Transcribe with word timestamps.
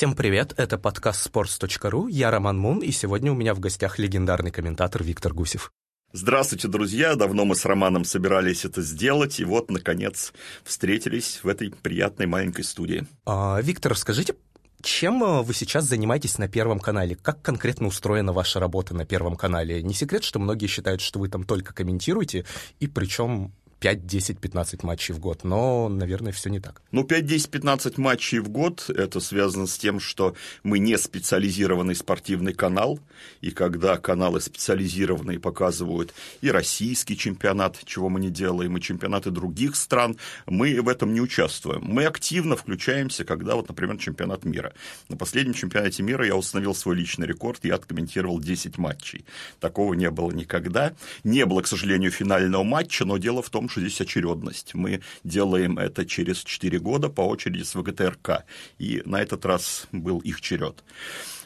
Всем 0.00 0.14
привет, 0.14 0.54
это 0.56 0.78
подкаст 0.78 1.30
sports.ru, 1.30 2.10
я 2.10 2.30
Роман 2.30 2.58
Мун, 2.58 2.78
и 2.78 2.90
сегодня 2.90 3.32
у 3.32 3.34
меня 3.34 3.52
в 3.52 3.60
гостях 3.60 3.98
легендарный 3.98 4.50
комментатор 4.50 5.04
Виктор 5.04 5.34
Гусев. 5.34 5.72
Здравствуйте, 6.14 6.68
друзья! 6.68 7.16
Давно 7.16 7.44
мы 7.44 7.54
с 7.54 7.66
Романом 7.66 8.06
собирались 8.06 8.64
это 8.64 8.80
сделать, 8.80 9.40
и 9.40 9.44
вот, 9.44 9.70
наконец, 9.70 10.32
встретились 10.64 11.40
в 11.42 11.48
этой 11.48 11.70
приятной 11.70 12.24
маленькой 12.24 12.64
студии. 12.64 13.06
А, 13.26 13.60
Виктор, 13.60 13.94
скажите, 13.94 14.36
чем 14.80 15.22
э, 15.22 15.42
вы 15.42 15.52
сейчас 15.52 15.84
занимаетесь 15.84 16.38
на 16.38 16.48
Первом 16.48 16.80
канале? 16.80 17.14
Как 17.16 17.42
конкретно 17.42 17.86
устроена 17.86 18.32
ваша 18.32 18.58
работа 18.58 18.94
на 18.94 19.04
Первом 19.04 19.36
канале? 19.36 19.82
Не 19.82 19.92
секрет, 19.92 20.24
что 20.24 20.38
многие 20.38 20.66
считают, 20.66 21.02
что 21.02 21.18
вы 21.18 21.28
там 21.28 21.44
только 21.44 21.74
комментируете, 21.74 22.46
и 22.78 22.86
причем 22.86 23.52
5, 23.80 24.06
10, 24.06 24.38
15 24.38 24.82
матчей 24.82 25.14
в 25.14 25.18
год, 25.18 25.42
но, 25.42 25.88
наверное, 25.88 26.32
все 26.32 26.50
не 26.50 26.60
так. 26.60 26.82
Ну, 26.92 27.02
5, 27.02 27.24
10, 27.24 27.50
15 27.50 27.96
матчей 27.96 28.38
в 28.38 28.50
год, 28.50 28.90
это 28.90 29.20
связано 29.20 29.66
с 29.66 29.78
тем, 29.78 30.00
что 30.00 30.34
мы 30.62 30.78
не 30.78 30.98
специализированный 30.98 31.94
спортивный 31.94 32.52
канал, 32.52 33.00
и 33.40 33.50
когда 33.50 33.96
каналы 33.96 34.42
специализированные 34.42 35.40
показывают 35.40 36.12
и 36.42 36.50
российский 36.50 37.16
чемпионат, 37.16 37.78
чего 37.86 38.10
мы 38.10 38.20
не 38.20 38.28
делаем, 38.28 38.76
и 38.76 38.80
чемпионаты 38.82 39.30
других 39.30 39.76
стран, 39.76 40.18
мы 40.46 40.80
в 40.82 40.88
этом 40.88 41.14
не 41.14 41.22
участвуем. 41.22 41.80
Мы 41.82 42.04
активно 42.04 42.56
включаемся, 42.56 43.24
когда, 43.24 43.54
вот, 43.54 43.68
например, 43.68 43.96
чемпионат 43.96 44.44
мира. 44.44 44.74
На 45.08 45.16
последнем 45.16 45.54
чемпионате 45.54 46.02
мира 46.02 46.26
я 46.26 46.36
установил 46.36 46.74
свой 46.74 46.96
личный 46.96 47.26
рекорд, 47.26 47.64
я 47.64 47.76
откомментировал 47.76 48.40
10 48.40 48.76
матчей. 48.76 49.24
Такого 49.58 49.94
не 49.94 50.10
было 50.10 50.30
никогда. 50.30 50.92
Не 51.24 51.46
было, 51.46 51.62
к 51.62 51.66
сожалению, 51.66 52.10
финального 52.10 52.62
матча, 52.62 53.06
но 53.06 53.16
дело 53.16 53.42
в 53.42 53.48
том, 53.48 53.69
что 53.70 53.80
здесь 53.80 54.00
очередность. 54.00 54.74
Мы 54.74 55.00
делаем 55.24 55.78
это 55.78 56.04
через 56.04 56.38
4 56.38 56.78
года 56.78 57.08
по 57.08 57.22
очереди 57.22 57.62
с 57.62 57.74
ВГТРК. 57.74 58.44
И 58.78 59.02
на 59.04 59.20
этот 59.20 59.46
раз 59.46 59.86
был 59.92 60.18
их 60.18 60.40
черед. 60.40 60.84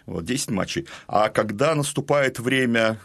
Вот 0.06 0.24
10 0.24 0.50
матчей. 0.50 0.86
А 1.06 1.28
когда 1.28 1.74
наступает 1.74 2.38
время 2.38 2.98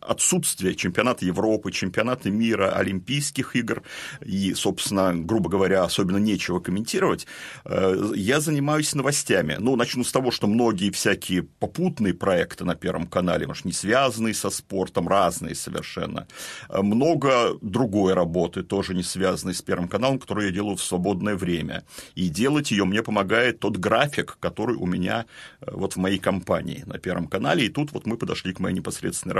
отсутствие 0.00 0.74
чемпионата 0.74 1.24
Европы, 1.24 1.72
чемпионата 1.72 2.30
мира, 2.30 2.72
Олимпийских 2.72 3.56
игр, 3.56 3.82
и, 4.24 4.54
собственно, 4.54 5.14
грубо 5.14 5.50
говоря, 5.50 5.84
особенно 5.84 6.18
нечего 6.18 6.60
комментировать, 6.60 7.26
э, 7.64 8.12
я 8.14 8.40
занимаюсь 8.40 8.94
новостями. 8.94 9.56
Ну, 9.58 9.76
начну 9.76 10.04
с 10.04 10.12
того, 10.12 10.30
что 10.30 10.46
многие 10.46 10.90
всякие 10.90 11.42
попутные 11.42 12.14
проекты 12.14 12.64
на 12.64 12.74
Первом 12.74 13.06
канале, 13.06 13.46
может, 13.46 13.64
не 13.64 13.72
связанные 13.72 14.34
со 14.34 14.50
спортом, 14.50 15.08
разные 15.08 15.54
совершенно. 15.54 16.26
Много 16.68 17.58
другой 17.60 18.14
работы, 18.14 18.62
тоже 18.62 18.94
не 18.94 19.02
связанной 19.02 19.54
с 19.54 19.62
Первым 19.62 19.88
каналом, 19.88 20.18
которую 20.18 20.46
я 20.46 20.52
делаю 20.52 20.76
в 20.76 20.82
свободное 20.82 21.36
время. 21.36 21.84
И 22.14 22.28
делать 22.28 22.70
ее 22.70 22.84
мне 22.84 23.02
помогает 23.02 23.60
тот 23.60 23.76
график, 23.76 24.36
который 24.40 24.76
у 24.76 24.86
меня 24.86 25.26
э, 25.60 25.70
вот 25.72 25.94
в 25.94 25.96
моей 25.96 26.18
компании 26.18 26.82
на 26.86 26.98
Первом 26.98 27.26
канале. 27.26 27.66
И 27.66 27.68
тут 27.68 27.92
вот 27.92 28.06
мы 28.06 28.16
подошли 28.16 28.52
к 28.52 28.60
моей 28.60 28.74
непосредственной 28.74 29.34
работе. 29.34 29.39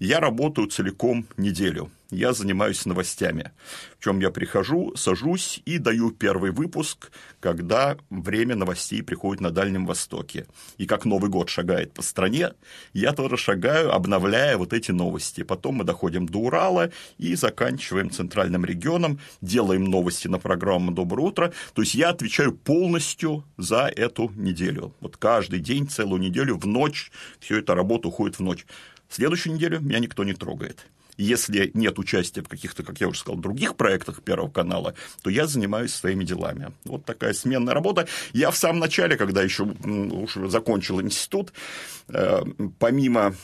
Я 0.00 0.20
работаю 0.20 0.68
целиком 0.68 1.26
неделю. 1.36 1.90
Я 2.10 2.32
занимаюсь 2.32 2.86
новостями. 2.86 3.50
В 3.98 4.04
чем 4.04 4.20
я 4.20 4.30
прихожу, 4.30 4.94
сажусь 4.94 5.60
и 5.64 5.78
даю 5.78 6.12
первый 6.12 6.52
выпуск, 6.52 7.10
когда 7.40 7.96
время 8.10 8.54
новостей 8.54 9.02
приходит 9.02 9.40
на 9.40 9.50
Дальнем 9.50 9.86
Востоке. 9.86 10.46
И 10.78 10.86
как 10.86 11.04
Новый 11.04 11.30
год 11.30 11.48
шагает 11.48 11.92
по 11.92 12.02
стране, 12.02 12.52
я 12.92 13.12
тоже 13.12 13.36
шагаю, 13.36 13.92
обновляя 13.92 14.56
вот 14.56 14.72
эти 14.72 14.92
новости. 14.92 15.42
Потом 15.42 15.76
мы 15.76 15.84
доходим 15.84 16.26
до 16.26 16.38
Урала 16.38 16.92
и 17.18 17.34
заканчиваем 17.34 18.10
центральным 18.10 18.64
регионом, 18.64 19.18
делаем 19.40 19.84
новости 19.84 20.28
на 20.28 20.38
программу 20.38 20.92
«Доброе 20.92 21.22
утро». 21.22 21.52
То 21.74 21.82
есть 21.82 21.94
я 21.94 22.10
отвечаю 22.10 22.52
полностью 22.52 23.44
за 23.56 23.90
эту 23.94 24.30
неделю. 24.36 24.94
Вот 25.00 25.16
каждый 25.16 25.58
день, 25.58 25.88
целую 25.88 26.20
неделю, 26.20 26.56
в 26.56 26.66
ночь, 26.66 27.10
все 27.40 27.58
эта 27.58 27.74
работа 27.74 28.08
уходит 28.08 28.38
в 28.38 28.42
ночь. 28.42 28.64
Следующую 29.08 29.54
неделю 29.54 29.80
меня 29.80 29.98
никто 29.98 30.24
не 30.24 30.34
трогает. 30.34 30.86
Если 31.16 31.70
нет 31.72 31.98
участия 31.98 32.42
в 32.42 32.48
каких-то, 32.48 32.82
как 32.82 33.00
я 33.00 33.08
уже 33.08 33.20
сказал, 33.20 33.40
других 33.40 33.76
проектах 33.76 34.22
Первого 34.22 34.50
канала, 34.50 34.94
то 35.22 35.30
я 35.30 35.46
занимаюсь 35.46 35.94
своими 35.94 36.24
делами. 36.24 36.72
Вот 36.84 37.04
такая 37.04 37.32
сменная 37.32 37.72
работа. 37.72 38.06
Я 38.32 38.50
в 38.50 38.56
самом 38.56 38.80
начале, 38.80 39.16
когда 39.16 39.42
еще 39.42 39.64
уже 39.64 40.50
закончил 40.50 41.00
институт, 41.00 41.52
э, 42.08 42.42
помимо 42.78 43.34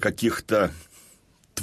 каких-то 0.00 0.72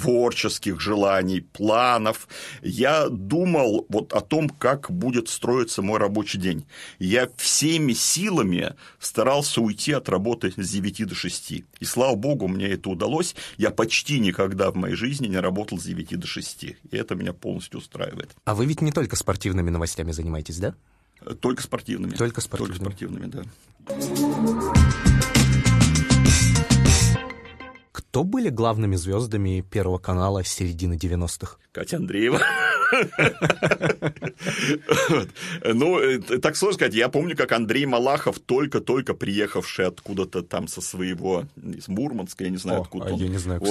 творческих 0.00 0.80
желаний, 0.80 1.40
планов. 1.40 2.28
Я 2.62 3.08
думал 3.08 3.86
вот 3.88 4.12
о 4.12 4.20
том, 4.20 4.48
как 4.48 4.90
будет 4.90 5.28
строиться 5.28 5.82
мой 5.82 5.98
рабочий 5.98 6.38
день. 6.38 6.66
Я 6.98 7.28
всеми 7.36 7.92
силами 7.92 8.74
старался 8.98 9.60
уйти 9.60 9.92
от 9.92 10.08
работы 10.08 10.52
с 10.56 10.70
9 10.70 11.06
до 11.06 11.14
6. 11.14 11.52
И 11.52 11.84
слава 11.84 12.14
богу, 12.14 12.48
мне 12.48 12.68
это 12.68 12.90
удалось. 12.90 13.34
Я 13.56 13.70
почти 13.70 14.20
никогда 14.20 14.70
в 14.70 14.76
моей 14.76 14.94
жизни 14.94 15.26
не 15.26 15.38
работал 15.38 15.78
с 15.78 15.84
9 15.84 16.18
до 16.18 16.26
6. 16.26 16.64
И 16.64 16.76
это 16.90 17.14
меня 17.14 17.32
полностью 17.32 17.78
устраивает. 17.78 18.30
А 18.44 18.54
вы 18.54 18.66
ведь 18.66 18.80
не 18.80 18.92
только 18.92 19.16
спортивными 19.16 19.70
новостями 19.70 20.12
занимаетесь, 20.12 20.58
да? 20.58 20.74
Только 21.40 21.62
спортивными. 21.62 22.14
Только 22.14 22.40
спортивными. 22.40 22.78
Только 22.78 22.94
спортивными, 22.94 23.26
да. 23.26 25.19
Кто 28.10 28.24
были 28.24 28.48
главными 28.48 28.96
звездами 28.96 29.64
Первого 29.70 29.98
канала 29.98 30.42
с 30.42 30.48
середины 30.48 30.94
90-х? 30.94 31.58
Катя 31.70 31.98
Андреева. 31.98 32.40
Ну, 35.64 36.00
э, 36.00 36.18
так 36.18 36.56
сложно 36.56 36.74
сказать. 36.74 36.94
Я 36.94 37.08
помню, 37.08 37.36
как 37.36 37.52
Андрей 37.52 37.86
Малахов, 37.86 38.40
только-только 38.40 39.14
приехавший 39.14 39.86
откуда-то 39.86 40.42
там 40.42 40.66
со 40.66 40.80
своего, 40.80 41.44
из 41.56 41.86
Мурманска, 41.86 42.42
я 42.42 42.50
не 42.50 42.56
знаю, 42.56 42.80
откуда 42.80 43.14
он. 43.14 43.22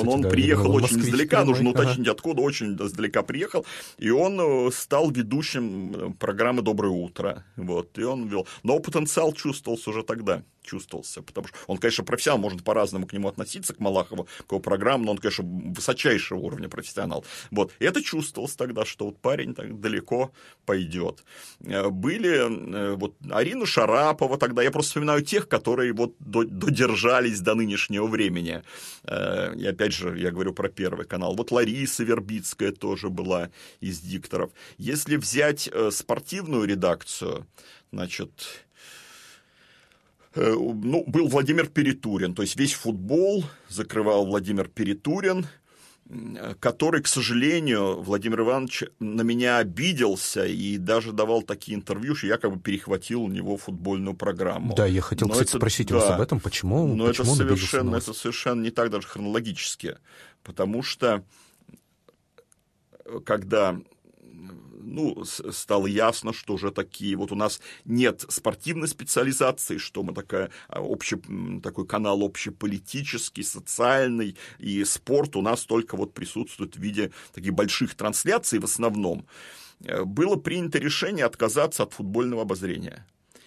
Он, 0.08 0.22
приехал 0.24 0.74
очень 0.74 1.02
издалека, 1.02 1.44
нужно 1.44 1.72
уточнить, 1.72 2.08
откуда 2.08 2.42
очень 2.42 2.78
издалека 2.78 3.24
приехал. 3.24 3.66
И 3.98 4.10
он 4.10 4.40
э, 4.40 4.72
стал 4.72 5.12
ведущим 5.12 5.94
э, 5.94 6.14
программы 6.18 6.62
«Доброе 6.62 6.94
утро». 6.94 7.44
Вот, 7.58 7.98
и 7.98 8.04
он 8.04 8.30
вел. 8.30 8.48
Но 8.64 8.80
потенциал 8.80 9.34
чувствовался 9.34 9.90
уже 9.90 10.04
тогда 10.04 10.44
чувствовался, 10.64 11.22
потому 11.22 11.48
что 11.48 11.58
он, 11.68 11.78
конечно, 11.78 12.04
профессионал, 12.04 12.40
можно 12.40 12.62
по-разному 12.62 13.08
к 13.08 13.14
нему 13.14 13.28
относиться, 13.28 13.74
к 13.74 13.80
Малахову, 13.80 14.28
к 14.48 14.52
его 14.52 14.60
программам, 14.60 15.06
но 15.06 15.12
он, 15.12 15.18
конечно, 15.18 15.44
высочайшего 15.46 16.40
уровня 16.40 16.70
профессионал. 16.70 17.26
Вот, 17.52 17.74
и 17.80 17.86
это 17.86 18.02
чувствовалось 18.02 18.56
тогда, 18.56 18.86
что 18.86 19.06
вот 19.06 19.20
парень 19.20 19.56
так 19.56 19.80
далеко 19.80 20.32
пойдет. 20.66 21.24
Э, 21.62 21.90
были 21.90 22.30
э, 22.30 22.96
вот 22.96 23.16
Арина 23.30 23.66
Шарапова 23.66 24.38
тогда, 24.38 24.62
я 24.62 24.72
просто 24.72 24.90
вспоминаю 24.90 25.24
тех, 25.24 25.48
которые 25.48 25.94
вот 25.94 26.16
додержались 26.20 27.40
до 27.42 27.56
нынешнего 27.56 28.08
времени. 28.08 28.64
Э, 29.04 29.54
и 29.56 29.66
опять 29.66 29.94
же, 29.94 30.18
я 30.20 30.32
говорю 30.32 30.54
про 30.54 30.70
Первый 30.70 31.06
канал. 31.06 31.36
Вот 31.36 31.52
Лариса 31.52 32.04
Вербицкая 32.04 32.72
тоже 32.72 33.10
была 33.10 33.50
из 33.80 34.00
дикторов. 34.00 34.52
Если 34.78 35.18
взять 35.18 35.70
спортивную 35.92 36.66
редакцию, 36.66 37.48
значит, 37.92 38.32
ну, 40.36 41.04
был 41.08 41.28
Владимир 41.28 41.68
Перетурин, 41.68 42.36
то 42.36 42.42
есть 42.42 42.56
весь 42.56 42.74
футбол 42.74 43.46
закрывал 43.68 44.26
Владимир 44.26 44.68
Перетурин, 44.68 45.48
который, 46.60 47.04
к 47.04 47.08
сожалению, 47.08 48.02
Владимир 48.02 48.42
Иванович 48.42 48.86
на 49.00 49.22
меня 49.22 49.58
обиделся 49.58 50.46
и 50.46 50.78
даже 50.78 51.12
давал 51.12 51.44
такие 51.44 51.78
интервью, 51.78 52.16
что 52.16 52.28
я 52.28 52.38
как 52.38 52.52
бы 52.52 52.60
перехватил 52.60 53.22
у 53.22 53.28
него 53.28 53.58
футбольную 53.58 54.16
программу. 54.16 54.74
Да, 54.74 54.88
я 54.88 55.02
хотел, 55.02 55.28
но 55.28 55.34
кстати, 55.34 55.50
это, 55.50 55.58
спросить 55.58 55.90
да, 55.90 55.96
вас 55.96 56.10
об 56.10 56.22
этом, 56.22 56.40
почему, 56.40 56.88
но 56.88 57.08
почему 57.08 57.36
это 57.36 57.36
совершенно, 57.36 57.96
это 57.98 58.14
совершенно 58.14 58.62
не 58.62 58.72
так 58.72 58.90
даже 58.90 59.08
хронологически, 59.08 59.98
потому 60.44 60.82
что 60.82 61.24
когда 63.24 63.80
ну, 64.90 65.24
стало 65.26 65.88
ясно, 65.88 66.34
что 66.34 66.54
уже 66.54 66.72
такие, 66.72 67.16
вот 67.16 67.32
у 67.32 67.36
нас 67.36 67.62
нет 67.86 68.26
спортивной 68.28 68.88
специализации, 68.88 69.78
что 69.78 70.04
мы 70.04 70.14
такая, 70.14 70.50
а, 70.68 70.82
общий, 70.82 71.18
такой 71.62 71.86
канал 71.86 72.24
общеполитический, 72.24 73.44
социальный, 73.44 74.36
и 74.58 74.84
спорт 74.84 75.36
у 75.36 75.42
нас 75.42 75.64
только 75.66 75.96
вот 75.96 76.14
присутствует 76.14 76.76
в 76.76 76.80
виде 76.80 77.12
таких 77.34 77.54
больших 77.54 77.96
трансляций 77.96 78.60
в 78.60 78.66
основном, 78.66 79.26
э, 79.86 80.04
было 80.04 80.36
принято 80.36 80.80
решение 80.80 81.26
отказаться 81.26 81.84
от 81.84 81.94
футбольного 81.94 82.42
обозрения. 82.42 83.06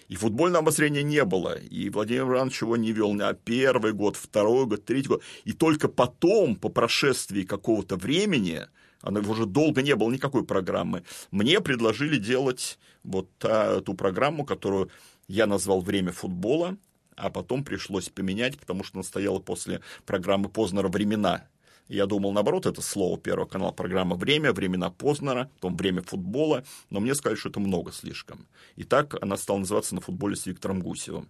И 0.09 0.15
футбольного 0.15 0.59
обозрения 0.59 1.03
не 1.03 1.23
было. 1.23 1.57
И 1.57 1.89
Владимир 1.89 2.23
Иванович 2.23 2.61
его 2.61 2.77
не 2.77 2.91
вел 2.91 3.13
на 3.13 3.33
первый 3.33 3.93
год, 3.93 4.15
второй 4.15 4.65
год, 4.65 4.85
третий 4.85 5.07
год. 5.07 5.23
И 5.45 5.53
только 5.53 5.87
потом, 5.87 6.55
по 6.55 6.69
прошествии 6.69 7.43
какого-то 7.43 7.95
времени, 7.95 8.67
она 9.03 9.19
уже 9.19 9.45
долго 9.45 9.83
не 9.83 9.95
было 9.95 10.09
никакой 10.11 10.43
программы. 10.43 11.03
Мне 11.29 11.61
предложили 11.61 12.17
делать 12.17 12.79
вот 13.03 13.29
та, 13.37 13.81
ту 13.81 13.93
программу, 13.93 14.45
которую 14.45 14.89
я 15.27 15.45
назвал 15.45 15.81
«Время 15.81 16.11
футбола», 16.11 16.77
а 17.15 17.29
потом 17.29 17.63
пришлось 17.63 18.09
поменять, 18.09 18.57
потому 18.57 18.83
что 18.83 18.97
она 18.97 19.03
стояла 19.03 19.39
после 19.39 19.81
программы 20.05 20.49
Познера 20.49 20.87
«Времена», 20.87 21.43
Я 21.89 22.05
думал, 22.05 22.31
наоборот, 22.31 22.65
это 22.65 22.81
слово 22.81 23.17
Первого 23.17 23.45
канала, 23.45 23.71
программа 23.71 24.15
«Время», 24.15 24.53
«Времена 24.53 24.89
Познера», 24.89 25.49
потом 25.55 25.75
«Время 25.75 26.01
футбола», 26.01 26.63
но 26.89 26.99
мне 26.99 27.13
сказали, 27.13 27.37
что 27.37 27.49
это 27.49 27.59
много 27.59 27.91
слишком. 27.91 28.47
И 28.77 28.83
так 28.83 29.21
она 29.21 29.37
стала 29.37 29.59
называться 29.59 29.93
«На 29.93 30.01
футболе 30.01 30.35
с 30.35 30.45
Виктором 30.45 30.81
Гусевым». 30.81 31.29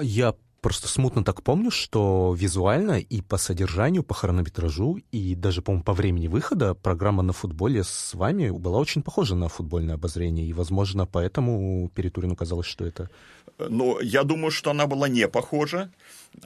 Я 0.00 0.34
просто 0.64 0.88
смутно 0.88 1.22
так 1.22 1.42
помню, 1.42 1.70
что 1.70 2.34
визуально 2.34 2.98
и 2.98 3.20
по 3.20 3.36
содержанию, 3.36 4.02
по 4.02 4.14
хронометражу, 4.14 4.98
и 5.12 5.34
даже, 5.34 5.60
по-моему, 5.60 5.84
по 5.84 5.92
времени 5.92 6.26
выхода 6.26 6.74
программа 6.74 7.22
на 7.22 7.34
футболе 7.34 7.84
с 7.84 8.14
вами 8.14 8.48
была 8.48 8.78
очень 8.78 9.02
похожа 9.02 9.34
на 9.34 9.48
футбольное 9.48 9.96
обозрение, 9.96 10.46
и, 10.46 10.54
возможно, 10.54 11.06
поэтому 11.06 11.90
Перетурину 11.94 12.34
казалось, 12.34 12.66
что 12.66 12.86
это... 12.86 13.10
Ну, 13.58 14.00
я 14.00 14.22
думаю, 14.22 14.50
что 14.50 14.70
она 14.70 14.86
была 14.86 15.06
не 15.06 15.28
похожа. 15.28 15.90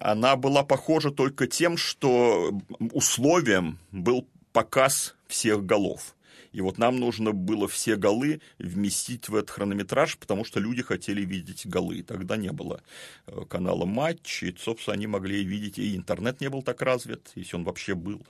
Она 0.00 0.34
была 0.34 0.64
похожа 0.64 1.12
только 1.12 1.46
тем, 1.46 1.76
что 1.76 2.50
условием 2.92 3.78
был 3.92 4.26
показ 4.52 5.14
всех 5.28 5.64
голов. 5.64 6.16
И 6.52 6.60
вот 6.60 6.78
нам 6.78 6.98
нужно 6.98 7.32
было 7.32 7.68
все 7.68 7.96
голы 7.96 8.40
вместить 8.58 9.28
в 9.28 9.34
этот 9.34 9.50
хронометраж, 9.50 10.16
потому 10.18 10.44
что 10.44 10.60
люди 10.60 10.82
хотели 10.82 11.22
видеть 11.22 11.66
голы. 11.66 12.02
Тогда 12.02 12.36
не 12.36 12.52
было 12.52 12.82
э, 13.26 13.44
канала 13.48 13.84
«Матч», 13.84 14.42
и, 14.42 14.54
собственно, 14.58 14.94
они 14.94 15.06
могли 15.06 15.44
видеть, 15.44 15.78
и 15.78 15.96
интернет 15.96 16.40
не 16.40 16.48
был 16.48 16.62
так 16.62 16.82
развит, 16.82 17.30
если 17.34 17.56
он 17.56 17.64
вообще 17.64 17.94
был. 17.94 18.26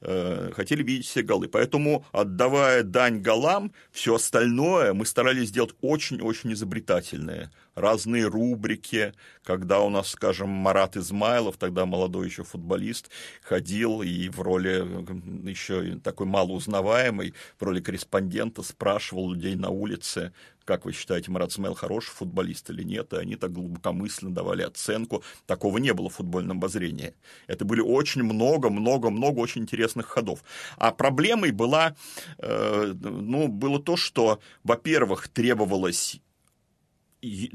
Э, 0.00 0.50
хотели 0.54 0.82
видеть 0.82 1.06
все 1.06 1.22
голы. 1.22 1.48
Поэтому, 1.48 2.04
отдавая 2.12 2.82
дань 2.82 3.20
голам, 3.20 3.72
все 3.90 4.14
остальное 4.14 4.92
мы 4.92 5.06
старались 5.06 5.48
сделать 5.48 5.74
очень-очень 5.80 6.52
изобретательное 6.52 7.50
разные 7.74 8.26
рубрики, 8.26 9.14
когда 9.44 9.80
у 9.80 9.90
нас, 9.90 10.08
скажем, 10.10 10.48
Марат 10.48 10.96
Измайлов, 10.96 11.56
тогда 11.56 11.86
молодой 11.86 12.26
еще 12.26 12.44
футболист, 12.44 13.10
ходил 13.42 14.02
и 14.02 14.28
в 14.28 14.40
роли 14.40 15.48
еще 15.48 15.98
такой 15.98 16.26
малоузнаваемой, 16.26 17.34
в 17.60 17.64
роли 17.64 17.80
корреспондента 17.80 18.62
спрашивал 18.62 19.32
людей 19.32 19.54
на 19.54 19.68
улице, 19.68 20.32
как 20.64 20.84
вы 20.84 20.92
считаете, 20.92 21.30
Марат 21.30 21.52
Смел 21.52 21.74
хороший 21.74 22.10
футболист 22.10 22.70
или 22.70 22.82
нет, 22.82 23.12
и 23.12 23.16
они 23.16 23.36
так 23.36 23.52
глубокомысленно 23.52 24.32
давали 24.32 24.62
оценку. 24.62 25.22
Такого 25.46 25.78
не 25.78 25.92
было 25.92 26.08
в 26.08 26.14
футбольном 26.14 26.58
обозрении. 26.58 27.14
Это 27.48 27.64
были 27.64 27.80
очень 27.80 28.22
много-много-много 28.22 29.40
очень 29.40 29.62
интересных 29.62 30.06
ходов. 30.06 30.42
А 30.76 30.92
проблемой 30.92 31.50
была, 31.50 31.96
э, 32.38 32.94
ну, 33.00 33.48
было 33.48 33.82
то, 33.82 33.96
что, 33.96 34.40
во-первых, 34.62 35.28
требовалось 35.28 36.20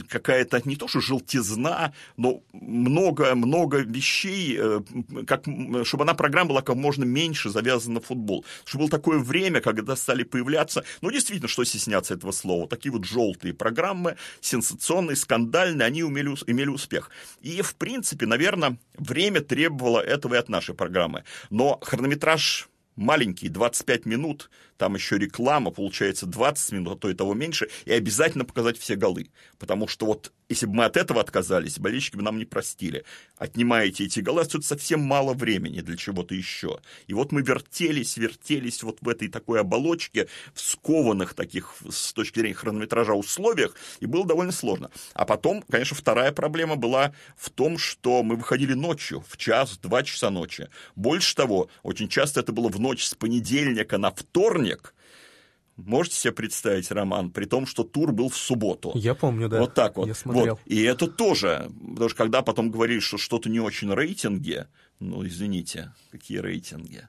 какая-то 0.09 0.62
не 0.65 0.75
то 0.75 0.88
что 0.88 1.00
желтизна, 1.00 1.94
но 2.17 2.44
много-много 2.53 3.79
вещей, 3.79 4.57
э, 4.59 4.81
как, 5.25 5.45
чтобы 5.83 6.03
она 6.03 6.13
программа 6.13 6.50
была 6.50 6.62
как 6.62 6.75
можно 6.75 7.03
меньше 7.03 7.50
завязана 7.50 7.95
на 7.95 8.01
футбол. 8.01 8.45
Чтобы 8.63 8.83
было 8.83 8.91
такое 8.91 9.19
время, 9.19 9.62
когда 9.62 9.95
стали 9.95 10.23
появляться, 10.23 10.83
ну, 11.01 11.12
действительно, 11.12 11.47
что 11.47 11.63
стесняться 11.63 12.13
этого 12.13 12.31
слова, 12.31 12.67
такие 12.67 12.91
вот 12.91 13.06
желтые 13.06 13.53
программы, 13.53 14.17
сенсационные, 14.41 15.15
скандальные, 15.15 15.85
они 15.85 16.03
умели, 16.03 16.35
имели 16.47 16.69
успех. 16.69 17.09
И, 17.41 17.62
в 17.62 17.75
принципе, 17.75 18.25
наверное, 18.25 18.77
время 18.97 19.41
требовало 19.41 20.00
этого 20.00 20.35
и 20.35 20.38
от 20.38 20.50
нашей 20.50 20.75
программы. 20.75 21.23
Но 21.50 21.79
хронометраж 21.81 22.69
маленький, 22.95 23.50
25 23.50 24.06
минут, 24.06 24.50
там 24.77 24.95
еще 24.95 25.18
реклама, 25.18 25.72
получается 25.72 26.25
20 26.25 26.72
минут, 26.74 26.98
а 26.98 27.00
то 27.00 27.10
и 27.10 27.13
того 27.13 27.33
меньше, 27.33 27.69
и 27.86 27.92
обязательно 27.92 28.45
показать 28.45 28.77
все 28.77 28.95
голы. 28.95 29.30
Потому 29.57 29.88
что 29.88 30.06
вот 30.06 30.31
если 30.48 30.68
бы 30.68 30.75
мы 30.75 30.86
от 30.86 30.95
этого 30.95 31.22
отказались, 31.22 31.80
болельщики 31.80 32.18
бы 32.18 32.22
нам 32.22 32.38
не 32.38 32.45
простили. 32.45 33.04
Отнимаете 33.38 34.06
эти 34.06 34.19
голы, 34.19 34.42
остается 34.42 34.69
совсем 34.69 35.01
мало 35.01 35.33
времени 35.33 35.81
для 35.81 35.98
чего-то 35.98 36.36
еще. 36.36 36.80
И 37.07 37.13
вот 37.13 37.31
мы 37.31 37.42
вертелись, 37.42 38.18
вертелись 38.18 38.83
вот 38.83 39.00
в 39.01 39.10
этой 39.10 39.27
такой 39.27 39.62
оболочке, 39.62 40.27
в 40.54 40.62
скованных 40.62 41.33
таких 41.33 41.75
с 41.89 42.13
точки 42.13 42.39
зрения 42.39 42.54
хронометража 42.54 43.13
условиях, 43.13 43.75
и 44.00 44.06
было 44.06 44.25
довольно 44.25 44.51
сложно. 44.51 44.92
А 45.13 45.25
потом, 45.25 45.63
конечно, 45.63 45.95
вторая 45.95 46.31
проблема 46.31 46.75
была 46.75 47.13
в 47.36 47.50
том, 47.50 47.77
что 47.77 48.22
мы 48.22 48.36
выходили 48.36 48.74
ночью, 48.74 49.24
в 49.27 49.38
час, 49.38 49.72
в 49.72 49.81
два 49.81 50.04
часа 50.04 50.30
ночи. 50.30 50.69
Больше 50.95 51.36
того, 51.36 51.69
очень 51.81 52.07
часто 52.07 52.42
это 52.42 52.51
было 52.51 52.69
в 52.69 52.80
ночь 52.80 53.06
с 53.06 53.16
понедельника 53.16 53.98
на 53.98 54.12
вторник, 54.12 54.64
Можете 55.77 56.15
себе 56.15 56.31
представить, 56.31 56.89
Роман, 56.89 57.31
при 57.31 57.45
том, 57.45 57.65
что 57.65 57.83
тур 57.83 58.13
был 58.13 58.29
в 58.29 58.38
субботу. 58.38 58.91
Я 58.95 59.13
помню, 59.13 59.50
да. 59.50 59.59
Вот 59.59 59.73
так 59.73 59.97
вот. 59.97 60.07
Я 60.07 60.13
смотрел. 60.13 60.56
Вот. 60.56 60.62
И 60.65 60.81
это 60.83 61.07
тоже, 61.07 61.69
потому 61.91 62.09
что 62.09 62.17
когда 62.17 62.41
потом 62.41 62.71
говоришь, 62.71 63.03
что 63.03 63.17
что-то 63.17 63.50
не 63.50 63.59
очень 63.59 63.94
рейтинги, 63.94 64.67
ну, 65.00 65.25
извините, 65.27 65.94
какие 66.12 66.38
рейтинги? 66.38 67.07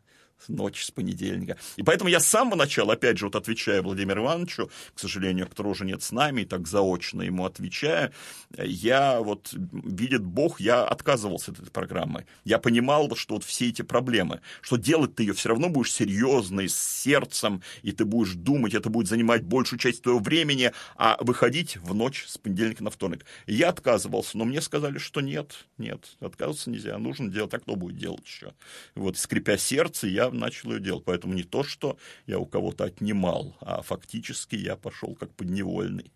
Ночь 0.48 0.84
с 0.84 0.90
понедельника. 0.90 1.56
И 1.76 1.82
поэтому 1.82 2.10
я 2.10 2.20
с 2.20 2.26
самого 2.26 2.56
начала, 2.56 2.94
опять 2.94 3.18
же, 3.18 3.26
вот 3.26 3.36
отвечая 3.36 3.82
Владимиру 3.82 4.22
Ивановичу, 4.22 4.70
к 4.94 4.98
сожалению, 4.98 5.48
которого 5.48 5.72
уже 5.72 5.84
нет 5.84 6.02
с 6.02 6.12
нами, 6.12 6.42
и 6.42 6.44
так 6.44 6.66
заочно 6.66 7.22
ему 7.22 7.44
отвечая, 7.44 8.12
я 8.56 9.20
вот, 9.20 9.50
видит 9.52 10.24
Бог, 10.24 10.60
я 10.60 10.84
отказывался 10.84 11.52
от 11.52 11.60
этой 11.60 11.70
программы. 11.70 12.26
Я 12.44 12.58
понимал, 12.58 13.14
что 13.16 13.34
вот 13.34 13.44
все 13.44 13.68
эти 13.68 13.82
проблемы, 13.82 14.40
что 14.60 14.76
делать 14.76 15.14
ты 15.14 15.24
ее 15.24 15.34
все 15.34 15.50
равно 15.50 15.68
будешь 15.68 15.92
серьезной, 15.92 16.68
с 16.68 16.76
сердцем, 16.76 17.62
и 17.82 17.92
ты 17.92 18.04
будешь 18.04 18.34
думать, 18.34 18.74
это 18.74 18.88
будет 18.90 19.08
занимать 19.08 19.42
большую 19.42 19.78
часть 19.78 20.02
твоего 20.02 20.20
времени, 20.20 20.72
а 20.96 21.16
выходить 21.20 21.76
в 21.76 21.94
ночь 21.94 22.24
с 22.26 22.38
понедельника 22.38 22.84
на 22.84 22.90
вторник. 22.90 23.24
Я 23.46 23.70
отказывался, 23.70 24.38
но 24.38 24.44
мне 24.44 24.60
сказали, 24.60 24.98
что 24.98 25.20
нет, 25.20 25.66
нет, 25.78 26.16
отказываться 26.20 26.70
нельзя, 26.70 26.98
нужно 26.98 27.30
делать, 27.30 27.54
а 27.54 27.58
кто 27.58 27.76
будет 27.76 27.96
делать 27.96 28.24
еще? 28.24 28.52
Вот, 28.94 29.16
скрипя 29.16 29.56
сердце, 29.56 30.06
я 30.06 30.25
начал 30.30 30.72
ее 30.72 30.80
делать. 30.80 31.04
Поэтому 31.04 31.34
не 31.34 31.44
то, 31.44 31.62
что 31.62 31.98
я 32.26 32.38
у 32.38 32.46
кого-то 32.46 32.84
отнимал, 32.84 33.56
а 33.60 33.82
фактически 33.82 34.56
я 34.56 34.76
пошел 34.76 35.14
как 35.14 35.34
подневольный. 35.34 36.10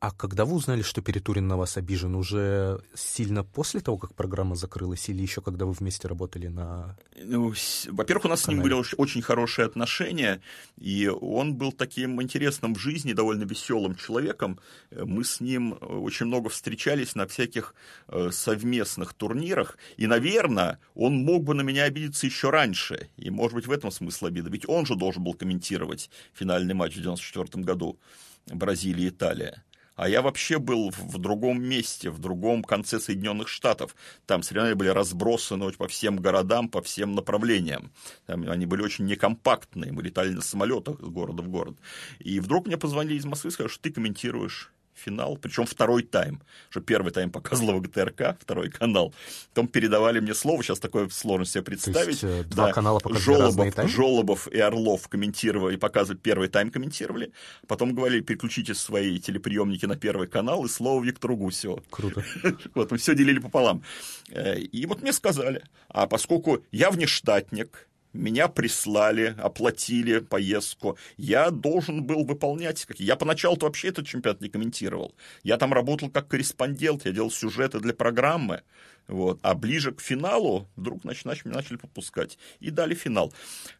А 0.00 0.12
когда 0.12 0.46
вы 0.46 0.54
узнали, 0.54 0.80
что 0.80 1.02
Перетурин 1.02 1.46
на 1.46 1.58
вас 1.58 1.76
обижен, 1.76 2.14
уже 2.14 2.80
сильно 2.94 3.44
после 3.44 3.80
того, 3.80 3.98
как 3.98 4.14
программа 4.14 4.56
закрылась, 4.56 5.10
или 5.10 5.20
еще 5.20 5.42
когда 5.42 5.66
вы 5.66 5.72
вместе 5.72 6.08
работали 6.08 6.46
на... 6.46 6.96
Ну, 7.22 7.52
во-первых, 7.88 8.24
у 8.24 8.28
нас 8.28 8.40
канале? 8.40 8.40
с 8.40 8.48
ним 8.48 8.62
были 8.62 8.96
очень 8.96 9.20
хорошие 9.20 9.66
отношения, 9.66 10.40
и 10.78 11.06
он 11.08 11.54
был 11.54 11.72
таким 11.72 12.22
интересным 12.22 12.74
в 12.74 12.78
жизни, 12.78 13.12
довольно 13.12 13.44
веселым 13.44 13.94
человеком. 13.94 14.58
Мы 14.90 15.22
с 15.22 15.38
ним 15.38 15.76
очень 15.82 16.24
много 16.24 16.48
встречались 16.48 17.14
на 17.14 17.26
всяких 17.26 17.74
э, 18.08 18.30
совместных 18.32 19.12
турнирах, 19.12 19.76
и, 19.98 20.06
наверное, 20.06 20.78
он 20.94 21.24
мог 21.24 21.44
бы 21.44 21.52
на 21.52 21.60
меня 21.60 21.84
обидеться 21.84 22.24
еще 22.24 22.48
раньше, 22.48 23.10
и, 23.18 23.28
может 23.28 23.54
быть, 23.54 23.66
в 23.66 23.70
этом 23.70 23.90
смысл 23.90 24.26
обиды, 24.26 24.48
ведь 24.48 24.66
он 24.66 24.86
же 24.86 24.96
должен 24.96 25.22
был 25.22 25.34
комментировать 25.34 26.08
финальный 26.32 26.72
матч 26.72 26.96
в 26.96 27.00
1994 27.00 27.62
году 27.62 27.98
Бразилия-Италия 28.46 29.62
а 30.00 30.08
я 30.08 30.22
вообще 30.22 30.58
был 30.58 30.90
в 30.96 31.18
другом 31.18 31.62
месте, 31.62 32.08
в 32.08 32.18
другом 32.18 32.64
конце 32.64 32.98
Соединенных 32.98 33.48
Штатов. 33.48 33.94
Там 34.24 34.42
соревнования 34.42 34.74
были 34.74 34.88
разбросаны 34.88 35.70
по 35.72 35.88
всем 35.88 36.16
городам, 36.16 36.70
по 36.70 36.80
всем 36.80 37.12
направлениям. 37.12 37.92
Там 38.24 38.48
они 38.48 38.64
были 38.64 38.80
очень 38.80 39.04
некомпактные, 39.04 39.92
мы 39.92 40.02
летали 40.02 40.30
на 40.30 40.40
самолетах 40.40 41.00
из 41.00 41.08
города 41.08 41.42
в 41.42 41.50
город. 41.50 41.76
И 42.18 42.40
вдруг 42.40 42.66
мне 42.66 42.78
позвонили 42.78 43.18
из 43.18 43.26
Москвы 43.26 43.50
и 43.50 43.52
сказали, 43.52 43.70
что 43.70 43.82
ты 43.82 43.92
комментируешь 43.92 44.72
финал, 45.00 45.36
причем 45.36 45.66
второй 45.66 46.02
тайм, 46.02 46.42
что 46.68 46.80
первый 46.80 47.12
тайм 47.12 47.30
показывал 47.30 47.80
ГТРК, 47.80 48.36
второй 48.40 48.70
канал, 48.70 49.14
потом 49.48 49.68
передавали 49.68 50.20
мне 50.20 50.34
слово, 50.34 50.62
сейчас 50.62 50.78
такое 50.78 51.08
сложно 51.08 51.46
себе 51.46 51.62
представить. 51.62 52.20
То 52.20 52.26
есть, 52.28 52.46
э, 52.46 52.48
два 52.48 52.66
да, 52.66 52.72
канала 52.72 52.98
показывали 52.98 53.38
Жолобов, 53.38 53.76
разные 53.76 53.88
Жолобов 53.88 54.48
и 54.48 54.58
Орлов 54.58 55.08
комментировали, 55.08 55.76
показывали, 55.76 56.18
первый 56.18 56.48
тайм 56.48 56.70
комментировали, 56.70 57.32
потом 57.66 57.94
говорили, 57.94 58.20
переключите 58.20 58.74
свои 58.74 59.18
телеприемники 59.18 59.86
на 59.86 59.96
первый 59.96 60.28
канал, 60.28 60.64
и 60.64 60.68
слово 60.68 61.02
Виктору 61.02 61.36
Гусеву. 61.36 61.82
Круто. 61.90 62.24
Вот, 62.74 62.90
мы 62.90 62.98
все 62.98 63.14
делили 63.14 63.38
пополам. 63.38 63.82
Э, 64.28 64.58
и 64.58 64.86
вот 64.86 65.02
мне 65.02 65.12
сказали, 65.12 65.62
а 65.88 66.06
поскольку 66.06 66.62
я 66.70 66.90
внештатник, 66.90 67.88
меня 68.12 68.48
прислали, 68.48 69.34
оплатили 69.38 70.18
поездку. 70.18 70.98
Я 71.16 71.50
должен 71.50 72.04
был 72.04 72.24
выполнять. 72.24 72.86
Я 72.96 73.16
поначалу 73.16 73.56
вообще 73.60 73.88
этот 73.88 74.06
чемпионат 74.06 74.40
не 74.40 74.48
комментировал. 74.48 75.14
Я 75.42 75.56
там 75.56 75.72
работал 75.72 76.10
как 76.10 76.28
корреспондент, 76.28 77.04
я 77.06 77.12
делал 77.12 77.30
сюжеты 77.30 77.80
для 77.80 77.94
программы. 77.94 78.62
Вот. 79.10 79.40
А 79.42 79.54
ближе 79.54 79.90
к 79.90 80.00
финалу 80.00 80.68
вдруг 80.76 81.02
начали, 81.04 81.36
начали 81.44 81.76
попускать. 81.76 82.38
И 82.60 82.70
дали 82.70 82.94
финал. 82.94 83.32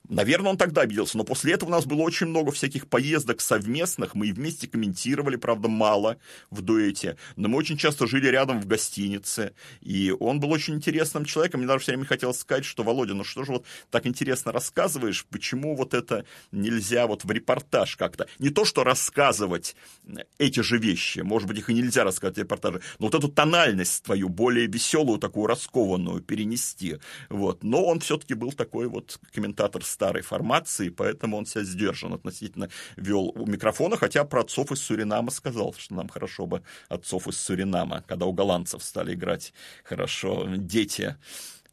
Наверное, 0.09 0.51
он 0.51 0.57
тогда 0.57 0.81
обиделся, 0.81 1.17
но 1.17 1.23
после 1.23 1.53
этого 1.53 1.69
у 1.69 1.73
нас 1.73 1.87
было 1.87 2.01
очень 2.01 2.27
много 2.27 2.51
всяких 2.51 2.89
поездок 2.89 3.41
совместных. 3.41 4.17
Мы 4.17 4.27
и 4.27 4.33
вместе 4.33 4.67
комментировали, 4.67 5.37
правда, 5.37 5.69
мало 5.69 6.17
в 6.51 6.63
дуэте. 6.63 7.17
Но 7.37 7.49
мы 7.49 7.59
очень 7.59 7.77
часто 7.77 8.09
жили 8.09 8.27
рядом 8.27 8.61
в 8.61 8.67
гостинице. 8.67 9.55
И 9.81 10.13
он 10.19 10.41
был 10.41 10.51
очень 10.51 10.75
интересным 10.75 11.25
человеком. 11.25 11.61
Мне 11.61 11.69
даже 11.69 11.85
все 11.85 11.93
время 11.93 12.07
хотелось 12.07 12.41
сказать, 12.41 12.65
что, 12.65 12.83
Володя, 12.83 13.15
ну 13.15 13.23
что 13.23 13.45
же 13.45 13.53
вот 13.53 13.67
так 13.91 14.07
интересно 14.07 14.51
рассказываешь, 14.51 15.25
почему 15.31 15.77
вот 15.77 15.95
это 15.95 16.25
нельзя 16.51 17.07
вот 17.07 17.25
в 17.25 17.31
репортаж 17.31 17.95
как-то? 17.95 18.27
Не 18.41 18.51
то, 18.51 18.65
что 18.65 18.83
рассказывать 18.83 19.77
эти 20.39 20.59
же 20.59 20.79
вещи, 20.79 21.21
может 21.21 21.47
быть, 21.47 21.59
их 21.59 21.71
и 21.71 21.75
нельзя 21.75 22.03
рассказывать 22.03 22.39
в 22.39 22.41
репортаже, 22.41 22.81
но 22.99 23.07
вот 23.07 23.15
эту 23.15 23.29
тональность 23.29 24.03
твою, 24.03 24.29
более 24.29 24.67
веселую, 24.67 25.20
такую 25.21 25.47
раскованную 25.47 26.21
перенести. 26.21 26.99
Вот. 27.29 27.63
Но 27.63 27.85
он 27.85 28.01
все-таки 28.01 28.35
был 28.35 28.53
такой 28.53 28.89
вот 28.89 29.19
комментатор 29.33 29.85
старой 29.85 30.23
формации, 30.23 30.89
поэтому 30.89 31.37
он 31.37 31.47
себя 31.47 31.65
сдержан 31.65 32.15
относительно 32.15 32.69
вел 32.97 33.33
у 33.35 33.47
микрофона, 33.47 33.97
хотя 33.97 34.25
про 34.25 34.41
отцов 34.41 34.73
из 34.73 34.81
Суринама 34.81 35.31
сказал, 35.31 35.75
что 35.77 35.95
нам 35.95 36.09
хорошо 36.09 36.47
бы 36.47 36.63
отцов 36.89 37.29
из 37.29 37.37
Суринама, 37.37 38.03
когда 38.07 38.27
у 38.27 38.33
голландцев 38.33 38.83
стали 38.83 39.15
играть 39.15 39.53
хорошо 39.85 40.47
дети 40.57 41.17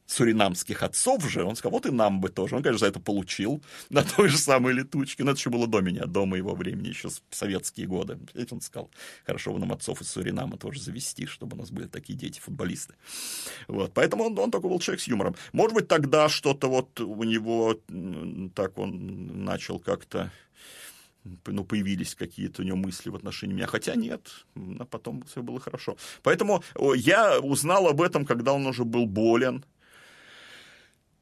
суринамских 0.08 0.84
отцов 0.84 1.30
же, 1.30 1.44
он 1.44 1.56
сказал, 1.56 1.74
вот 1.74 1.86
и 1.86 1.92
нам 1.92 2.22
бы 2.22 2.30
тоже. 2.30 2.56
Он, 2.56 2.64
конечно, 2.64 2.80
за 2.80 2.88
это 2.88 3.00
получил 3.00 3.62
на 3.90 4.04
той 4.04 4.30
же 4.30 4.38
самой 4.38 4.74
летучке. 4.74 5.24
Но 5.24 5.32
это 5.32 5.40
еще 5.40 5.50
было 5.50 5.68
до 5.68 5.82
меня, 5.82 6.06
до 6.06 6.26
моего 6.26 6.56
времени, 6.56 6.88
еще 6.88 7.10
в 7.10 7.36
советские 7.36 7.88
годы. 7.88 8.18
Ведь 8.34 8.52
он 8.52 8.62
сказал, 8.62 8.90
хорошо 9.26 9.54
бы 9.54 9.60
нам 9.60 9.74
отцов 9.74 10.02
из 10.02 10.10
Суринама 10.10 10.58
тоже 10.58 10.82
завести, 10.82 11.26
чтобы 11.26 11.58
у 11.58 11.60
нас 11.60 11.70
были 11.70 11.88
такие 11.88 12.18
дети-футболисты. 12.18 12.96
Вот. 13.68 13.94
Поэтому 13.94 14.26
он, 14.26 14.40
он 14.40 14.50
такой 14.50 14.70
был 14.70 14.80
человек 14.80 15.02
с 15.02 15.08
юмором. 15.08 15.36
Может 15.52 15.76
быть, 15.76 15.88
тогда 15.88 16.30
что-то 16.30 16.70
вот 16.70 17.00
у 17.02 17.24
него, 17.24 17.78
так 18.56 18.78
он 18.78 19.44
начал 19.44 19.80
как-то 19.80 20.32
ну, 21.46 21.66
появились 21.66 22.16
какие-то 22.16 22.62
у 22.62 22.66
него 22.66 22.78
мысли 22.78 23.10
в 23.10 23.16
отношении 23.16 23.54
меня, 23.54 23.68
хотя 23.68 23.96
нет, 23.96 24.46
а 24.80 24.86
потом 24.86 25.24
все 25.24 25.42
было 25.42 25.60
хорошо. 25.60 25.98
Поэтому 26.24 26.64
я 26.96 27.40
узнал 27.40 27.88
об 27.88 28.02
этом, 28.02 28.26
когда 28.26 28.54
он 28.54 28.66
уже 28.66 28.86
был 28.86 29.06
болен, 29.06 29.66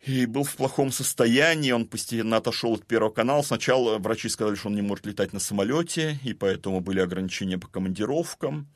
и 0.06 0.26
был 0.28 0.44
в 0.44 0.56
плохом 0.56 0.92
состоянии, 0.92 1.72
он 1.72 1.86
постепенно 1.86 2.38
отошел 2.38 2.74
от 2.74 2.86
Первого 2.86 3.12
канала. 3.12 3.42
Сначала 3.42 3.98
врачи 3.98 4.30
сказали, 4.30 4.56
что 4.56 4.70
он 4.70 4.76
не 4.76 4.82
может 4.82 5.06
летать 5.06 5.34
на 5.34 5.40
самолете, 5.40 6.20
и 6.24 6.34
поэтому 6.34 6.80
были 6.80 7.00
ограничения 7.00 7.58
по 7.58 7.68
командировкам. 7.68 8.68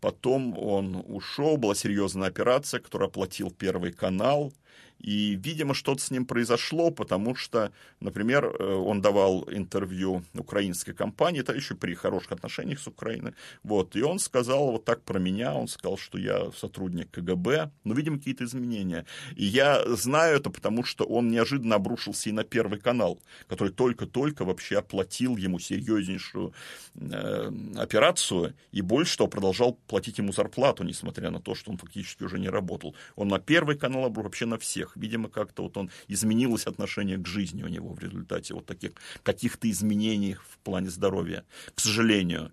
Потом 0.00 0.58
он 0.58 1.02
ушел, 1.06 1.56
была 1.56 1.74
серьезная 1.74 2.28
операция, 2.28 2.80
которую 2.80 3.08
оплатил 3.08 3.50
Первый 3.50 3.92
канал– 3.92 4.52
и, 4.98 5.36
видимо, 5.36 5.74
что-то 5.74 6.02
с 6.02 6.10
ним 6.10 6.26
произошло, 6.26 6.90
потому 6.90 7.34
что, 7.34 7.72
например, 8.00 8.46
э, 8.46 8.74
он 8.74 9.00
давал 9.00 9.44
интервью 9.50 10.22
украинской 10.34 10.92
компании, 10.92 11.40
это 11.40 11.52
еще 11.52 11.74
при 11.74 11.94
хороших 11.94 12.32
отношениях 12.32 12.80
с 12.80 12.86
Украиной, 12.86 13.34
вот, 13.62 13.94
и 13.96 14.02
он 14.02 14.18
сказал 14.18 14.72
вот 14.72 14.84
так 14.84 15.02
про 15.02 15.18
меня, 15.18 15.54
он 15.54 15.68
сказал, 15.68 15.98
что 15.98 16.18
я 16.18 16.50
сотрудник 16.56 17.10
КГБ, 17.10 17.70
но, 17.84 17.94
видимо, 17.94 18.18
какие-то 18.18 18.44
изменения. 18.44 19.04
И 19.34 19.44
я 19.44 19.84
знаю 19.96 20.36
это, 20.36 20.50
потому 20.50 20.84
что 20.84 21.04
он 21.04 21.28
неожиданно 21.28 21.76
обрушился 21.76 22.30
и 22.30 22.32
на 22.32 22.44
Первый 22.44 22.78
канал, 22.78 23.20
который 23.48 23.72
только-только 23.72 24.44
вообще 24.44 24.78
оплатил 24.78 25.36
ему 25.36 25.58
серьезнейшую 25.58 26.52
э, 26.94 27.50
операцию, 27.76 28.54
и 28.72 28.80
больше 28.80 29.18
того, 29.18 29.28
продолжал 29.28 29.78
платить 29.86 30.18
ему 30.18 30.32
зарплату, 30.32 30.84
несмотря 30.84 31.30
на 31.30 31.40
то, 31.40 31.54
что 31.54 31.70
он 31.70 31.76
фактически 31.76 32.22
уже 32.22 32.38
не 32.38 32.48
работал. 32.48 32.94
Он 33.14 33.28
на 33.28 33.38
Первый 33.38 33.76
канал, 33.76 34.10
вообще 34.10 34.46
на 34.46 34.58
всех 34.58 34.85
всех. 34.86 34.96
Видимо, 34.96 35.28
как-то 35.28 35.62
вот 35.62 35.76
он 35.76 35.90
изменилось 36.08 36.66
отношение 36.66 37.18
к 37.18 37.26
жизни 37.26 37.62
у 37.62 37.68
него 37.68 37.92
в 37.92 37.98
результате 37.98 38.54
вот 38.54 38.66
таких 38.66 38.92
каких-то 39.22 39.68
изменений 39.70 40.34
в 40.34 40.58
плане 40.58 40.90
здоровья, 40.90 41.44
к 41.74 41.80
сожалению. 41.80 42.52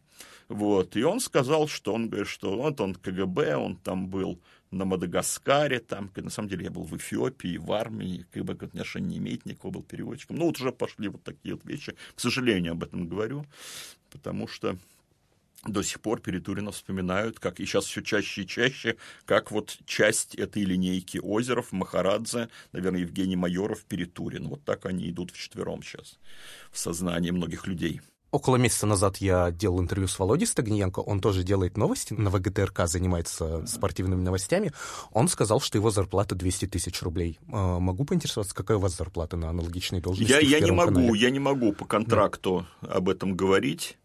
Вот. 0.50 0.96
И 0.96 1.04
он 1.04 1.20
сказал, 1.20 1.68
что 1.68 1.94
он 1.94 2.10
говорит, 2.10 2.28
что 2.28 2.56
вот 2.56 2.82
он 2.82 2.96
КГБ, 2.96 3.56
он 3.56 3.78
там 3.78 4.08
был 4.08 4.40
на 4.72 4.86
Мадагаскаре, 4.86 5.80
там, 5.80 6.12
на 6.16 6.30
самом 6.30 6.50
деле 6.50 6.66
я 6.66 6.72
был 6.72 6.84
в 6.84 6.98
Эфиопии, 6.98 7.58
в 7.58 7.72
армии, 7.72 8.26
КГБ 8.32 8.56
к 8.56 8.64
отношения 8.64 9.08
не 9.08 9.18
имеет 9.18 9.46
никакого, 9.46 9.74
был 9.74 9.84
переводчиком. 9.84 10.38
Ну, 10.38 10.46
вот 10.46 10.60
уже 10.60 10.72
пошли 10.72 11.10
вот 11.10 11.24
такие 11.24 11.56
вот 11.56 11.66
вещи. 11.66 11.96
К 12.16 12.20
сожалению, 12.20 12.72
об 12.72 12.84
этом 12.84 13.08
говорю, 13.08 13.46
потому 14.10 14.48
что 14.48 14.76
до 15.66 15.82
сих 15.84 16.02
пор 16.02 16.20
Перетурина 16.20 16.72
вспоминают, 16.72 17.40
как 17.40 17.60
и 17.60 17.66
сейчас 17.66 17.86
все 17.86 18.02
чаще 18.02 18.44
и 18.44 18.48
чаще, 18.48 18.98
как 19.26 19.52
вот 19.52 19.78
часть 19.86 20.36
этой 20.36 20.64
линейки 20.64 21.18
озеров, 21.18 21.72
Махарадзе, 21.72 22.50
наверное, 22.72 23.02
Евгений 23.02 23.36
Майоров, 23.36 23.86
Перетурин. 23.86 24.48
Вот 24.48 24.64
так 24.64 24.86
они 24.86 25.10
идут 25.10 25.32
вчетвером 25.32 25.84
сейчас 25.84 26.20
в 26.72 26.78
сознании 26.78 27.32
многих 27.32 27.68
людей. 27.68 28.02
Около 28.34 28.56
месяца 28.56 28.88
назад 28.88 29.18
я 29.18 29.52
делал 29.52 29.80
интервью 29.80 30.08
с 30.08 30.18
Володей 30.18 30.48
Стагниенко, 30.48 31.02
он 31.02 31.22
тоже 31.22 31.44
делает 31.44 31.78
новости, 31.78 32.16
на 32.16 32.32
ВГТРК 32.32 32.88
занимается 32.88 33.64
спортивными 33.68 34.24
новостями. 34.24 34.72
Он 35.12 35.28
сказал, 35.28 35.60
что 35.60 35.78
его 35.78 35.92
зарплата 35.92 36.34
200 36.34 36.66
тысяч 36.66 37.00
рублей. 37.04 37.40
А, 37.52 37.78
могу 37.78 38.06
поинтересоваться, 38.06 38.56
какая 38.56 38.78
у 38.78 38.80
вас 38.80 38.98
зарплата 38.98 39.38
на 39.38 39.52
аналогичной 39.52 40.02
должности? 40.02 40.32
Я, 40.32 40.40
я 40.40 40.60
не 40.62 40.72
могу, 40.72 40.96
канале? 40.96 41.20
я 41.20 41.30
не 41.30 41.38
могу 41.38 41.74
по 41.74 41.86
контракту 41.86 42.66
да. 42.82 42.94
об 42.94 43.10
этом 43.10 43.36
говорить. 43.36 44.00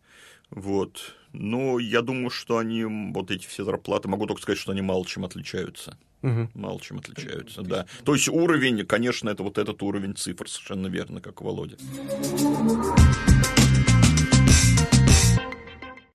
Вот. 0.50 1.14
Но 1.32 1.78
я 1.78 2.02
думаю, 2.02 2.30
что 2.30 2.58
они, 2.58 2.84
вот 2.84 3.30
эти 3.30 3.46
все 3.46 3.64
зарплаты, 3.64 4.08
могу 4.08 4.26
только 4.26 4.42
сказать, 4.42 4.58
что 4.58 4.72
они 4.72 4.82
мало 4.82 5.04
чем 5.04 5.24
отличаются. 5.24 5.98
Угу. 6.22 6.50
Мало 6.54 6.80
чем 6.80 6.98
отличаются, 6.98 7.62
да. 7.62 7.86
То 8.04 8.14
есть 8.14 8.28
уровень, 8.28 8.84
конечно, 8.84 9.30
это 9.30 9.42
вот 9.42 9.56
этот 9.58 9.82
уровень 9.82 10.16
цифр, 10.16 10.48
совершенно 10.48 10.88
верно, 10.88 11.20
как 11.20 11.42
Володя. 11.42 11.76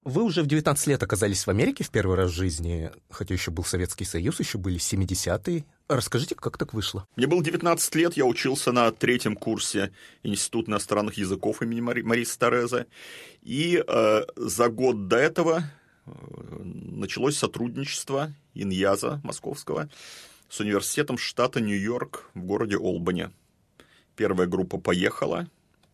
Вы 0.05 0.23
уже 0.23 0.43
в 0.43 0.47
19 0.47 0.87
лет 0.87 1.01
оказались 1.01 1.45
в 1.45 1.49
Америке 1.49 1.85
в 1.85 1.89
первый 1.89 2.17
раз 2.17 2.31
в 2.31 2.35
жизни, 2.35 2.91
хотя 3.09 3.33
еще 3.33 3.51
был 3.51 3.63
Советский 3.63 4.03
Союз, 4.03 4.37
еще 4.39 4.57
были 4.57 4.77
70-е. 4.77 5.63
Расскажите, 5.87 6.35
как 6.35 6.57
так 6.57 6.73
вышло? 6.73 7.07
Мне 7.15 7.25
было 7.25 7.41
19 7.41 7.95
лет, 7.95 8.17
я 8.17 8.25
учился 8.25 8.73
на 8.73 8.91
третьем 8.91 9.37
курсе 9.37 9.93
Института 10.23 10.71
иностранных 10.71 11.17
языков 11.17 11.61
имени 11.61 11.79
Мари... 11.79 12.01
Мариса 12.01 12.37
Тереза. 12.37 12.85
И 13.43 13.81
э, 13.85 14.21
за 14.35 14.67
год 14.67 15.07
до 15.07 15.15
этого 15.15 15.63
э, 16.05 16.11
началось 16.63 17.37
сотрудничество 17.37 18.33
Иньяза 18.53 19.21
московского 19.23 19.89
с 20.49 20.59
университетом 20.59 21.17
штата 21.17 21.61
Нью-Йорк 21.61 22.29
в 22.33 22.43
городе 22.43 22.77
Олбани. 22.77 23.29
Первая 24.17 24.47
группа 24.47 24.77
поехала, 24.77 25.47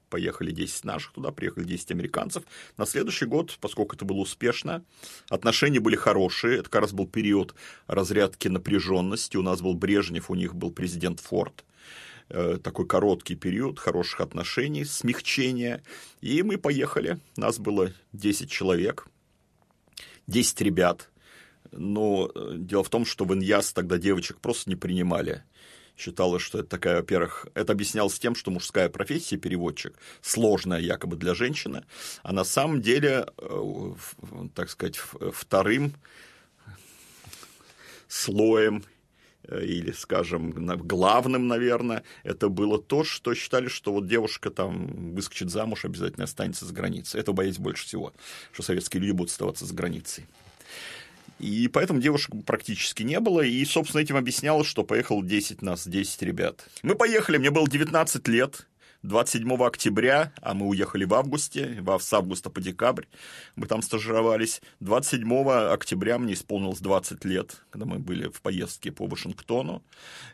поехали 0.10 0.52
10 0.52 0.86
наших 0.86 1.14
туда, 1.14 1.32
приехали 1.32 1.64
10 1.64 1.92
американцев. 1.92 2.44
На 2.78 2.86
следующий 2.86 3.26
год, 3.26 3.58
поскольку 3.62 3.96
это 3.96 4.06
было 4.06 4.20
успешно, 4.20 4.84
отношения 5.30 5.80
были 5.80 5.96
хорошие, 5.96 6.60
это 6.60 6.70
как 6.70 6.82
раз 6.82 6.94
был 6.94 7.08
период 7.08 7.56
разрядки 7.88 8.48
напряженности, 8.48 9.38
у 9.38 9.42
нас 9.42 9.62
был 9.62 9.74
Брежнев, 9.74 10.30
у 10.30 10.36
них 10.36 10.56
был 10.56 10.72
президент 10.72 11.20
Форд, 11.20 11.64
э, 12.30 12.58
такой 12.62 12.88
короткий 12.88 13.36
период 13.36 13.80
хороших 13.80 14.22
отношений, 14.22 14.86
смягчения, 14.86 15.84
и 16.22 16.44
мы 16.44 16.58
поехали, 16.58 17.20
нас 17.38 17.60
было 17.60 17.94
10 18.14 18.50
человек, 18.50 19.08
10 20.28 20.62
ребят, 20.62 21.10
но 21.72 22.32
э, 22.34 22.54
дело 22.58 22.84
в 22.84 22.90
том, 22.90 23.06
что 23.06 23.26
в 23.26 23.34
Иньяс 23.34 23.74
тогда 23.74 23.98
девочек 23.98 24.40
просто 24.40 24.70
не 24.70 24.76
принимали 24.76 25.44
считалось, 26.00 26.42
что 26.42 26.60
это 26.60 26.70
такая, 26.70 26.98
во-первых, 26.98 27.48
это 27.54 27.74
объяснялось 27.74 28.18
тем, 28.18 28.36
что 28.36 28.52
мужская 28.52 28.90
профессия, 28.90 29.38
переводчик, 29.38 29.98
сложная 30.22 30.80
якобы 30.80 31.18
для 31.18 31.36
женщины, 31.36 31.84
а 32.24 32.32
на 32.32 32.44
самом 32.44 32.82
деле, 32.82 33.28
э, 33.38 33.94
так 34.56 34.70
сказать, 34.70 34.98
вторым 34.98 35.94
слоем 38.08 38.84
э, 39.44 39.64
или, 39.66 39.92
скажем, 39.92 40.52
главным, 40.52 41.48
наверное, 41.48 42.04
это 42.24 42.50
было 42.50 42.82
то, 42.82 43.04
что 43.04 43.34
считали, 43.36 43.68
что 43.68 43.94
вот 43.94 44.08
девушка 44.08 44.50
там 44.50 45.14
выскочит 45.14 45.50
замуж, 45.50 45.86
обязательно 45.86 46.24
останется 46.24 46.66
за 46.66 46.74
границей. 46.74 47.20
Это 47.20 47.34
боялись 47.34 47.58
больше 47.58 47.86
всего, 47.86 48.14
что 48.54 48.64
советские 48.64 49.02
люди 49.02 49.12
будут 49.12 49.32
оставаться 49.32 49.66
за 49.66 49.74
границей. 49.74 50.26
И 51.40 51.68
поэтому 51.68 52.02
девушек 52.02 52.36
практически 52.46 53.04
не 53.04 53.20
было. 53.20 53.42
И, 53.42 53.64
собственно, 53.66 54.02
этим 54.02 54.18
объяснялось, 54.18 54.68
что 54.68 54.84
поехало 54.84 55.24
10 55.24 55.62
нас, 55.62 55.88
10 55.88 56.22
ребят. 56.24 56.66
Мы 56.84 56.96
поехали, 56.96 57.38
мне 57.38 57.50
было 57.52 57.68
19 57.68 58.28
лет. 58.28 58.66
27 59.04 59.54
октября, 59.64 60.34
а 60.42 60.54
мы 60.54 60.68
уехали 60.68 61.06
в 61.06 61.14
августе, 61.14 61.82
с 62.00 62.14
августа 62.14 62.50
по 62.50 62.60
декабрь, 62.60 63.06
мы 63.56 63.66
там 63.66 63.82
стажировались. 63.82 64.62
27 64.82 65.50
октября 65.72 66.18
мне 66.18 66.34
исполнилось 66.34 66.80
20 66.80 67.24
лет, 67.24 67.64
когда 67.70 67.86
мы 67.86 68.00
были 68.00 68.28
в 68.28 68.42
поездке 68.42 68.92
по 68.92 69.08
Вашингтону. 69.08 69.84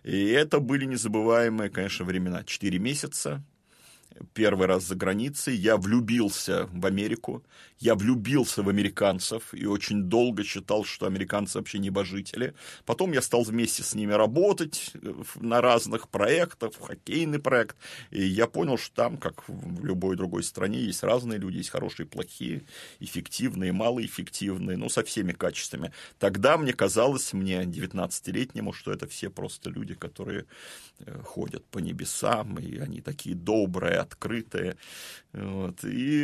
И 0.04 0.30
это 0.30 0.60
были 0.60 0.86
незабываемые, 0.86 1.70
конечно, 1.70 2.06
времена. 2.06 2.44
Четыре 2.44 2.80
месяца, 2.80 3.44
первый 4.34 4.68
раз 4.68 4.84
за 4.84 4.96
границей, 4.96 5.56
я 5.56 5.78
влюбился 5.78 6.68
в 6.72 6.86
Америку, 6.86 7.44
я 7.80 7.96
влюбился 7.96 8.64
в 8.64 8.70
американцев 8.70 9.54
и 9.54 9.66
очень 9.66 10.04
долго 10.04 10.44
считал, 10.44 10.86
что 10.86 11.06
американцы 11.06 11.58
вообще 11.58 11.80
небожители. 11.80 12.54
Потом 12.86 13.12
я 13.12 13.22
стал 13.22 13.44
вместе 13.44 13.84
с 13.84 13.94
ними 13.96 14.14
работать 14.14 14.92
э, 14.94 15.14
на 15.36 15.62
разных 15.62 16.08
проектах, 16.10 16.74
в 16.74 16.80
хоккейный 16.80 17.40
проект, 17.40 17.76
и 18.12 18.24
я 18.24 18.48
понял, 18.48 18.78
что 18.78 18.96
там, 18.96 19.18
как 19.18 19.48
в 19.48 19.84
любой 19.86 20.16
другой 20.16 20.44
стране, 20.44 20.80
есть 20.80 21.04
разные 21.04 21.38
люди, 21.38 21.58
есть 21.58 21.70
хорошие, 21.70 22.06
плохие, 22.06 22.64
эффективные, 23.00 23.74
малоэффективные, 23.74 24.78
ну, 24.78 24.90
со 24.90 25.04
всеми 25.04 25.34
качествами. 25.34 25.92
Тогда 26.18 26.58
мне 26.58 26.74
казалось, 26.74 27.34
мне 27.34 27.64
19-летнему, 27.64 28.72
что 28.72 28.92
это 28.92 29.08
все 29.08 29.30
просто 29.30 29.70
люди, 29.70 29.96
которые 29.96 30.46
э, 31.00 31.22
ходят 31.24 31.66
по 31.66 31.80
небесам, 31.80 32.58
и 32.58 32.78
они 32.78 33.02
такие 33.02 33.36
добрые, 33.36 34.05
открытые. 34.06 34.78
Вот. 35.34 35.84
И, 35.84 36.24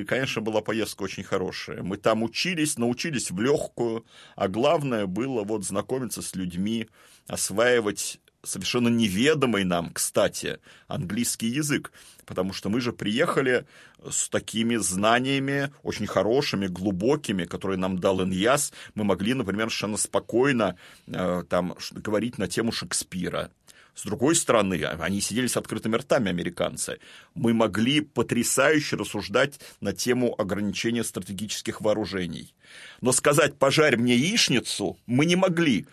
и, 0.00 0.04
конечно, 0.04 0.42
была 0.42 0.60
поездка 0.60 1.02
очень 1.02 1.24
хорошая. 1.24 1.82
Мы 1.82 1.96
там 1.96 2.22
учились, 2.22 2.78
научились 2.78 3.30
в 3.30 3.40
легкую, 3.40 4.04
а 4.36 4.48
главное 4.48 5.06
было 5.06 5.42
вот 5.44 5.64
знакомиться 5.64 6.22
с 6.22 6.34
людьми, 6.34 6.88
осваивать 7.26 8.20
совершенно 8.44 8.88
неведомый 8.88 9.64
нам, 9.64 9.90
кстати, 9.92 10.58
английский 10.88 11.46
язык, 11.46 11.92
потому 12.26 12.52
что 12.52 12.68
мы 12.68 12.80
же 12.80 12.92
приехали 12.92 13.66
с 14.08 14.28
такими 14.28 14.76
знаниями, 14.76 15.72
очень 15.82 16.06
хорошими, 16.06 16.66
глубокими, 16.66 17.44
которые 17.44 17.78
нам 17.78 17.98
дал 17.98 18.22
Иньяс. 18.22 18.72
Мы 18.94 19.04
могли, 19.04 19.34
например, 19.34 19.66
совершенно 19.66 19.96
спокойно 19.96 20.76
э, 21.06 21.44
там 21.48 21.76
говорить 21.92 22.38
на 22.38 22.48
тему 22.48 22.72
Шекспира, 22.72 23.50
с 23.94 24.04
другой 24.04 24.34
стороны, 24.34 24.82
они 24.84 25.20
сидели 25.20 25.46
с 25.46 25.56
открытыми 25.56 25.96
ртами, 25.96 26.30
американцы. 26.30 26.98
Мы 27.34 27.52
могли 27.52 28.00
потрясающе 28.00 28.96
рассуждать 28.96 29.60
на 29.80 29.92
тему 29.92 30.34
ограничения 30.38 31.04
стратегических 31.04 31.82
вооружений. 31.82 32.54
Но 33.02 33.12
сказать 33.12 33.58
«пожарь 33.58 33.96
мне 33.96 34.16
яичницу» 34.16 34.96
мы 35.06 35.26
не 35.26 35.36
могли. 35.36 35.86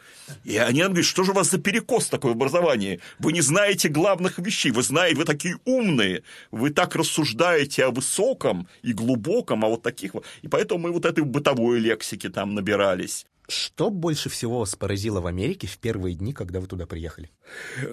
И 0.46 0.56
они 0.58 0.82
нам 0.82 0.91
говорят, 0.91 1.10
что 1.10 1.24
же 1.24 1.32
у 1.32 1.36
вас 1.36 1.50
за 1.50 1.58
перекос 1.58 2.08
такое 2.08 2.32
в 2.32 2.36
образовании? 2.36 3.01
Вы 3.20 3.34
не 3.34 3.41
знаете 3.41 3.89
главных 3.89 4.39
вещей, 4.39 4.72
вы 4.72 4.84
знаете, 4.84 5.18
вы 5.18 5.25
такие 5.25 5.58
умные, 5.65 6.24
вы 6.51 6.70
так 6.70 6.96
рассуждаете 6.96 7.86
о 7.86 7.91
высоком 7.91 8.68
и 8.82 8.94
глубоком, 8.94 9.65
а 9.65 9.68
вот 9.68 9.84
таких 9.84 10.13
вот. 10.13 10.25
И 10.41 10.48
поэтому 10.48 10.88
мы 10.88 10.91
вот 10.91 11.06
этой 11.06 11.25
бытовой 11.25 11.79
лексики 11.79 12.29
там 12.29 12.56
набирались. 12.56 13.25
Что 13.50 13.89
больше 13.89 14.29
всего 14.29 14.60
вас 14.60 14.75
поразило 14.75 15.22
в 15.22 15.27
Америке 15.27 15.65
в 15.65 15.79
первые 15.79 16.13
дни, 16.13 16.34
когда 16.34 16.60
вы 16.60 16.68
туда 16.68 16.86
приехали? 16.86 17.32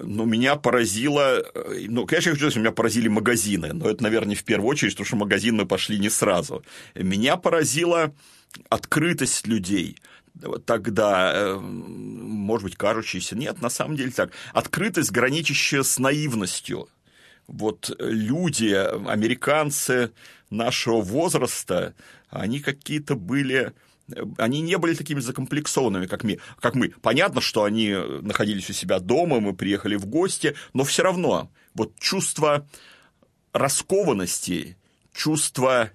Ну, 0.03 0.25
меня 0.25 0.55
поразило... 0.55 1.39
Э, 1.39 1.85
ну, 1.87 2.05
конечно, 2.05 2.29
я 2.29 2.35
хочу 2.35 2.51
сказать, 2.51 2.57
меня 2.57 2.71
поразили 2.71 3.07
магазины, 3.07 3.73
но 3.73 3.89
это, 3.89 4.03
наверное, 4.03 4.29
не 4.29 4.35
в 4.35 4.43
первую 4.43 4.69
очередь, 4.69 4.93
потому 4.93 5.07
что 5.07 5.15
магазин 5.15 5.55
мы 5.55 5.65
пошли 5.65 5.97
не 5.97 6.09
сразу. 6.09 6.63
Меня 6.93 7.37
поразила 7.37 8.13
открытость 8.69 9.47
людей 9.47 9.97
тогда, 10.65 11.31
э, 11.33 11.55
может 11.59 12.63
быть, 12.63 12.75
кажущаяся. 12.75 13.35
Нет, 13.35 13.59
на 13.59 13.69
самом 13.69 13.95
деле 13.95 14.11
так. 14.11 14.31
Открытость, 14.53 15.11
граничащая 15.11 15.81
с 15.81 15.97
наивностью. 15.97 16.87
Вот 17.47 17.95
люди, 17.97 18.73
американцы 19.09 20.11
нашего 20.51 21.01
возраста, 21.01 21.95
они 22.29 22.59
какие-то 22.59 23.15
были 23.15 23.73
они 24.37 24.61
не 24.61 24.77
были 24.77 24.93
такими 24.93 25.19
закомплексованными, 25.19 26.05
как 26.05 26.23
мы. 26.23 26.39
Как 26.59 26.75
мы. 26.75 26.89
Понятно, 27.01 27.41
что 27.41 27.63
они 27.63 27.93
находились 28.21 28.69
у 28.69 28.73
себя 28.73 28.99
дома, 28.99 29.39
мы 29.39 29.53
приехали 29.53 29.95
в 29.95 30.05
гости, 30.05 30.55
но 30.73 30.83
все 30.83 31.03
равно 31.03 31.51
вот 31.73 31.97
чувство 31.99 32.67
раскованности, 33.53 34.77
чувство 35.13 35.91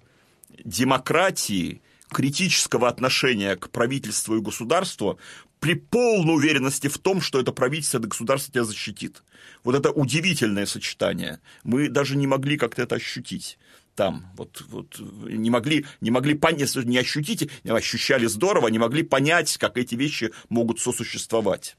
демократии, 0.64 1.82
критического 2.10 2.88
отношения 2.88 3.56
к 3.56 3.70
правительству 3.70 4.36
и 4.36 4.40
государству 4.40 5.18
при 5.60 5.74
полной 5.74 6.34
уверенности 6.34 6.88
в 6.88 6.98
том, 6.98 7.20
что 7.20 7.40
это 7.40 7.52
правительство, 7.52 7.98
это 7.98 8.08
государство 8.08 8.52
тебя 8.52 8.64
защитит. 8.64 9.22
Вот 9.64 9.74
это 9.74 9.90
удивительное 9.90 10.66
сочетание. 10.66 11.40
Мы 11.62 11.88
даже 11.88 12.16
не 12.16 12.26
могли 12.26 12.58
как-то 12.58 12.82
это 12.82 12.96
ощутить 12.96 13.58
там. 13.94 14.26
Вот, 14.36 14.62
вот 14.68 14.98
не 14.98 15.50
могли, 15.50 15.86
не 16.00 16.10
могли 16.10 16.34
понять, 16.34 16.74
не 16.76 16.98
ощутить, 16.98 17.50
ощущали 17.68 18.26
здорово, 18.26 18.68
не 18.68 18.78
могли 18.78 19.02
понять, 19.02 19.56
как 19.58 19.76
эти 19.76 19.94
вещи 19.94 20.32
могут 20.48 20.80
сосуществовать. 20.80 21.76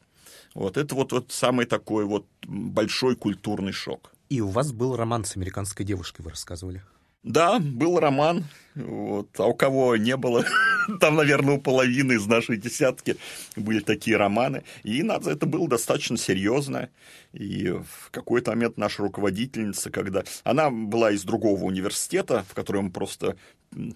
Вот 0.54 0.78
это 0.78 0.94
вот, 0.96 1.12
вот 1.12 1.32
самый 1.32 1.66
такой 1.66 2.06
вот 2.06 2.28
большой 2.46 3.16
культурный 3.16 3.72
шок. 3.72 4.12
И 4.30 4.42
у 4.42 4.48
вас 4.48 4.72
был 4.72 4.96
роман 4.96 5.26
с 5.26 5.36
американской 5.36 5.86
девушкой, 5.86 6.22
вы 6.24 6.32
рассказывали? 6.32 6.84
Да, 7.24 7.60
был 7.60 8.00
роман, 8.00 8.44
вот, 8.76 9.30
а 9.40 9.46
у 9.46 9.54
кого 9.54 9.96
не 9.96 10.18
было, 10.18 10.46
там, 11.00 11.16
наверное, 11.16 11.56
у 11.56 11.62
половины 11.62 12.14
из 12.14 12.26
нашей 12.26 12.58
десятки 12.58 13.16
были 13.56 13.80
такие 13.80 14.18
романы. 14.18 14.64
И 14.84 15.04
надо, 15.04 15.32
это 15.32 15.46
было 15.46 15.68
достаточно 15.68 16.18
серьезно. 16.18 16.90
И 17.32 17.70
в 17.70 18.12
какой-то 18.12 18.52
момент 18.52 18.78
наша 18.78 19.04
руководительница, 19.04 19.90
когда... 19.90 20.24
Она 20.44 20.70
была 20.70 21.12
из 21.12 21.24
другого 21.24 21.64
университета, 21.64 22.46
в 22.50 22.54
котором 22.54 22.92
просто 22.92 23.38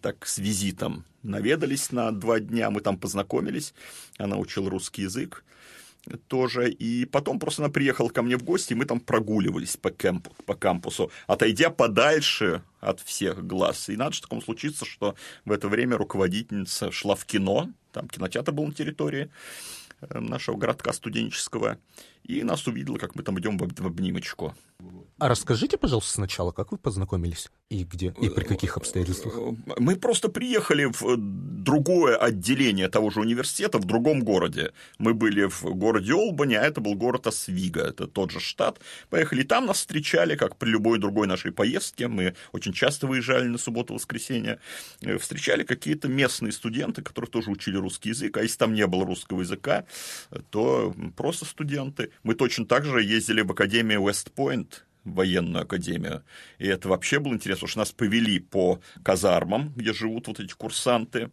так 0.02 0.26
с 0.26 0.38
визитом 0.38 1.04
наведались 1.22 1.92
на 1.92 2.12
два 2.12 2.40
дня, 2.40 2.70
мы 2.72 2.80
там 2.82 2.98
познакомились, 2.98 3.74
она 4.18 4.38
учила 4.38 4.70
русский 4.70 5.04
язык 5.04 5.44
тоже. 6.28 6.70
И 6.70 7.06
потом 7.06 7.40
просто 7.40 7.64
она 7.64 7.72
приехала 7.72 8.10
ко 8.10 8.22
мне 8.22 8.38
в 8.38 8.44
гости, 8.44 8.74
и 8.74 8.76
мы 8.76 8.86
там 8.86 9.00
прогуливались 9.00 9.78
по, 9.78 9.92
кемпу, 9.92 10.32
по 10.46 10.56
кампусу, 10.56 11.12
отойдя 11.28 11.70
подальше 11.70 12.62
от 12.80 13.00
всех 13.02 13.46
глаз. 13.46 13.90
И 13.90 13.96
надо 13.96 14.14
же 14.14 14.22
такому 14.22 14.42
случиться, 14.42 14.86
что 14.86 15.16
в 15.46 15.52
это 15.52 15.68
время 15.68 15.98
руководительница 15.98 16.92
шла 16.92 17.16
в 17.16 17.26
кино, 17.26 17.70
там 17.92 18.08
кинотеатр 18.08 18.52
был 18.52 18.68
на 18.68 18.74
территории 18.74 19.30
э, 20.02 20.20
нашего 20.20 20.58
городка 20.58 20.94
студенческого, 20.94 21.80
и 22.28 22.44
нас 22.44 22.68
увидела, 22.68 22.98
как 22.98 23.16
мы 23.16 23.24
там 23.24 23.40
идем 23.40 23.58
в 23.58 23.86
обнимочку. 23.86 24.54
А 25.20 25.30
расскажите, 25.30 25.78
пожалуйста, 25.78 26.14
сначала, 26.14 26.52
как 26.52 26.72
вы 26.72 26.78
познакомились 26.78 27.50
и 27.70 27.84
где, 27.84 28.14
и 28.22 28.30
при 28.30 28.44
каких 28.44 28.78
обстоятельствах? 28.78 29.36
Мы 29.80 29.96
просто 29.96 30.30
приехали 30.30 30.86
в 30.86 31.18
другое 31.18 32.16
отделение 32.16 32.88
того 32.88 33.10
же 33.10 33.22
университета 33.22 33.80
в 33.80 33.86
другом 33.86 34.22
городе. 34.22 34.74
Мы 35.00 35.16
были 35.16 35.46
в 35.46 35.64
городе 35.64 36.14
Олбани, 36.14 36.54
а 36.54 36.62
это 36.62 36.82
был 36.82 36.94
город 36.94 37.26
Освига, 37.26 37.82
это 37.82 38.06
тот 38.06 38.30
же 38.30 38.40
штат. 38.40 38.80
Поехали 39.10 39.42
там, 39.42 39.66
нас 39.66 39.78
встречали, 39.78 40.36
как 40.36 40.56
при 40.58 40.70
любой 40.70 41.00
другой 41.00 41.26
нашей 41.26 41.52
поездке. 41.52 42.08
Мы 42.08 42.36
очень 42.52 42.72
часто 42.72 43.08
выезжали 43.08 43.48
на 43.48 43.58
субботу-воскресенье. 43.58 44.60
Э, 45.02 45.18
встречали 45.18 45.64
какие-то 45.64 46.08
местные 46.08 46.52
студенты, 46.52 47.02
которые 47.02 47.32
тоже 47.32 47.50
учили 47.50 47.78
русский 47.78 48.10
язык. 48.10 48.38
А 48.38 48.44
если 48.44 48.58
там 48.60 48.76
не 48.76 48.86
было 48.86 49.04
русского 49.04 49.42
языка, 49.42 49.86
то 50.52 50.94
просто 51.16 51.46
студенты. 51.46 52.12
Мы 52.24 52.36
точно 52.36 52.66
так 52.66 52.86
же 52.86 53.02
ездили 53.04 53.42
в 53.42 53.52
Академию 53.52 54.08
Вестпойнт, 54.08 54.86
военную 55.04 55.64
академию. 55.64 56.24
И 56.58 56.68
это 56.68 56.90
вообще 56.90 57.20
было 57.20 57.34
интересно, 57.34 57.62
потому 57.62 57.70
что 57.70 57.80
нас 57.80 57.92
повели 57.92 58.40
по 58.40 58.82
казармам, 59.04 59.74
где 59.76 59.94
живут 59.94 60.28
вот 60.28 60.40
эти 60.40 60.54
курсанты. 60.54 61.32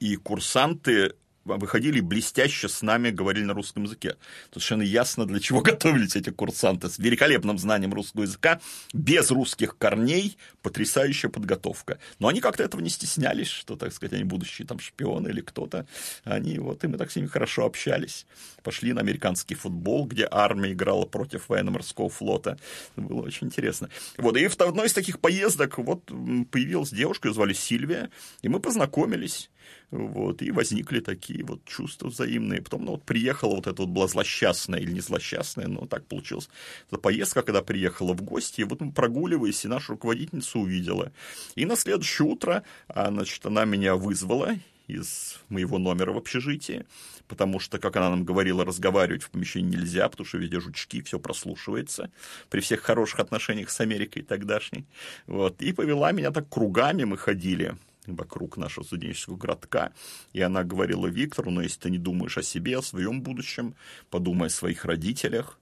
И 0.00 0.16
курсанты 0.16 1.14
выходили 1.56 2.00
блестяще 2.00 2.68
с 2.68 2.82
нами, 2.82 3.10
говорили 3.10 3.44
на 3.44 3.54
русском 3.54 3.84
языке. 3.84 4.16
Совершенно 4.50 4.82
ясно, 4.82 5.26
для 5.26 5.40
чего 5.40 5.60
готовились 5.62 6.16
эти 6.16 6.30
курсанты. 6.30 6.88
С 6.88 6.98
великолепным 6.98 7.58
знанием 7.58 7.94
русского 7.94 8.22
языка, 8.22 8.60
без 8.92 9.30
русских 9.30 9.76
корней, 9.78 10.36
потрясающая 10.62 11.30
подготовка. 11.30 11.98
Но 12.18 12.28
они 12.28 12.40
как-то 12.40 12.62
этого 12.62 12.80
не 12.80 12.90
стеснялись, 12.90 13.48
что, 13.48 13.76
так 13.76 13.92
сказать, 13.92 14.12
они 14.12 14.24
будущие 14.24 14.66
там 14.66 14.78
шпионы 14.78 15.28
или 15.28 15.40
кто-то. 15.40 15.86
Они 16.24 16.58
вот, 16.58 16.84
и 16.84 16.86
мы 16.86 16.98
так 16.98 17.10
с 17.10 17.16
ними 17.16 17.26
хорошо 17.26 17.64
общались. 17.64 18.26
Пошли 18.62 18.92
на 18.92 19.00
американский 19.00 19.54
футбол, 19.54 20.06
где 20.06 20.28
армия 20.30 20.72
играла 20.72 21.06
против 21.06 21.48
военно-морского 21.48 22.08
флота. 22.08 22.58
Это 22.96 23.06
было 23.06 23.22
очень 23.22 23.46
интересно. 23.46 23.88
Вот, 24.16 24.36
и 24.36 24.46
в 24.46 24.60
одной 24.60 24.86
из 24.86 24.92
таких 24.92 25.20
поездок 25.20 25.78
вот 25.78 26.04
появилась 26.50 26.90
девушка, 26.90 27.28
ее 27.28 27.34
звали 27.34 27.52
Сильвия, 27.52 28.10
и 28.42 28.48
мы 28.48 28.60
познакомились. 28.60 29.50
Вот, 29.90 30.42
и 30.42 30.50
возникли 30.50 31.00
такие 31.00 31.44
вот 31.44 31.64
чувства 31.64 32.08
взаимные. 32.08 32.60
Потом, 32.60 32.84
ну, 32.84 32.90
вот 32.92 33.04
приехала 33.04 33.56
вот 33.56 33.66
эта 33.66 33.82
вот 33.82 33.90
была 33.90 34.06
злосчастная 34.06 34.80
или 34.80 34.92
не 34.92 35.00
злосчастная, 35.00 35.66
но 35.66 35.86
так 35.86 36.06
получилось. 36.06 36.50
Эта 36.88 36.98
поездка, 36.98 37.42
когда 37.42 37.62
приехала 37.62 38.12
в 38.12 38.22
гости, 38.22 38.60
и 38.60 38.64
вот 38.64 38.80
мы 38.80 38.92
прогуливаясь, 38.92 39.64
и 39.64 39.68
нашу 39.68 39.92
руководительницу 39.92 40.60
увидела. 40.60 41.12
И 41.54 41.64
на 41.64 41.76
следующее 41.76 42.28
утро, 42.28 42.64
а, 42.88 43.08
значит, 43.08 43.44
она 43.46 43.64
меня 43.64 43.96
вызвала 43.96 44.56
из 44.88 45.38
моего 45.48 45.78
номера 45.78 46.12
в 46.12 46.16
общежитии, 46.16 46.84
потому 47.28 47.60
что, 47.60 47.78
как 47.78 47.96
она 47.96 48.10
нам 48.10 48.24
говорила, 48.24 48.64
разговаривать 48.64 49.22
в 49.22 49.30
помещении 49.30 49.76
нельзя, 49.76 50.08
потому 50.08 50.26
что 50.26 50.38
везде 50.38 50.60
жучки, 50.60 51.02
все 51.02 51.18
прослушивается, 51.20 52.10
при 52.48 52.60
всех 52.60 52.80
хороших 52.80 53.20
отношениях 53.20 53.70
с 53.70 53.80
Америкой 53.80 54.22
тогдашней. 54.22 54.86
Вот. 55.26 55.60
И 55.62 55.72
повела 55.72 56.10
меня 56.12 56.30
так 56.30 56.48
кругами, 56.48 57.04
мы 57.04 57.18
ходили 57.18 57.76
вокруг 58.14 58.56
нашего 58.56 58.84
студенческого 58.84 59.36
городка, 59.36 59.92
и 60.32 60.40
она 60.40 60.64
говорила 60.64 61.06
Виктору, 61.06 61.50
ну, 61.50 61.60
если 61.60 61.80
ты 61.80 61.90
не 61.90 61.98
думаешь 61.98 62.38
о 62.38 62.42
себе, 62.42 62.78
о 62.78 62.82
своем 62.82 63.22
будущем, 63.22 63.74
подумай 64.10 64.48
о 64.48 64.50
своих 64.50 64.84
родителях. 64.84 65.58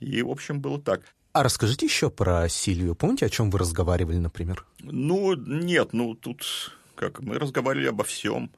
И, 0.00 0.22
в 0.22 0.30
общем, 0.30 0.60
было 0.60 0.80
так. 0.80 1.02
А 1.32 1.42
расскажите 1.42 1.86
еще 1.86 2.10
про 2.10 2.48
Сильвию. 2.48 2.94
Помните, 2.94 3.26
о 3.26 3.30
чем 3.30 3.50
вы 3.50 3.58
разговаривали, 3.58 4.16
например? 4.16 4.64
Ну, 4.80 5.34
нет, 5.34 5.92
ну, 5.92 6.14
тут 6.14 6.44
как 6.98 7.20
мы 7.20 7.38
разговаривали 7.38 7.88
обо 7.88 8.04
всем. 8.04 8.50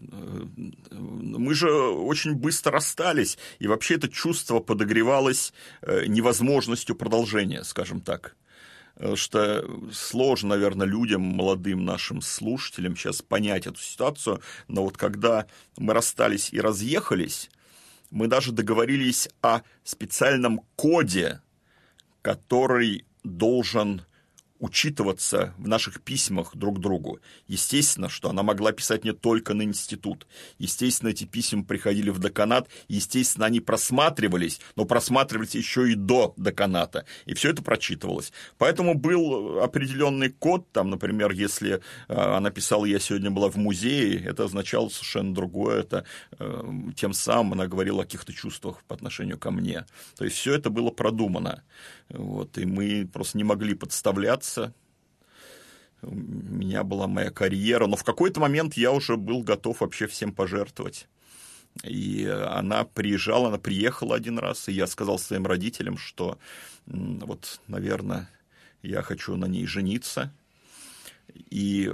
Мы 0.00 1.54
же 1.54 1.72
очень 1.72 2.34
быстро 2.34 2.72
расстались, 2.72 3.36
и 3.58 3.66
вообще 3.66 3.96
это 3.96 4.08
чувство 4.08 4.60
подогревалось 4.60 5.52
э, 5.80 6.06
невозможностью 6.06 6.94
продолжения, 6.94 7.64
скажем 7.64 8.00
так 8.00 8.36
что 9.14 9.64
сложно, 9.92 10.50
наверное, 10.50 10.86
людям, 10.86 11.22
молодым 11.22 11.84
нашим 11.84 12.20
слушателям 12.20 12.96
сейчас 12.96 13.22
понять 13.22 13.66
эту 13.66 13.80
ситуацию, 13.80 14.40
но 14.68 14.84
вот 14.84 14.96
когда 14.96 15.46
мы 15.76 15.94
расстались 15.94 16.52
и 16.52 16.60
разъехались, 16.60 17.50
мы 18.10 18.26
даже 18.26 18.52
договорились 18.52 19.28
о 19.40 19.60
специальном 19.84 20.60
коде, 20.76 21.40
который 22.20 23.06
должен 23.24 24.02
учитываться 24.62 25.54
в 25.58 25.66
наших 25.66 26.00
письмах 26.02 26.54
друг 26.54 26.78
другу. 26.78 27.18
Естественно, 27.48 28.08
что 28.08 28.30
она 28.30 28.44
могла 28.44 28.70
писать 28.70 29.04
не 29.04 29.12
только 29.12 29.54
на 29.54 29.62
институт. 29.62 30.28
Естественно, 30.58 31.10
эти 31.10 31.24
письма 31.24 31.64
приходили 31.64 32.10
в 32.10 32.20
деканат. 32.20 32.68
Естественно, 32.86 33.46
они 33.46 33.58
просматривались, 33.58 34.60
но 34.76 34.84
просматривались 34.84 35.56
еще 35.56 35.90
и 35.90 35.96
до 35.96 36.32
деканата. 36.36 37.06
И 37.26 37.34
все 37.34 37.50
это 37.50 37.60
прочитывалось. 37.60 38.32
Поэтому 38.56 38.94
был 38.94 39.58
определенный 39.60 40.30
код. 40.30 40.70
Там, 40.70 40.90
например, 40.90 41.32
если 41.32 41.80
э, 42.06 42.14
она 42.14 42.50
писала 42.50 42.84
«я 42.84 43.00
сегодня 43.00 43.32
была 43.32 43.50
в 43.50 43.56
музее», 43.56 44.22
это 44.24 44.44
означало 44.44 44.90
совершенно 44.90 45.34
другое. 45.34 45.80
Это 45.80 46.04
э, 46.38 46.62
тем 46.96 47.14
самым 47.14 47.54
она 47.54 47.66
говорила 47.66 48.02
о 48.02 48.04
каких-то 48.04 48.32
чувствах 48.32 48.84
по 48.84 48.94
отношению 48.94 49.38
ко 49.38 49.50
мне. 49.50 49.86
То 50.16 50.24
есть 50.24 50.36
все 50.36 50.54
это 50.54 50.70
было 50.70 50.90
продумано. 50.90 51.64
Вот, 52.12 52.58
и 52.58 52.66
мы 52.66 53.08
просто 53.10 53.38
не 53.38 53.44
могли 53.44 53.74
подставляться. 53.74 54.51
У 56.02 56.14
меня 56.14 56.82
была 56.82 57.06
моя 57.06 57.30
карьера, 57.30 57.86
но 57.86 57.96
в 57.96 58.04
какой-то 58.04 58.40
момент 58.40 58.74
я 58.74 58.90
уже 58.90 59.16
был 59.16 59.42
готов 59.42 59.80
вообще 59.80 60.06
всем 60.06 60.32
пожертвовать. 60.32 61.06
И 61.84 62.26
она 62.26 62.84
приезжала, 62.84 63.48
она 63.48 63.58
приехала 63.58 64.16
один 64.16 64.38
раз, 64.38 64.68
и 64.68 64.72
я 64.72 64.86
сказал 64.86 65.18
своим 65.18 65.46
родителям, 65.46 65.96
что 65.96 66.38
вот, 66.86 67.60
наверное, 67.66 68.28
я 68.82 69.02
хочу 69.02 69.36
на 69.36 69.46
ней 69.46 69.66
жениться. 69.66 70.32
И 71.50 71.90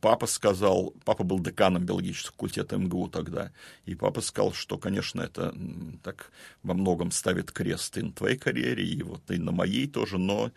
папа 0.00 0.26
сказал, 0.26 0.94
папа 1.04 1.24
был 1.24 1.40
деканом 1.40 1.84
биологического 1.84 2.32
факультета 2.32 2.76
МГУ 2.76 3.08
тогда, 3.08 3.52
и 3.86 3.94
папа 3.94 4.20
сказал, 4.20 4.52
что, 4.52 4.78
конечно, 4.78 5.22
это 5.22 5.54
так 6.02 6.32
во 6.62 6.74
многом 6.74 7.10
ставит 7.10 7.52
крест 7.52 7.96
и 7.98 8.02
на 8.02 8.12
твоей 8.12 8.36
карьере, 8.36 8.84
и 8.84 9.02
вот 9.02 9.30
и 9.30 9.38
на 9.38 9.52
моей 9.52 9.86
тоже, 9.86 10.18
но 10.18 10.50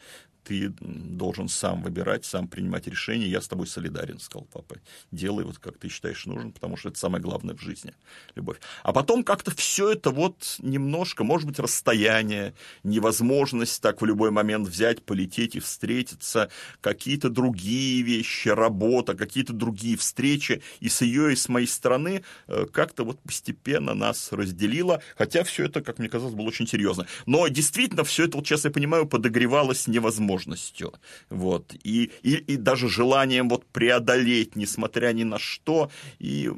ты 0.47 0.73
должен 0.79 1.49
сам 1.49 1.81
выбирать, 1.81 2.23
сам 2.23 2.47
принимать 2.47 2.87
решения. 2.87 3.27
Я 3.27 3.41
с 3.41 3.49
тобой 3.49 3.67
солидарен, 3.67 4.17
сказал 4.19 4.47
папа. 4.53 4.77
Делай 5.11 5.43
вот 5.43 5.57
как 5.57 5.77
ты 5.77 5.89
считаешь 5.89 6.25
нужным, 6.25 6.53
потому 6.53 6.77
что 6.77 6.87
это 6.87 6.97
самое 6.97 7.21
главное 7.21 7.53
в 7.53 7.61
жизни, 7.61 7.93
любовь. 8.35 8.57
А 8.83 8.93
потом 8.93 9.25
как-то 9.25 9.51
все 9.51 9.91
это 9.91 10.09
вот 10.09 10.55
немножко, 10.59 11.25
может 11.25 11.47
быть, 11.47 11.59
расстояние, 11.59 12.53
невозможность 12.83 13.81
так 13.81 14.01
в 14.01 14.05
любой 14.05 14.31
момент 14.31 14.69
взять, 14.69 15.03
полететь 15.03 15.57
и 15.57 15.59
встретиться, 15.59 16.49
какие-то 16.79 17.29
другие 17.29 18.01
вещи, 18.03 18.47
работа, 18.47 19.15
какие-то 19.15 19.51
другие 19.51 19.97
встречи. 19.97 20.61
И 20.79 20.87
с 20.87 21.01
ее, 21.01 21.33
и 21.33 21.35
с 21.35 21.49
моей 21.49 21.67
стороны 21.67 22.23
э, 22.47 22.67
как-то 22.71 23.03
вот 23.03 23.19
постепенно 23.19 23.93
нас 23.93 24.31
разделило, 24.31 25.01
хотя 25.17 25.43
все 25.43 25.65
это, 25.65 25.81
как 25.81 25.99
мне 25.99 26.07
казалось, 26.07 26.35
было 26.35 26.47
очень 26.47 26.67
серьезно. 26.67 27.05
Но 27.25 27.49
действительно 27.49 28.05
все 28.05 28.25
это, 28.25 28.37
вот 28.37 28.47
сейчас 28.47 28.63
я 28.63 28.71
понимаю, 28.71 29.07
подогревалось 29.07 29.87
невозможно 29.87 30.36
возможностью, 30.37 30.93
вот, 31.29 31.73
и, 31.83 32.11
и, 32.23 32.35
и 32.35 32.57
даже 32.57 32.87
желанием 32.87 33.49
вот 33.49 33.65
преодолеть, 33.65 34.55
несмотря 34.55 35.11
ни 35.13 35.23
на 35.23 35.39
что, 35.39 35.89
и 36.19 36.51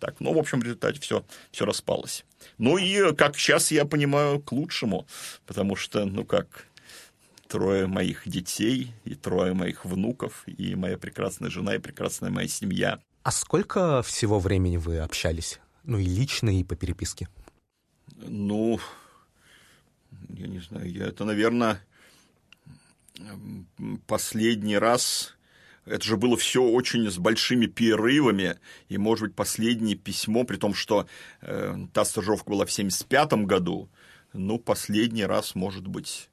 так, 0.00 0.16
ну, 0.20 0.32
в 0.34 0.38
общем, 0.38 0.60
в 0.60 0.64
результате 0.64 1.00
все, 1.00 1.24
все 1.50 1.64
распалось. 1.64 2.24
Ну 2.58 2.76
и, 2.76 3.14
как 3.14 3.36
сейчас 3.36 3.70
я 3.70 3.84
понимаю, 3.84 4.40
к 4.40 4.52
лучшему, 4.52 5.06
потому 5.46 5.76
что, 5.76 6.04
ну 6.04 6.24
как, 6.24 6.66
трое 7.48 7.86
моих 7.86 8.28
детей, 8.28 8.92
и 9.04 9.14
трое 9.14 9.54
моих 9.54 9.84
внуков, 9.84 10.44
и 10.46 10.74
моя 10.74 10.98
прекрасная 10.98 11.50
жена, 11.50 11.76
и 11.76 11.78
прекрасная 11.78 12.30
моя 12.30 12.48
семья. 12.48 13.00
А 13.22 13.30
сколько 13.30 14.02
всего 14.02 14.38
времени 14.38 14.76
вы 14.76 14.98
общались? 14.98 15.60
Ну 15.84 15.98
и 15.98 16.04
лично, 16.04 16.50
и 16.50 16.64
по 16.64 16.76
переписке? 16.76 17.28
Ну, 18.16 18.80
я 20.28 20.46
не 20.46 20.60
знаю, 20.60 20.90
я 20.90 21.06
это, 21.06 21.24
наверное, 21.24 21.80
последний 24.06 24.78
раз 24.78 25.38
это 25.88 26.04
же 26.04 26.16
было 26.16 26.36
все 26.36 26.62
очень 26.62 27.10
с 27.10 27.18
большими 27.18 27.66
перерывами, 27.66 28.58
и, 28.88 28.98
может 28.98 29.28
быть, 29.28 29.34
последнее 29.34 29.96
письмо, 29.96 30.44
при 30.44 30.56
том, 30.56 30.74
что 30.74 31.06
э, 31.40 31.76
та 31.92 32.04
стажировка 32.04 32.50
была 32.50 32.66
в 32.66 32.72
75 32.72 33.32
году, 33.44 33.88
ну, 34.32 34.58
последний 34.58 35.24
раз, 35.24 35.54
может 35.54 35.86
быть, 35.86 36.28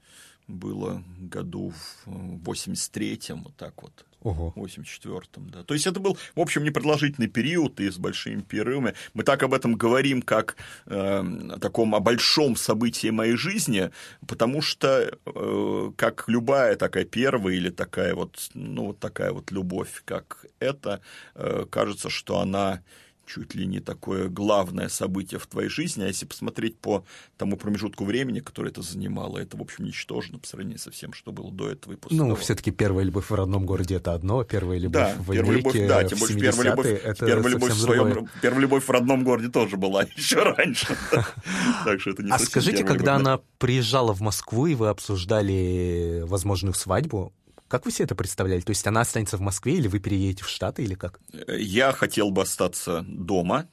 было 0.47 1.03
году 1.19 1.73
в 2.05 2.49
83-м, 2.49 3.43
вот 3.43 3.55
так 3.55 3.81
вот. 3.81 4.05
Ого. 4.25 4.51
В 4.55 4.65
84-м, 4.65 5.51
да. 5.51 5.63
То 5.63 5.75
есть 5.75 5.85
это 5.85 5.99
был, 5.99 6.17
в 6.35 6.39
общем, 6.41 6.63
непродолжительный 6.63 7.27
период 7.27 7.79
и 7.79 7.91
с 7.91 7.99
большими 7.99 8.41
перерывами. 8.41 8.95
Мы 9.13 9.23
так 9.23 9.43
об 9.43 9.53
этом 9.53 9.75
говорим, 9.75 10.23
как 10.23 10.55
э, 10.87 11.19
о 11.51 11.59
таком 11.59 11.93
о 11.93 11.99
большом 11.99 12.55
событии 12.55 13.11
моей 13.11 13.35
жизни, 13.35 13.91
потому 14.27 14.63
что 14.63 15.15
э, 15.25 15.91
как 15.95 16.23
любая 16.27 16.75
такая 16.75 17.05
первая 17.05 17.55
или 17.55 17.69
такая 17.69 18.15
вот, 18.15 18.49
ну, 18.55 18.87
вот 18.87 18.99
такая 18.99 19.31
вот 19.31 19.51
любовь, 19.51 20.01
как 20.05 20.47
это, 20.59 21.01
э, 21.35 21.67
кажется, 21.69 22.09
что 22.09 22.39
она 22.39 22.81
чуть 23.25 23.55
ли 23.55 23.65
не 23.65 23.79
такое 23.79 24.27
главное 24.29 24.89
событие 24.89 25.39
в 25.39 25.47
твоей 25.47 25.69
жизни, 25.69 26.03
а 26.03 26.07
если 26.07 26.25
посмотреть 26.25 26.77
по 26.77 27.05
тому 27.37 27.57
промежутку 27.57 28.05
времени, 28.05 28.39
который 28.39 28.71
это 28.71 28.81
занимало, 28.81 29.37
это, 29.39 29.57
в 29.57 29.61
общем, 29.61 29.85
ничтожно 29.85 30.39
по 30.39 30.47
сравнению 30.47 30.79
со 30.79 30.91
всем, 30.91 31.13
что 31.13 31.31
было 31.31 31.51
до 31.51 31.69
этого 31.69 31.93
и 31.93 31.95
после 31.95 32.17
Ну, 32.17 32.23
того. 32.25 32.35
все-таки 32.37 32.71
первая 32.71 33.05
любовь 33.05 33.29
в 33.29 33.33
родном 33.33 33.65
городе— 33.65 33.95
это 33.97 34.13
одно, 34.13 34.43
первая 34.43 34.77
любовь 34.77 34.93
да, 35.01 35.15
в 35.17 35.31
первая 35.31 35.57
Америке 35.57 35.79
любовь, 35.79 35.87
да, 35.89 36.03
тем 36.03 36.19
больше 36.19 36.39
первая 36.39 36.69
любовь, 36.71 36.87
это 37.03 37.25
первая 37.25 37.53
любовь, 37.53 37.71
в 37.71 37.75
своем, 37.79 38.09
другое. 38.11 38.31
первая 38.41 38.61
любовь 38.61 38.83
в 38.83 38.89
родном 38.89 39.23
городе 39.23 39.49
тоже 39.49 39.77
была 39.77 40.03
еще 40.15 40.43
раньше. 40.43 40.95
Так 41.11 41.99
что 42.01 42.11
это 42.11 42.23
не 42.23 42.31
А 42.31 42.39
скажите, 42.39 42.83
когда 42.83 43.15
она 43.15 43.39
приезжала 43.57 44.13
в 44.13 44.21
Москву, 44.21 44.67
и 44.67 44.75
вы 44.75 44.89
обсуждали 44.89 46.23
возможную 46.25 46.73
свадьбу, 46.73 47.33
как 47.67 47.85
вы 47.85 47.91
себе 47.91 48.05
это 48.05 48.15
представляли? 48.15 48.61
То 48.61 48.69
есть 48.69 48.85
она 48.85 49.01
останется 49.01 49.37
в 49.37 49.41
Москве, 49.41 49.75
или 49.75 49.87
вы 49.87 49.99
переедете 49.99 50.43
в 50.43 50.49
Штаты, 50.49 50.83
или 50.83 50.93
как? 50.93 51.19
Я 51.47 51.91
хотел 51.93 52.29
бы 52.29 52.43
остаться 52.43 53.03
дома. 53.07 53.67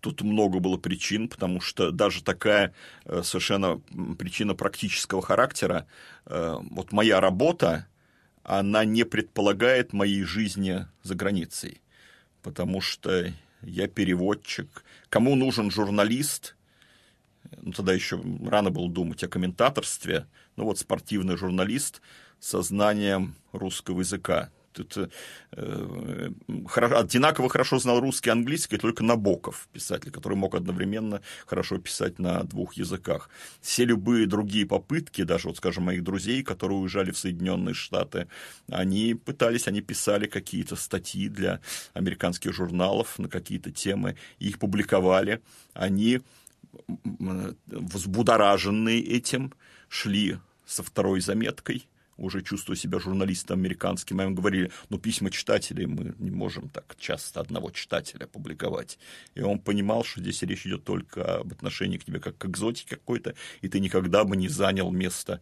Тут 0.00 0.22
много 0.22 0.60
было 0.60 0.76
причин, 0.76 1.28
потому 1.28 1.60
что 1.60 1.90
даже 1.90 2.22
такая 2.22 2.74
э, 3.04 3.22
совершенно 3.22 3.80
причина 4.18 4.54
практического 4.54 5.20
характера, 5.20 5.86
э, 6.24 6.56
вот 6.70 6.92
моя 6.92 7.20
работа, 7.20 7.86
она 8.44 8.86
не 8.86 9.04
предполагает 9.04 9.92
моей 9.92 10.22
жизни 10.22 10.86
за 11.02 11.14
границей, 11.14 11.82
потому 12.42 12.80
что 12.80 13.30
я 13.60 13.88
переводчик. 13.88 14.84
Кому 15.10 15.34
нужен 15.34 15.70
журналист? 15.70 16.56
Ну, 17.60 17.72
тогда 17.72 17.92
еще 17.92 18.22
рано 18.46 18.70
было 18.70 18.88
думать 18.88 19.22
о 19.22 19.28
комментаторстве. 19.28 20.26
Ну, 20.56 20.64
вот 20.64 20.78
спортивный 20.78 21.36
журналист– 21.36 22.00
со 22.40 22.62
знанием 22.62 23.34
русского 23.52 24.00
языка. 24.00 24.50
Это, 24.80 25.10
э, 25.52 26.30
одинаково 26.72 27.48
хорошо 27.48 27.78
знал 27.78 28.00
русский 28.00 28.30
и 28.30 28.32
английский 28.32 28.76
только 28.76 29.02
Набоков, 29.02 29.68
писатель, 29.72 30.10
который 30.10 30.36
мог 30.36 30.54
одновременно 30.54 31.20
хорошо 31.46 31.78
писать 31.78 32.18
на 32.18 32.44
двух 32.44 32.74
языках. 32.74 33.30
Все 33.60 33.84
любые 33.84 34.26
другие 34.26 34.66
попытки, 34.66 35.22
даже, 35.24 35.48
вот, 35.48 35.56
скажем, 35.56 35.84
моих 35.84 36.04
друзей, 36.04 36.42
которые 36.42 36.78
уезжали 36.78 37.10
в 37.10 37.18
Соединенные 37.18 37.74
Штаты, 37.74 38.28
они 38.70 39.14
пытались, 39.14 39.66
они 39.68 39.80
писали 39.80 40.26
какие-то 40.26 40.76
статьи 40.76 41.28
для 41.28 41.60
американских 41.94 42.52
журналов 42.52 43.18
на 43.18 43.28
какие-то 43.28 43.70
темы, 43.72 44.16
их 44.38 44.58
публиковали. 44.58 45.42
Они, 45.74 46.20
взбудораженные 47.66 49.00
этим, 49.00 49.52
шли 49.88 50.38
со 50.66 50.82
второй 50.82 51.20
заметкой– 51.20 51.88
уже 52.18 52.42
чувствуя 52.42 52.76
себя 52.76 52.98
журналистом 52.98 53.60
американским, 53.60 54.20
им 54.20 54.34
говорили, 54.34 54.70
ну, 54.90 54.98
письма 54.98 55.30
читателей 55.30 55.86
мы 55.86 56.14
не 56.18 56.30
можем 56.30 56.68
так 56.68 56.96
часто 56.98 57.40
одного 57.40 57.70
читателя 57.70 58.26
публиковать. 58.26 58.98
И 59.34 59.40
он 59.40 59.60
понимал, 59.60 60.04
что 60.04 60.20
здесь 60.20 60.42
речь 60.42 60.66
идет 60.66 60.84
только 60.84 61.38
об 61.38 61.52
отношении 61.52 61.96
к 61.96 62.04
тебе 62.04 62.20
как 62.20 62.36
к 62.36 62.46
экзотике 62.46 62.96
какой-то, 62.96 63.34
и 63.60 63.68
ты 63.68 63.78
никогда 63.80 64.24
бы 64.24 64.36
не 64.36 64.48
занял 64.48 64.90
место 64.90 65.40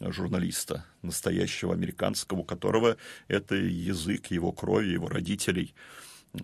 журналиста 0.00 0.86
настоящего 1.02 1.74
американского, 1.74 2.40
у 2.40 2.44
которого 2.44 2.96
это 3.28 3.54
язык 3.54 4.28
его 4.28 4.50
крови, 4.50 4.88
его 4.88 5.08
родителей. 5.08 5.74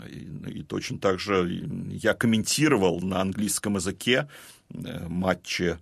И, 0.08 0.58
и 0.58 0.62
точно 0.62 0.98
так 0.98 1.18
же 1.18 1.48
я 1.90 2.14
комментировал 2.14 3.00
на 3.00 3.22
английском 3.22 3.76
языке 3.76 4.28
э, 4.68 5.08
матчи, 5.08 5.78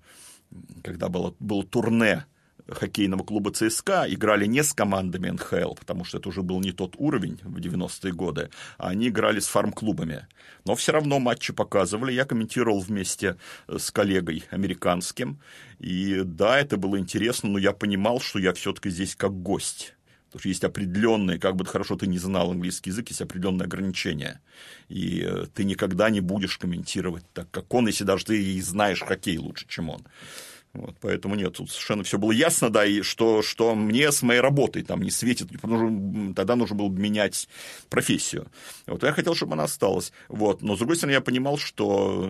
когда 0.83 1.09
было, 1.09 1.35
было 1.41 1.65
турне 1.65 2.25
хоккейного 2.69 3.25
клуба 3.25 3.51
ЦСКА 3.51 4.07
играли 4.09 4.47
не 4.47 4.63
с 4.63 4.73
командами 4.73 5.31
НХЛ, 5.31 5.75
потому 5.75 6.05
что 6.05 6.19
это 6.19 6.29
уже 6.29 6.43
был 6.43 6.61
не 6.61 6.73
тот 6.73 6.95
уровень 6.99 7.39
в 7.43 7.59
90-е 7.59 8.13
годы, 8.13 8.51
а 8.77 8.89
они 8.89 9.09
играли 9.09 9.41
с 9.41 9.47
фарм-клубами. 9.47 10.27
Но 10.65 10.75
все 10.75 10.93
равно 10.93 11.19
матчи 11.19 11.53
показывали. 11.53 12.13
Я 12.13 12.25
комментировал 12.25 12.81
вместе 12.81 13.37
с 13.69 13.91
коллегой 13.91 14.45
американским. 14.51 15.41
И 15.79 16.23
да, 16.25 16.59
это 16.59 16.77
было 16.77 16.99
интересно, 16.99 17.49
но 17.49 17.59
я 17.59 17.73
понимал, 17.73 18.21
что 18.21 18.39
я 18.39 18.53
все-таки 18.53 18.91
здесь 18.91 19.17
как 19.17 19.33
гость. 19.33 19.95
Потому 20.29 20.41
что 20.41 20.49
есть 20.51 20.65
определенные, 20.65 21.39
как 21.39 21.57
бы 21.57 21.65
хорошо 21.65 21.97
ты 21.97 22.07
не 22.07 22.19
знал 22.19 22.51
английский 22.51 22.91
язык, 22.91 23.09
есть 23.09 23.23
определенные 23.23 23.65
ограничения. 23.65 24.43
И 24.91 25.23
э, 25.23 25.47
ты 25.55 25.65
никогда 25.65 26.11
не 26.11 26.21
будешь 26.21 26.59
комментировать 26.59 27.25
так, 27.33 27.51
как 27.51 27.73
он, 27.73 27.87
если 27.87 28.05
даже 28.05 28.27
ты 28.27 28.43
и 28.43 28.61
знаешь 28.61 29.01
хоккей 29.01 29.39
лучше, 29.39 29.67
чем 29.69 29.89
он. 29.89 30.05
Вот, 30.75 30.97
поэтому 31.01 31.35
нет, 31.35 31.55
тут 31.55 31.71
совершенно 31.71 32.05
все 32.05 32.19
было 32.19 32.31
ясно, 32.31 32.71
да, 32.71 32.85
и 32.85 33.03
что, 33.03 33.43
что 33.43 33.75
мне 33.75 34.13
с 34.13 34.23
моей 34.23 34.41
работой 34.41 34.83
там 34.83 35.03
не 35.03 35.11
светит, 35.11 35.49
потому 35.61 36.35
тогда 36.35 36.57
нужно 36.57 36.77
было 36.77 36.91
менять 36.91 37.49
профессию. 37.89 38.51
Вот 38.87 39.03
я 39.03 39.13
хотел, 39.13 39.35
чтобы 39.35 39.55
она 39.55 39.65
осталась. 39.65 40.13
Вот, 40.29 40.63
но, 40.63 40.77
с 40.77 40.79
другой 40.79 40.97
стороны, 40.97 41.15
я 41.15 41.21
понимал, 41.21 41.57
что 41.57 42.23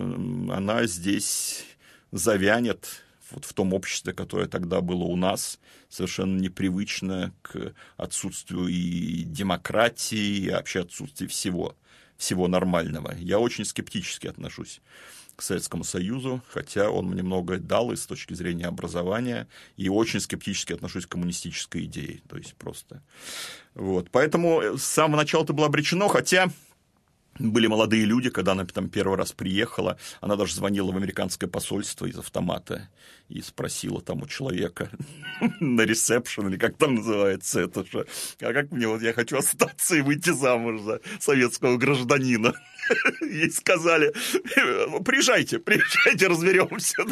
она 0.51 0.85
здесь 0.85 1.65
завянет 2.11 3.03
вот 3.31 3.45
в 3.45 3.53
том 3.53 3.73
обществе, 3.73 4.13
которое 4.13 4.47
тогда 4.47 4.81
было 4.81 5.03
у 5.03 5.15
нас, 5.15 5.59
совершенно 5.89 6.39
непривычно 6.39 7.33
к 7.41 7.73
отсутствию 7.97 8.67
и 8.67 9.23
демократии, 9.23 10.45
и 10.45 10.49
вообще 10.49 10.81
отсутствию 10.81 11.29
всего, 11.29 11.75
всего 12.17 12.47
нормального. 12.47 13.13
Я 13.17 13.39
очень 13.39 13.65
скептически 13.65 14.27
отношусь 14.27 14.81
к 15.39 15.41
Советскому 15.41 15.85
Союзу, 15.85 16.43
хотя 16.49 16.89
он 16.89 17.05
мне 17.05 17.23
многое 17.23 17.59
дал 17.59 17.91
и 17.91 17.95
с 17.95 18.05
точки 18.05 18.33
зрения 18.33 18.65
образования, 18.65 19.47
и 19.77 19.87
очень 19.87 20.19
скептически 20.19 20.73
отношусь 20.73 21.05
к 21.05 21.09
коммунистической 21.09 21.85
идее, 21.85 22.21
то 22.27 22.37
есть 22.37 22.55
просто. 22.55 23.01
Вот. 23.73 24.09
Поэтому 24.11 24.77
с 24.77 24.83
самого 24.83 25.17
начала 25.17 25.43
это 25.43 25.53
было 25.53 25.67
обречено, 25.67 26.09
хотя 26.09 26.49
были 27.37 27.67
молодые 27.67 28.05
люди, 28.05 28.29
когда 28.29 28.51
она 28.51 28.65
там 28.65 28.89
первый 28.89 29.17
раз 29.17 29.31
приехала, 29.31 29.97
она 30.21 30.35
даже 30.35 30.53
звонила 30.53 30.91
в 30.91 30.97
американское 30.97 31.49
посольство 31.49 32.05
из 32.05 32.17
автомата 32.17 32.89
и 33.29 33.41
спросила 33.41 34.01
там 34.01 34.21
у 34.23 34.27
человека 34.27 34.89
на 35.59 35.81
ресепшн, 35.81 36.47
или 36.47 36.57
как 36.57 36.77
там 36.77 36.95
называется 36.95 37.61
это 37.61 37.85
же, 37.85 38.05
а 38.41 38.53
как 38.53 38.71
мне, 38.71 38.87
вот 38.87 39.01
я 39.01 39.13
хочу 39.13 39.37
остаться 39.37 39.95
и 39.95 40.01
выйти 40.01 40.31
замуж 40.31 40.81
за 40.81 41.01
советского 41.19 41.77
гражданина. 41.77 42.53
Ей 43.21 43.51
сказали, 43.51 44.13
приезжайте, 45.03 45.59
приезжайте, 45.59 46.27
разберемся. 46.27 47.03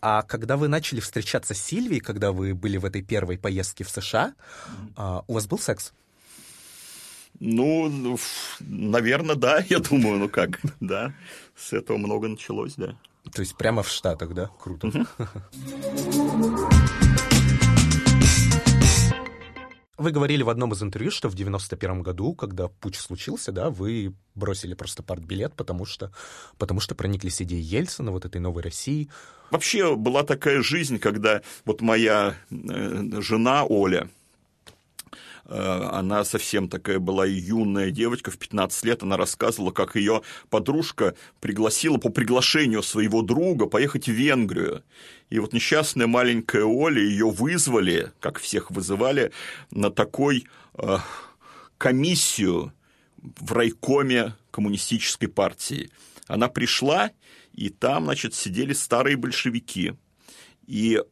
А 0.00 0.22
когда 0.22 0.56
вы 0.56 0.68
начали 0.68 1.00
встречаться 1.00 1.54
с 1.54 1.58
Сильвией, 1.60 2.00
когда 2.00 2.30
вы 2.32 2.54
были 2.54 2.76
в 2.76 2.84
этой 2.84 3.02
первой 3.02 3.38
поездке 3.38 3.84
в 3.84 3.90
США, 3.90 4.34
а, 4.96 5.24
у 5.26 5.34
вас 5.34 5.46
был 5.46 5.58
секс? 5.58 5.92
Ну, 7.40 8.18
наверное, 8.60 9.36
да, 9.36 9.64
я 9.68 9.78
думаю, 9.78 10.18
ну 10.18 10.28
как, 10.28 10.60
да. 10.80 11.14
С 11.56 11.72
этого 11.72 11.96
много 11.96 12.28
началось, 12.28 12.74
да. 12.76 12.96
То 13.32 13.42
есть 13.42 13.56
прямо 13.56 13.82
в 13.82 13.88
Штатах, 13.88 14.32
да? 14.34 14.50
Круто. 14.58 14.90
Вы 19.98 20.12
говорили 20.12 20.44
в 20.44 20.48
одном 20.48 20.72
из 20.72 20.82
интервью, 20.82 21.10
что 21.10 21.28
в 21.28 21.34
91 21.34 22.02
году, 22.02 22.32
когда 22.32 22.68
путь 22.68 22.94
случился, 22.94 23.50
да, 23.50 23.68
вы 23.68 24.14
бросили 24.36 24.74
просто 24.74 25.02
партбилет, 25.02 25.54
потому 25.54 25.84
что, 25.86 26.12
потому 26.56 26.78
что 26.78 26.94
прониклись 26.94 27.42
идеей 27.42 27.62
Ельцина, 27.62 28.12
вот 28.12 28.24
этой 28.24 28.40
новой 28.40 28.62
России. 28.62 29.10
Вообще 29.50 29.96
была 29.96 30.22
такая 30.22 30.62
жизнь, 30.62 31.00
когда 31.00 31.42
вот 31.64 31.80
моя 31.80 32.36
э, 32.48 33.20
жена 33.20 33.64
Оля, 33.64 34.08
она 35.48 36.24
совсем 36.24 36.68
такая 36.68 36.98
была 36.98 37.24
юная 37.24 37.90
девочка, 37.90 38.30
в 38.30 38.38
15 38.38 38.84
лет 38.84 39.02
она 39.02 39.16
рассказывала, 39.16 39.70
как 39.70 39.96
ее 39.96 40.22
подружка 40.50 41.14
пригласила 41.40 41.96
по 41.96 42.10
приглашению 42.10 42.82
своего 42.82 43.22
друга 43.22 43.66
поехать 43.66 44.06
в 44.06 44.12
Венгрию. 44.12 44.82
И 45.30 45.38
вот 45.38 45.52
несчастная 45.52 46.06
маленькая 46.06 46.64
Оля, 46.64 47.02
ее 47.02 47.30
вызвали, 47.30 48.12
как 48.20 48.38
всех 48.38 48.70
вызывали, 48.70 49.32
на 49.70 49.90
такой 49.90 50.46
э, 50.74 50.98
комиссию 51.78 52.72
в 53.16 53.52
райкоме 53.52 54.34
коммунистической 54.50 55.28
партии. 55.28 55.90
Она 56.26 56.48
пришла, 56.48 57.10
и 57.54 57.70
там, 57.70 58.04
значит, 58.04 58.34
сидели 58.34 58.74
старые 58.74 59.16
большевики. 59.16 59.94
И 60.66 61.02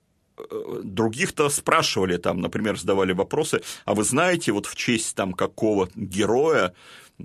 других-то 0.83 1.49
спрашивали, 1.49 2.16
там, 2.16 2.40
например, 2.40 2.79
задавали 2.79 3.12
вопросы, 3.12 3.62
а 3.85 3.94
вы 3.94 4.05
знаете, 4.05 4.53
вот 4.53 4.66
в 4.66 4.75
честь 4.75 5.14
там 5.14 5.33
какого 5.33 5.88
героя 5.94 6.75
э, 7.18 7.25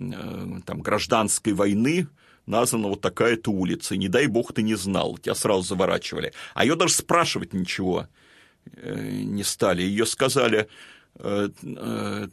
там, 0.66 0.82
гражданской 0.82 1.54
войны 1.54 2.08
названа 2.46 2.88
вот 2.88 3.02
такая-то 3.02 3.52
улица, 3.52 3.96
не 3.96 4.08
дай 4.08 4.28
бог 4.28 4.54
ты 4.54 4.62
не 4.62 4.76
знал, 4.76 5.18
тебя 5.18 5.36
сразу 5.36 5.62
заворачивали. 5.62 6.34
А 6.54 6.66
ее 6.66 6.76
даже 6.76 6.94
спрашивать 6.94 7.54
ничего 7.54 8.08
э, 8.74 9.22
не 9.24 9.44
стали. 9.44 9.84
Ее 9.84 10.06
сказали, 10.06 10.68
Э, 11.20 11.50
э, 11.62 12.28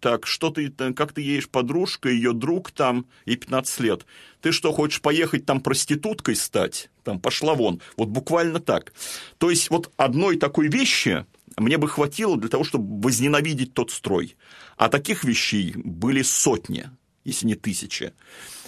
так, 0.00 0.26
что 0.26 0.50
ты, 0.50 0.70
как 0.70 1.12
ты 1.12 1.22
едешь, 1.22 1.48
подружка, 1.48 2.08
ее 2.08 2.32
друг 2.32 2.70
там, 2.70 3.06
и 3.24 3.36
15 3.36 3.80
лет. 3.80 4.06
Ты 4.40 4.52
что, 4.52 4.72
хочешь 4.72 5.00
поехать 5.00 5.46
там 5.46 5.60
проституткой 5.60 6.36
стать? 6.36 6.90
Там, 7.04 7.20
пошла 7.20 7.54
вон. 7.54 7.80
Вот 7.96 8.08
буквально 8.08 8.60
так. 8.60 8.92
То 9.38 9.50
есть 9.50 9.70
вот 9.70 9.92
одной 9.96 10.36
такой 10.36 10.68
вещи 10.68 11.24
мне 11.56 11.78
бы 11.78 11.88
хватило 11.88 12.36
для 12.36 12.48
того, 12.48 12.64
чтобы 12.64 13.00
возненавидеть 13.00 13.72
тот 13.74 13.90
строй. 13.90 14.36
А 14.76 14.88
таких 14.88 15.24
вещей 15.24 15.72
были 15.76 16.22
сотни, 16.22 16.90
если 17.24 17.46
не 17.46 17.54
тысячи. 17.54 18.12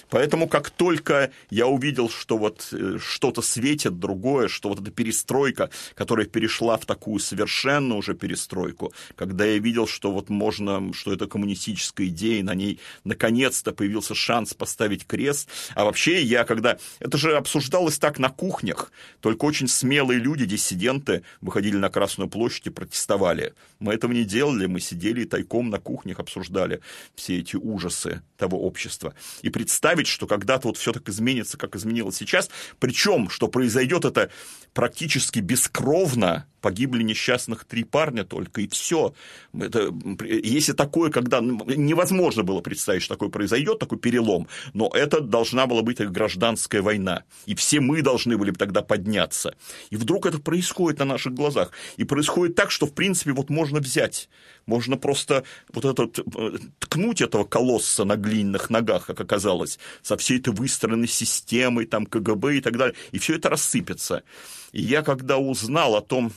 Поэтому 0.09 0.47
как 0.47 0.69
только 0.69 1.31
я 1.49 1.67
увидел, 1.67 2.09
что 2.09 2.37
вот 2.37 2.67
э, 2.71 2.97
что-то 2.99 3.41
светит 3.41 3.99
другое, 3.99 4.47
что 4.47 4.69
вот 4.69 4.81
эта 4.81 4.91
перестройка, 4.91 5.69
которая 5.95 6.25
перешла 6.25 6.77
в 6.77 6.85
такую 6.85 7.19
совершенно 7.19 7.95
уже 7.95 8.13
перестройку, 8.13 8.93
когда 9.15 9.45
я 9.45 9.59
видел, 9.59 9.87
что 9.87 10.11
вот 10.11 10.29
можно, 10.29 10.93
что 10.93 11.13
это 11.13 11.27
коммунистическая 11.27 12.07
идея, 12.07 12.43
на 12.43 12.55
ней 12.55 12.79
наконец-то 13.03 13.71
появился 13.71 14.15
шанс 14.15 14.53
поставить 14.53 15.05
крест. 15.05 15.49
А 15.75 15.85
вообще 15.85 16.21
я 16.21 16.43
когда... 16.43 16.77
Это 16.99 17.17
же 17.17 17.35
обсуждалось 17.35 17.99
так 17.99 18.19
на 18.19 18.29
кухнях, 18.29 18.91
только 19.19 19.45
очень 19.45 19.67
смелые 19.67 20.19
люди, 20.19 20.45
диссиденты, 20.45 21.23
выходили 21.41 21.77
на 21.77 21.89
Красную 21.89 22.29
площадь 22.29 22.67
и 22.67 22.69
протестовали. 22.69 23.53
Мы 23.79 23.93
этого 23.93 24.11
не 24.11 24.23
делали, 24.23 24.65
мы 24.65 24.79
сидели 24.79 25.21
и 25.21 25.25
тайком 25.25 25.69
на 25.69 25.79
кухнях 25.79 26.19
обсуждали 26.19 26.81
все 27.15 27.39
эти 27.39 27.55
ужасы 27.55 28.21
того 28.37 28.61
общества. 28.61 29.13
И 29.41 29.49
представить 29.49 29.98
представить, 29.99 30.07
что 30.07 30.27
когда-то 30.27 30.67
вот 30.67 30.77
все 30.77 30.91
так 30.91 31.07
изменится, 31.09 31.57
как 31.57 31.75
изменилось 31.75 32.15
сейчас, 32.15 32.49
причем, 32.79 33.29
что 33.29 33.47
произойдет 33.47 34.05
это 34.05 34.29
практически 34.73 35.39
бескровно, 35.39 36.45
погибли 36.61 37.03
несчастных 37.03 37.65
три 37.65 37.83
парня 37.83 38.23
только, 38.23 38.61
и 38.61 38.67
все. 38.67 39.13
Это, 39.57 39.93
если 40.25 40.73
такое, 40.73 41.09
когда 41.09 41.39
невозможно 41.39 42.43
было 42.43 42.61
представить, 42.61 43.01
что 43.01 43.15
такое 43.15 43.29
произойдет, 43.29 43.79
такой 43.79 43.97
перелом, 43.97 44.47
но 44.73 44.89
это 44.93 45.21
должна 45.21 45.67
была 45.67 45.81
быть 45.81 45.99
гражданская 45.99 46.81
война, 46.81 47.23
и 47.45 47.55
все 47.55 47.79
мы 47.79 48.01
должны 48.01 48.37
были 48.37 48.51
бы 48.51 48.57
тогда 48.57 48.81
подняться. 48.81 49.55
И 49.89 49.97
вдруг 49.97 50.25
это 50.25 50.39
происходит 50.39 50.99
на 50.99 51.05
наших 51.05 51.33
глазах, 51.33 51.71
и 51.97 52.03
происходит 52.03 52.55
так, 52.55 52.71
что, 52.71 52.85
в 52.85 52.93
принципе, 52.93 53.31
вот 53.31 53.49
можно 53.49 53.79
взять, 53.79 54.29
можно 54.65 54.97
просто 54.97 55.43
вот 55.73 55.85
этот, 55.85 56.19
э, 56.19 56.57
ткнуть 56.79 57.21
этого 57.21 57.43
колосса 57.43 58.05
на 58.05 58.15
глиняных 58.15 58.69
ногах, 58.69 59.07
как 59.07 59.19
оказалось, 59.19 59.79
со 60.01 60.17
всей 60.17 60.39
этой 60.39 60.53
выстроенной 60.53 61.07
системой, 61.07 61.85
там, 61.85 62.05
КГБ 62.05 62.57
и 62.57 62.61
так 62.61 62.77
далее, 62.77 62.95
и 63.11 63.19
все 63.19 63.35
это 63.35 63.49
рассыпется. 63.49 64.23
И 64.71 64.81
я 64.81 65.01
когда 65.01 65.37
узнал 65.37 65.95
о 65.95 66.01
том, 66.01 66.31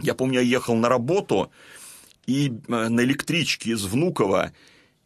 я 0.00 0.14
помню, 0.14 0.40
я 0.40 0.46
ехал 0.46 0.74
на 0.74 0.88
работу, 0.88 1.50
и 2.26 2.48
э, 2.48 2.88
на 2.88 3.00
электричке 3.02 3.72
из 3.72 3.84
Внуково, 3.84 4.52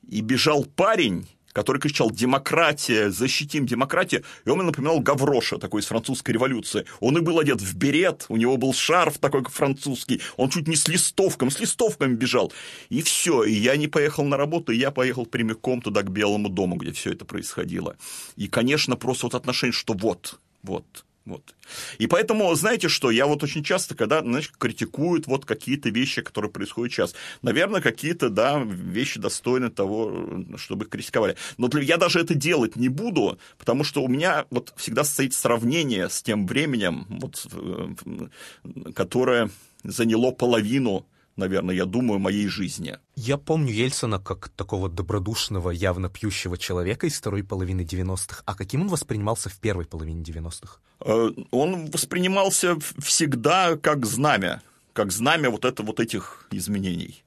и 0.08 0.20
бежал 0.20 0.64
парень, 0.64 1.26
который 1.56 1.80
кричал 1.80 2.10
«Демократия! 2.10 3.10
Защитим 3.10 3.64
демократию!» 3.64 4.22
И 4.44 4.50
он 4.50 4.58
мне 4.58 4.66
напоминал 4.66 5.00
Гавроша, 5.00 5.56
такой 5.56 5.80
из 5.80 5.86
французской 5.86 6.32
революции. 6.32 6.84
Он 7.00 7.16
и 7.16 7.22
был 7.22 7.38
одет 7.38 7.62
в 7.62 7.74
берет, 7.76 8.26
у 8.28 8.36
него 8.36 8.58
был 8.58 8.74
шарф 8.74 9.16
такой 9.16 9.42
французский, 9.44 10.20
он 10.36 10.50
чуть 10.50 10.68
не 10.68 10.76
с 10.76 10.86
листовком, 10.86 11.50
с 11.50 11.58
листовками 11.58 12.14
бежал. 12.14 12.52
И 12.90 13.00
все, 13.00 13.42
и 13.42 13.54
я 13.54 13.76
не 13.76 13.88
поехал 13.88 14.24
на 14.24 14.36
работу, 14.36 14.70
я 14.72 14.90
поехал 14.90 15.24
прямиком 15.24 15.80
туда, 15.80 16.02
к 16.02 16.10
Белому 16.10 16.50
дому, 16.50 16.76
где 16.76 16.92
все 16.92 17.12
это 17.12 17.24
происходило. 17.24 17.96
И, 18.36 18.48
конечно, 18.48 18.96
просто 18.96 19.24
вот 19.24 19.34
отношение, 19.34 19.72
что 19.72 19.94
вот, 19.94 20.38
вот, 20.62 21.06
вот. 21.26 21.56
И 21.98 22.06
поэтому, 22.06 22.54
знаете 22.54 22.88
что, 22.88 23.10
я 23.10 23.26
вот 23.26 23.42
очень 23.42 23.64
часто, 23.64 23.96
когда, 23.96 24.20
знаешь, 24.20 24.52
критикуют 24.56 25.26
вот 25.26 25.44
какие-то 25.44 25.90
вещи, 25.90 26.22
которые 26.22 26.52
происходят 26.52 26.92
сейчас, 26.92 27.14
наверное, 27.42 27.80
какие-то, 27.80 28.30
да, 28.30 28.62
вещи 28.62 29.18
достойны 29.18 29.68
того, 29.70 30.44
чтобы 30.56 30.84
критиковали. 30.84 31.36
Но 31.58 31.68
я 31.80 31.96
даже 31.96 32.20
это 32.20 32.36
делать 32.36 32.76
не 32.76 32.88
буду, 32.88 33.40
потому 33.58 33.82
что 33.82 34.04
у 34.04 34.08
меня 34.08 34.46
вот 34.50 34.72
всегда 34.76 35.02
стоит 35.02 35.34
сравнение 35.34 36.08
с 36.08 36.22
тем 36.22 36.46
временем, 36.46 37.06
вот, 37.08 37.44
э, 37.52 38.92
которое 38.94 39.50
заняло 39.82 40.30
половину 40.30 41.06
наверное, 41.36 41.74
я 41.74 41.84
думаю, 41.84 42.18
моей 42.18 42.48
жизни. 42.48 42.98
Я 43.14 43.36
помню 43.36 43.72
Ельцина 43.72 44.18
как 44.18 44.48
такого 44.48 44.88
добродушного, 44.88 45.70
явно 45.70 46.08
пьющего 46.08 46.58
человека 46.58 47.06
из 47.06 47.18
второй 47.18 47.44
половины 47.44 47.82
90-х. 47.82 48.42
А 48.44 48.54
каким 48.54 48.82
он 48.82 48.88
воспринимался 48.88 49.48
в 49.48 49.58
первой 49.58 49.84
половине 49.84 50.22
90-х? 50.22 50.78
Э, 51.00 51.30
он 51.50 51.86
воспринимался 51.90 52.76
всегда 52.98 53.76
как 53.76 54.06
знамя, 54.06 54.62
как 54.92 55.12
знамя 55.12 55.50
вот, 55.50 55.64
это, 55.64 55.82
вот 55.82 56.00
этих 56.00 56.46
изменений. 56.50 57.22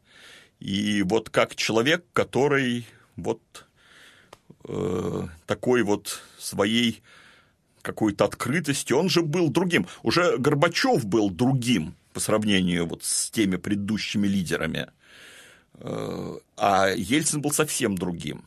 И 0.59 1.03
вот 1.03 1.29
как 1.29 1.55
человек, 1.55 2.03
который 2.13 2.85
вот 3.15 3.41
э, 4.65 5.27
такой 5.45 5.83
вот 5.83 6.21
своей 6.37 7.01
какой-то 7.81 8.25
открытости. 8.25 8.93
Он 8.93 9.09
же 9.09 9.21
был 9.21 9.49
другим. 9.49 9.87
Уже 10.03 10.37
Горбачев 10.37 11.05
был 11.05 11.29
другим 11.29 11.95
по 12.13 12.19
сравнению 12.19 12.85
вот 12.85 13.03
с 13.03 13.29
теми 13.31 13.57
предыдущими 13.57 14.27
лидерами. 14.27 14.87
Э, 15.75 16.37
а 16.57 16.89
Ельцин 16.89 17.41
был 17.41 17.51
совсем 17.51 17.97
другим. 17.97 18.45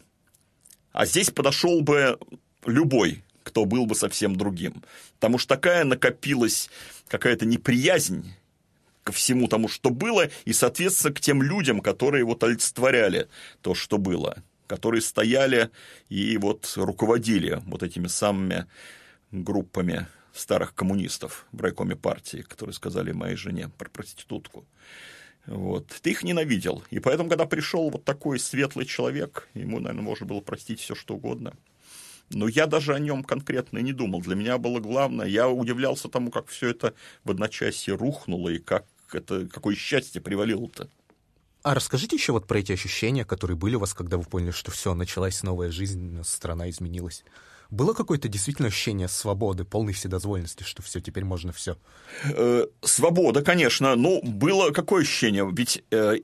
А 0.92 1.06
здесь 1.06 1.30
подошел 1.30 1.80
бы 1.80 2.18
любой, 2.66 3.24
кто 3.42 3.64
был 3.64 3.86
бы 3.86 3.94
совсем 3.94 4.36
другим. 4.36 4.82
Потому 5.14 5.38
что 5.38 5.54
такая 5.56 5.84
накопилась 5.84 6.70
какая-то 7.08 7.46
неприязнь 7.46 8.34
ко 9.02 9.12
всему 9.12 9.48
тому, 9.48 9.68
что 9.68 9.90
было, 9.90 10.30
и, 10.44 10.52
соответственно, 10.52 11.14
к 11.14 11.20
тем 11.20 11.42
людям, 11.42 11.80
которые 11.80 12.24
вот 12.24 12.44
олицетворяли 12.44 13.28
то, 13.60 13.74
что 13.74 13.98
было, 13.98 14.42
которые 14.66 15.02
стояли 15.02 15.70
и 16.08 16.36
вот 16.36 16.72
руководили 16.76 17.60
вот 17.66 17.82
этими 17.82 18.06
самыми 18.06 18.66
группами 19.32 20.06
старых 20.32 20.74
коммунистов 20.74 21.46
в 21.52 21.60
райкоме 21.60 21.96
партии, 21.96 22.38
которые 22.48 22.74
сказали 22.74 23.12
моей 23.12 23.36
жене 23.36 23.70
про 23.78 23.88
проститутку. 23.88 24.64
Вот. 25.46 25.88
Ты 26.02 26.10
их 26.10 26.22
ненавидел. 26.22 26.84
И 26.90 27.00
поэтому, 27.00 27.28
когда 27.28 27.46
пришел 27.46 27.90
вот 27.90 28.04
такой 28.04 28.38
светлый 28.38 28.86
человек, 28.86 29.48
ему, 29.54 29.80
наверное, 29.80 30.04
можно 30.04 30.26
было 30.26 30.40
простить 30.40 30.80
все, 30.80 30.94
что 30.94 31.14
угодно. 31.14 31.54
Но 32.30 32.48
я 32.48 32.66
даже 32.66 32.94
о 32.94 32.98
нем 32.98 33.24
конкретно 33.24 33.78
не 33.78 33.92
думал. 33.92 34.20
Для 34.22 34.36
меня 34.36 34.58
было 34.58 34.80
главное, 34.80 35.26
я 35.26 35.48
удивлялся 35.48 36.08
тому, 36.08 36.30
как 36.30 36.48
все 36.48 36.70
это 36.70 36.94
в 37.24 37.30
одночасье 37.30 37.94
рухнуло 37.94 38.48
и 38.48 38.58
как 38.58 38.86
это, 39.12 39.46
какое 39.48 39.74
счастье 39.74 40.20
привалило-то. 40.20 40.88
А 41.62 41.74
расскажите 41.74 42.16
еще 42.16 42.32
вот 42.32 42.46
про 42.46 42.58
эти 42.58 42.72
ощущения, 42.72 43.24
которые 43.24 43.56
были 43.56 43.76
у 43.76 43.80
вас, 43.80 43.94
когда 43.94 44.16
вы 44.16 44.24
поняли, 44.24 44.50
что 44.50 44.70
все, 44.70 44.94
началась 44.94 45.42
новая 45.42 45.70
жизнь, 45.70 46.20
страна 46.24 46.68
изменилась. 46.70 47.24
Было 47.72 47.94
какое-то 47.94 48.28
действительно 48.28 48.68
ощущение 48.68 49.08
свободы, 49.08 49.64
полной 49.64 49.94
вседозволенности, 49.94 50.62
что 50.62 50.82
все, 50.82 51.00
теперь 51.00 51.24
можно 51.24 51.54
все? 51.54 51.78
Э, 52.24 52.66
свобода, 52.82 53.40
конечно. 53.40 53.96
Ну, 53.96 54.20
было 54.22 54.72
какое 54.72 55.04
ощущение? 55.04 55.48
Ведь 55.50 55.82
э, 55.90 56.16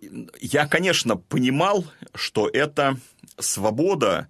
я, 0.43 0.67
конечно, 0.67 1.17
понимал, 1.17 1.87
что 2.15 2.51
это 2.53 2.99
свобода 3.39 4.29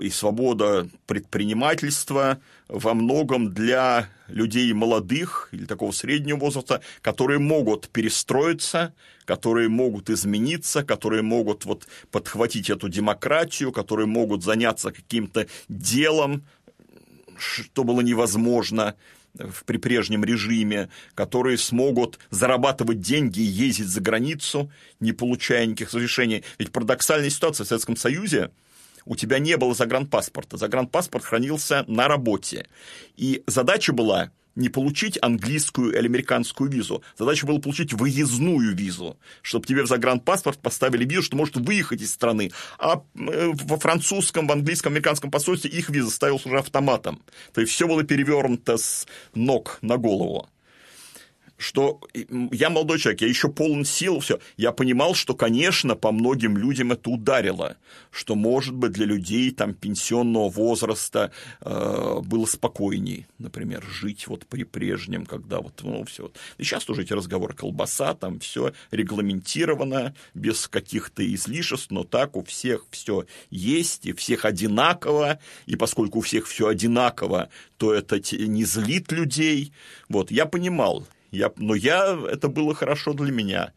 и 0.00 0.10
свобода 0.10 0.88
предпринимательства 1.06 2.40
во 2.68 2.94
многом 2.94 3.52
для 3.52 4.08
людей 4.26 4.72
молодых 4.72 5.48
или 5.52 5.66
такого 5.66 5.92
среднего 5.92 6.38
возраста, 6.38 6.82
которые 7.00 7.38
могут 7.38 7.88
перестроиться, 7.88 8.92
которые 9.24 9.68
могут 9.68 10.10
измениться, 10.10 10.82
которые 10.82 11.22
могут 11.22 11.64
вот 11.64 11.86
подхватить 12.10 12.70
эту 12.70 12.88
демократию, 12.88 13.70
которые 13.70 14.06
могут 14.06 14.42
заняться 14.42 14.90
каким-то 14.90 15.46
делом, 15.68 16.44
что 17.38 17.84
было 17.84 18.00
невозможно 18.00 18.96
в 19.34 19.64
при 19.64 19.78
прежнем 19.78 20.24
режиме, 20.24 20.90
которые 21.14 21.56
смогут 21.56 22.18
зарабатывать 22.30 23.00
деньги 23.00 23.40
и 23.40 23.44
ездить 23.44 23.86
за 23.86 24.00
границу, 24.00 24.70
не 25.00 25.12
получая 25.12 25.66
никаких 25.66 25.94
разрешений. 25.94 26.44
Ведь 26.58 26.72
парадоксальная 26.72 27.30
ситуация 27.30 27.64
в 27.64 27.68
Советском 27.68 27.96
Союзе– 27.96 28.50
у 29.04 29.16
тебя 29.16 29.38
не 29.38 29.56
было 29.56 29.74
загранпаспорта. 29.74 30.56
Загранпаспорт 30.56 31.24
хранился 31.24 31.84
на 31.88 32.08
работе. 32.08 32.66
И 33.16 33.42
задача 33.46 33.92
была 33.92 34.30
не 34.54 34.68
получить 34.68 35.18
английскую 35.22 35.96
или 35.96 36.06
американскую 36.06 36.70
визу. 36.70 37.02
Задача 37.18 37.46
была 37.46 37.58
получить 37.58 37.92
выездную 37.92 38.74
визу, 38.74 39.18
чтобы 39.40 39.66
тебе 39.66 39.82
в 39.82 39.86
загранпаспорт 39.86 40.58
поставили 40.58 41.04
визу, 41.04 41.22
что 41.22 41.36
может 41.36 41.56
выехать 41.56 42.02
из 42.02 42.12
страны. 42.12 42.52
А 42.78 43.02
э, 43.14 43.52
во 43.54 43.78
французском, 43.78 44.46
в 44.46 44.52
английском, 44.52 44.92
американском 44.92 45.30
посольстве 45.30 45.70
их 45.70 45.88
виза 45.88 46.10
ставилась 46.10 46.46
уже 46.46 46.58
автоматом. 46.58 47.22
То 47.54 47.60
есть 47.60 47.72
все 47.72 47.86
было 47.86 48.02
перевернуто 48.02 48.76
с 48.76 49.06
ног 49.34 49.78
на 49.80 49.96
голову 49.96 50.48
что 51.62 52.00
я 52.50 52.70
молодой 52.70 52.98
человек, 52.98 53.20
я 53.20 53.28
еще 53.28 53.48
полон 53.48 53.84
сил, 53.84 54.18
все. 54.18 54.40
Я 54.56 54.72
понимал, 54.72 55.14
что, 55.14 55.34
конечно, 55.34 55.94
по 55.94 56.10
многим 56.10 56.56
людям 56.56 56.92
это 56.92 57.08
ударило, 57.08 57.76
что, 58.10 58.34
может 58.34 58.74
быть, 58.74 58.92
для 58.92 59.06
людей 59.06 59.50
там 59.52 59.72
пенсионного 59.72 60.50
возраста 60.50 61.30
э, 61.60 62.20
было 62.24 62.46
спокойней, 62.46 63.26
например, 63.38 63.84
жить 63.84 64.26
вот 64.26 64.44
при 64.46 64.64
прежнем, 64.64 65.24
когда 65.24 65.60
вот, 65.60 65.80
ну, 65.82 66.04
все. 66.04 66.32
И 66.58 66.64
сейчас 66.64 66.84
тоже 66.84 67.02
эти 67.02 67.12
разговоры 67.12 67.54
колбаса, 67.54 68.14
там 68.14 68.40
все 68.40 68.72
регламентировано, 68.90 70.14
без 70.34 70.66
каких-то 70.66 71.24
излишеств, 71.34 71.92
но 71.92 72.02
так 72.02 72.36
у 72.36 72.42
всех 72.42 72.86
все 72.90 73.24
есть, 73.50 74.06
и 74.06 74.12
всех 74.12 74.44
одинаково, 74.44 75.38
и 75.66 75.76
поскольку 75.76 76.18
у 76.18 76.22
всех 76.22 76.48
все 76.48 76.66
одинаково, 76.66 77.50
то 77.76 77.94
это 77.94 78.18
не 78.18 78.64
злит 78.64 79.12
людей. 79.12 79.72
Вот, 80.08 80.30
я 80.32 80.46
понимал, 80.46 81.06
я, 81.32 81.50
но 81.56 81.74
я, 81.74 82.18
это 82.30 82.48
было 82.48 82.74
хорошо 82.74 83.14
для 83.14 83.32
меня. 83.32 83.72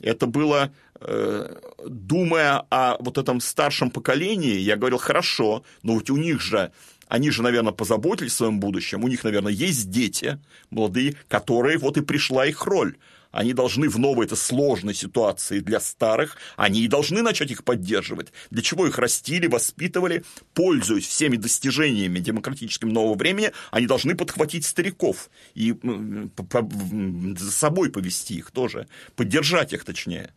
Это 0.00 0.26
было, 0.26 0.72
э, 1.00 1.56
думая 1.86 2.64
о 2.70 2.96
вот 3.00 3.18
этом 3.18 3.40
старшем 3.40 3.90
поколении, 3.90 4.58
я 4.58 4.76
говорил, 4.76 4.98
хорошо, 4.98 5.62
но 5.82 5.94
ведь 5.94 6.10
у 6.10 6.16
них 6.16 6.40
же 6.40 6.72
они 7.08 7.30
же, 7.30 7.42
наверное, 7.42 7.72
позаботились 7.72 8.32
о 8.32 8.36
своем 8.36 8.60
будущем, 8.60 9.04
у 9.04 9.08
них, 9.08 9.22
наверное, 9.24 9.52
есть 9.52 9.90
дети 9.90 10.40
молодые, 10.70 11.14
которые 11.28 11.78
вот 11.78 11.96
и 11.96 12.02
пришла 12.02 12.46
их 12.46 12.64
роль 12.66 12.96
они 13.36 13.52
должны 13.52 13.88
в 13.90 13.98
новой 13.98 14.24
этой 14.24 14.38
сложной 14.38 14.94
ситуации 14.94 15.60
для 15.60 15.78
старых, 15.78 16.38
они 16.56 16.80
и 16.80 16.88
должны 16.88 17.20
начать 17.20 17.50
их 17.50 17.64
поддерживать. 17.64 18.32
Для 18.50 18.62
чего 18.62 18.86
их 18.86 18.98
растили, 18.98 19.46
воспитывали, 19.46 20.24
пользуясь 20.54 21.06
всеми 21.06 21.36
достижениями 21.36 22.18
демократическим 22.18 22.88
нового 22.88 23.14
времени, 23.14 23.52
они 23.70 23.86
должны 23.86 24.14
подхватить 24.16 24.64
стариков 24.64 25.28
и 25.54 25.74
за 25.82 27.52
собой 27.52 27.90
повести 27.90 28.36
их 28.36 28.50
тоже, 28.52 28.88
поддержать 29.16 29.74
их 29.74 29.84
точнее. 29.84 30.32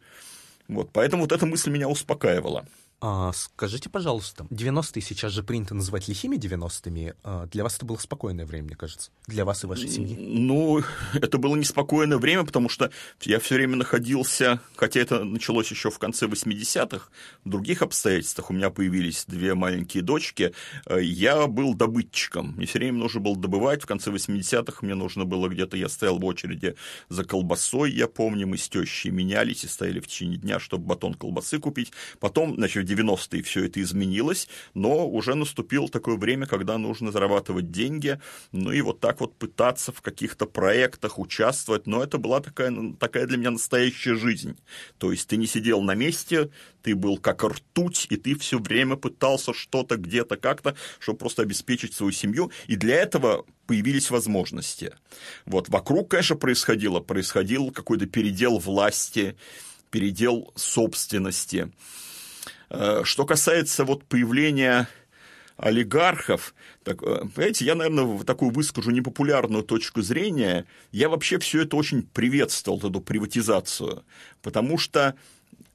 Вот, 0.67 0.91
поэтому 0.91 1.21
вот 1.23 1.31
эта 1.31 1.45
мысль 1.45 1.71
меня 1.71 1.87
успокаивала. 1.87 2.67
А, 3.01 3.31
скажите, 3.33 3.89
пожалуйста, 3.89 4.45
90-е 4.49 5.01
сейчас 5.01 5.31
же 5.31 5.41
принято 5.41 5.73
называть 5.73 6.09
лихими 6.09 6.35
90-ми. 6.35 7.13
А 7.23 7.45
для 7.47 7.63
вас 7.63 7.77
это 7.77 7.85
было 7.85 7.95
спокойное 7.97 8.45
время, 8.45 8.65
мне 8.65 8.75
кажется. 8.75 9.11
Для 9.27 9.45
вас 9.45 9.63
и 9.63 9.67
вашей 9.67 9.87
семьи. 9.87 10.17
Ну, 10.19 10.83
это 11.13 11.37
было 11.37 11.55
неспокойное 11.55 12.17
время, 12.17 12.43
потому 12.43 12.67
что 12.67 12.91
я 13.21 13.39
все 13.39 13.55
время 13.55 13.77
находился, 13.77 14.59
хотя 14.75 14.99
это 14.99 15.23
началось 15.23 15.71
еще 15.71 15.91
в 15.91 15.99
конце 15.99 16.25
80-х, 16.25 17.07
в 17.45 17.49
других 17.49 17.81
обстоятельствах 17.81 18.49
у 18.49 18.53
меня 18.53 18.69
появились 18.69 19.23
две 19.27 19.55
маленькие 19.55 20.03
дочки, 20.03 20.53
э, 20.85 21.01
я 21.01 21.47
был 21.47 21.73
добытчиком. 21.75 22.55
Мне 22.57 22.65
все 22.65 22.79
время 22.79 22.97
нужно 22.97 23.21
было 23.21 23.37
добывать. 23.37 23.81
В 23.81 23.85
конце 23.85 24.11
80-х 24.11 24.85
мне 24.85 24.95
нужно 24.95 25.23
было 25.23 25.47
где-то, 25.47 25.77
я 25.77 25.87
стоял 25.87 26.19
в 26.19 26.25
очереди 26.25 26.75
за 27.07 27.23
колбасой, 27.23 27.91
я 27.91 28.07
помню, 28.07 28.45
мы 28.45 28.57
с 28.57 28.67
тещей 28.67 29.09
менялись 29.11 29.63
и 29.63 29.67
стояли 29.67 30.01
в 30.01 30.07
течение 30.07 30.37
дня, 30.37 30.59
чтобы 30.59 30.85
батон 30.85 31.13
колбасы 31.13 31.59
купить. 31.59 31.93
Потом, 32.19 32.55
значит, 32.55 32.88
90-е 32.89 33.43
все 33.43 33.65
это 33.65 33.81
изменилось, 33.81 34.47
но 34.73 35.07
уже 35.07 35.35
наступило 35.35 35.87
такое 35.89 36.17
время, 36.17 36.45
когда 36.45 36.77
нужно 36.77 37.11
зарабатывать 37.11 37.71
деньги, 37.71 38.19
ну 38.51 38.71
и 38.71 38.81
вот 38.81 38.99
так 38.99 39.19
вот 39.19 39.35
пытаться 39.35 39.91
в 39.91 40.01
каких-то 40.01 40.45
проектах 40.45 41.19
участвовать, 41.19 41.87
но 41.87 42.03
это 42.03 42.17
была 42.17 42.39
такая, 42.39 42.73
такая 42.99 43.25
для 43.27 43.37
меня 43.37 43.51
настоящая 43.51 44.15
жизнь. 44.15 44.57
То 44.97 45.11
есть 45.11 45.27
ты 45.27 45.37
не 45.37 45.47
сидел 45.47 45.81
на 45.81 45.95
месте, 45.95 46.49
ты 46.81 46.95
был 46.95 47.17
как 47.17 47.43
ртуть, 47.43 48.07
и 48.09 48.17
ты 48.17 48.35
все 48.35 48.59
время 48.59 48.95
пытался 48.95 49.53
что-то 49.53 49.97
где-то 49.97 50.37
как-то, 50.37 50.75
чтобы 50.99 51.19
просто 51.19 51.43
обеспечить 51.43 51.93
свою 51.93 52.11
семью, 52.11 52.51
и 52.67 52.75
для 52.75 52.95
этого 52.95 53.45
появились 53.67 54.09
возможности. 54.09 54.95
Вот 55.45 55.69
вокруг, 55.69 56.09
конечно, 56.09 56.35
происходило, 56.35 56.99
происходил 57.01 57.71
какой-то 57.71 58.07
передел 58.07 58.57
власти, 58.57 59.35
передел 59.91 60.51
собственности. 60.55 61.71
Э, 62.69 63.01
что 63.03 63.25
касается 63.25 63.83
вот 63.85 64.05
появления 64.05 64.87
олигархов, 65.57 66.53
так, 66.83 67.01
э, 67.03 67.25
понимаете, 67.35 67.65
я, 67.65 67.75
наверное, 67.75 68.23
такую 68.23 68.51
выскажу 68.51 68.91
непопулярную 68.91 69.63
точку 69.63 70.01
зрения. 70.01 70.65
Я 70.91 71.09
вообще 71.09 71.39
все 71.39 71.63
это 71.63 71.75
очень 71.75 72.03
приветствовал, 72.03 72.79
эту 72.79 73.01
приватизацию, 73.01 74.03
потому 74.41 74.77
что 74.77 75.15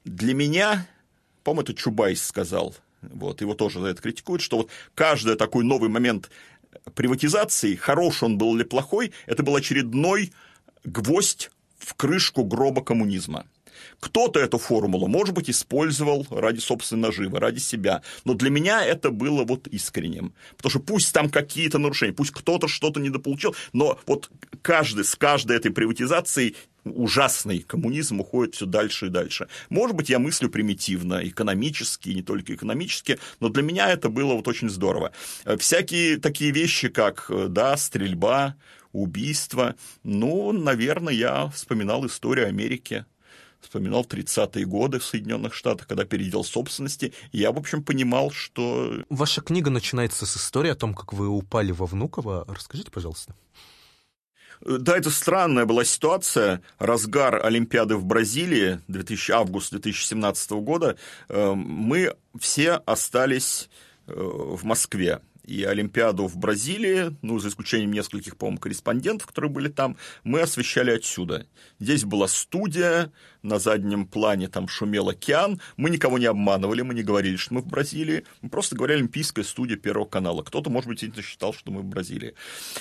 для 0.05 0.33
меня, 0.33 0.87
по-моему, 1.43 1.63
это 1.63 1.73
Чубайс 1.73 2.25
сказал, 2.25 2.75
вот, 3.01 3.41
его 3.41 3.53
тоже 3.53 3.79
за 3.79 3.87
это 3.87 4.01
критикуют, 4.01 4.41
что 4.41 4.57
вот 4.57 4.69
каждый 4.95 5.35
такой 5.35 5.63
новый 5.63 5.89
момент 5.89 6.31
приватизации, 6.95 7.75
хороший 7.75 8.25
он 8.25 8.37
был 8.37 8.55
или 8.55 8.63
плохой, 8.63 9.11
это 9.25 9.43
был 9.43 9.55
очередной 9.55 10.33
гвоздь 10.83 11.51
в 11.77 11.93
крышку 11.93 12.43
гроба 12.43 12.83
коммунизма. 12.83 13.45
Кто-то 13.99 14.39
эту 14.39 14.57
формулу, 14.57 15.07
может 15.07 15.33
быть, 15.33 15.49
использовал 15.49 16.25
ради 16.29 16.59
собственной 16.59 17.09
наживы, 17.09 17.39
ради 17.39 17.59
себя. 17.59 18.01
Но 18.23 18.33
для 18.33 18.49
меня 18.49 18.83
это 18.83 19.09
было 19.09 19.43
вот 19.43 19.67
искренним. 19.67 20.33
Потому 20.57 20.69
что 20.69 20.79
пусть 20.79 21.13
там 21.13 21.29
какие-то 21.29 21.77
нарушения, 21.79 22.13
пусть 22.13 22.31
кто-то 22.31 22.67
что-то 22.67 22.99
недополучил, 22.99 23.55
но 23.73 23.99
вот 24.05 24.29
каждый 24.61 25.05
с 25.05 25.15
каждой 25.15 25.57
этой 25.57 25.71
приватизацией 25.71 26.55
ужасный 26.83 27.59
коммунизм 27.59 28.19
уходит 28.19 28.55
все 28.55 28.65
дальше 28.65 29.07
и 29.07 29.09
дальше. 29.09 29.47
Может 29.69 29.95
быть, 29.95 30.09
я 30.09 30.19
мыслю 30.19 30.49
примитивно, 30.49 31.19
экономически, 31.27 32.09
не 32.09 32.21
только 32.21 32.53
экономически, 32.53 33.19
но 33.39 33.49
для 33.49 33.63
меня 33.63 33.89
это 33.89 34.09
было 34.09 34.33
вот 34.33 34.47
очень 34.47 34.69
здорово. 34.69 35.11
Всякие 35.57 36.17
такие 36.17 36.51
вещи, 36.51 36.89
как, 36.89 37.31
да, 37.49 37.75
стрельба, 37.77 38.55
убийства, 38.91 39.75
ну, 40.03 40.51
наверное, 40.51 41.13
я 41.13 41.49
вспоминал 41.49 42.05
историю 42.05 42.47
Америки 42.47 43.05
вспоминал 43.65 44.03
30-е 44.03 44.65
годы 44.65 44.99
в 44.99 45.05
Соединенных 45.05 45.53
Штатах, 45.53 45.87
когда 45.87 46.05
передел 46.05 46.43
собственности, 46.43 47.13
и 47.31 47.39
я, 47.39 47.51
в 47.51 47.57
общем, 47.57 47.83
понимал, 47.83 48.31
что... 48.31 49.03
Ваша 49.09 49.41
книга 49.41 49.69
начинается 49.69 50.25
с 50.25 50.37
истории 50.37 50.71
о 50.71 50.75
том, 50.75 50.93
как 50.93 51.13
вы 51.13 51.27
упали 51.27 51.71
во 51.71 51.85
Внуково. 51.85 52.45
Расскажите, 52.47 52.91
пожалуйста. 52.91 53.35
Да, 54.61 54.97
это 54.97 55.09
странная 55.09 55.65
была 55.65 55.83
ситуация. 55.83 56.61
Разгар 56.79 57.45
Олимпиады 57.45 57.97
в 57.97 58.05
Бразилии, 58.05 58.79
2000, 58.87 59.31
август 59.31 59.71
2017 59.71 60.51
года, 60.51 60.95
э, 61.27 61.53
мы 61.53 62.15
все 62.39 62.73
остались 62.85 63.69
э, 64.07 64.13
в 64.15 64.63
Москве 64.63 65.21
и 65.45 65.63
Олимпиаду 65.63 66.27
в 66.27 66.37
Бразилии, 66.37 67.15
ну, 67.21 67.39
за 67.39 67.49
исключением 67.49 67.91
нескольких, 67.91 68.37
по-моему, 68.37 68.59
корреспондентов, 68.59 69.27
которые 69.27 69.51
были 69.51 69.67
там, 69.67 69.97
мы 70.23 70.41
освещали 70.41 70.91
отсюда. 70.91 71.45
Здесь 71.79 72.03
была 72.03 72.27
студия, 72.27 73.11
на 73.45 73.59
заднем 73.59 74.07
плане 74.07 74.47
там 74.47 74.67
шумел 74.67 75.09
океан, 75.09 75.61
мы 75.77 75.89
никого 75.89 76.17
не 76.17 76.25
обманывали, 76.25 76.81
мы 76.81 76.93
не 76.93 77.03
говорили, 77.03 77.35
что 77.35 77.53
мы 77.53 77.61
в 77.61 77.67
Бразилии, 77.67 78.25
мы 78.41 78.49
просто 78.49 78.75
говорили 78.75 78.97
Олимпийская 78.97 79.45
студия 79.45 79.77
Первого 79.77 80.05
канала. 80.05 80.41
Кто-то, 80.41 80.69
может 80.69 80.89
быть, 80.89 81.03
считал, 81.23 81.53
что 81.53 81.71
мы 81.71 81.81
в 81.81 81.85
Бразилии. 81.85 82.33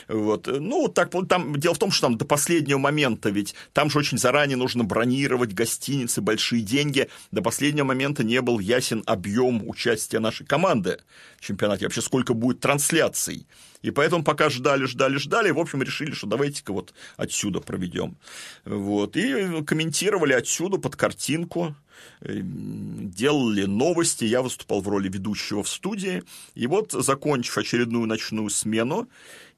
Вот. 0.08 0.46
Ну, 0.46 0.88
так, 0.88 1.10
там, 1.28 1.58
дело 1.58 1.74
в 1.74 1.78
том, 1.78 1.90
что 1.90 2.06
там 2.06 2.16
до 2.16 2.24
последнего 2.24 2.78
момента, 2.78 3.28
ведь 3.28 3.54
там 3.72 3.90
же 3.90 3.98
очень 3.98 4.18
заранее 4.18 4.56
нужно 4.56 4.84
бронировать 4.84 5.52
гостиницы, 5.52 6.22
большие 6.22 6.62
деньги. 6.62 7.08
До 7.30 7.42
последнего 7.42 7.84
момента 7.84 8.24
не 8.24 8.40
был 8.40 8.58
ясен 8.58 9.02
объем 9.06 9.68
участия 9.68 10.18
нашей 10.18 10.46
команды 10.46 10.98
в 11.38 11.44
чемпионате, 11.44 11.84
вообще 11.84 12.00
сколько 12.00 12.32
будет 12.32 12.53
трансляций. 12.54 13.46
И 13.84 13.90
поэтому 13.90 14.24
пока 14.24 14.48
ждали, 14.48 14.86
ждали, 14.86 15.18
ждали, 15.18 15.50
в 15.50 15.58
общем, 15.58 15.82
решили, 15.82 16.12
что 16.12 16.26
давайте-ка 16.26 16.72
вот 16.72 16.94
отсюда 17.18 17.60
проведем. 17.60 18.16
Вот. 18.64 19.14
И 19.14 19.62
комментировали 19.64 20.32
отсюда 20.32 20.78
под 20.78 20.96
картинку, 20.96 21.76
э, 22.22 22.40
делали 22.42 23.66
новости, 23.66 24.24
я 24.24 24.40
выступал 24.40 24.80
в 24.80 24.88
роли 24.88 25.10
ведущего 25.10 25.62
в 25.62 25.68
студии. 25.68 26.22
И 26.54 26.66
вот, 26.66 26.92
закончив 26.92 27.58
очередную 27.58 28.06
ночную 28.06 28.48
смену, 28.48 29.06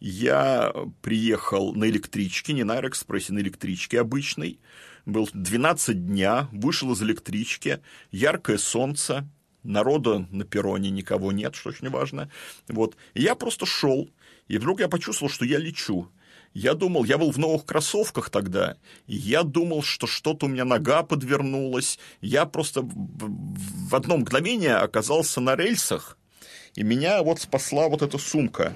я 0.01 0.75
приехал 1.03 1.73
на 1.73 1.89
электричке, 1.89 2.53
не 2.53 2.65
на 2.65 2.79
аэроэкспрессе, 2.79 3.33
на 3.33 3.39
электричке 3.39 4.01
обычной. 4.01 4.59
Был 5.05 5.29
12 5.33 6.05
дня, 6.05 6.49
вышел 6.51 6.93
из 6.93 7.01
электрички, 7.01 7.79
яркое 8.11 8.59
солнце, 8.59 9.25
народа 9.67 10.27
на 10.31 10.45
перроне 10.45 10.91
никого 10.91 11.33
нет, 11.33 11.55
что 11.55 11.71
очень 11.71 11.91
важно. 11.91 12.31
Вот. 12.69 12.97
И 13.15 13.23
я 13.23 13.35
просто 13.35 13.67
шел, 13.67 14.09
и 14.49 14.59
вдруг 14.59 14.81
я 14.81 14.89
почувствовал, 14.89 15.31
что 15.31 15.45
я 15.45 15.59
лечу. 15.59 16.09
Я 16.55 16.73
думал, 16.73 17.05
я 17.05 17.19
был 17.19 17.31
в 17.31 17.37
новых 17.37 17.67
кроссовках 17.67 18.31
тогда, 18.31 18.79
я 19.07 19.43
думал, 19.43 19.83
что 19.83 20.07
что-то 20.07 20.47
у 20.47 20.49
меня 20.49 20.65
нога 20.65 21.03
подвернулась. 21.03 21.99
Я 22.23 22.47
просто 22.47 22.81
в 22.83 23.95
одно 23.95 24.17
мгновение 24.17 24.77
оказался 24.77 25.43
на 25.43 25.55
рельсах, 25.55 26.17
и 26.75 26.83
меня 26.83 27.23
вот 27.23 27.41
спасла 27.41 27.89
вот 27.89 28.01
эта 28.01 28.17
сумка. 28.17 28.73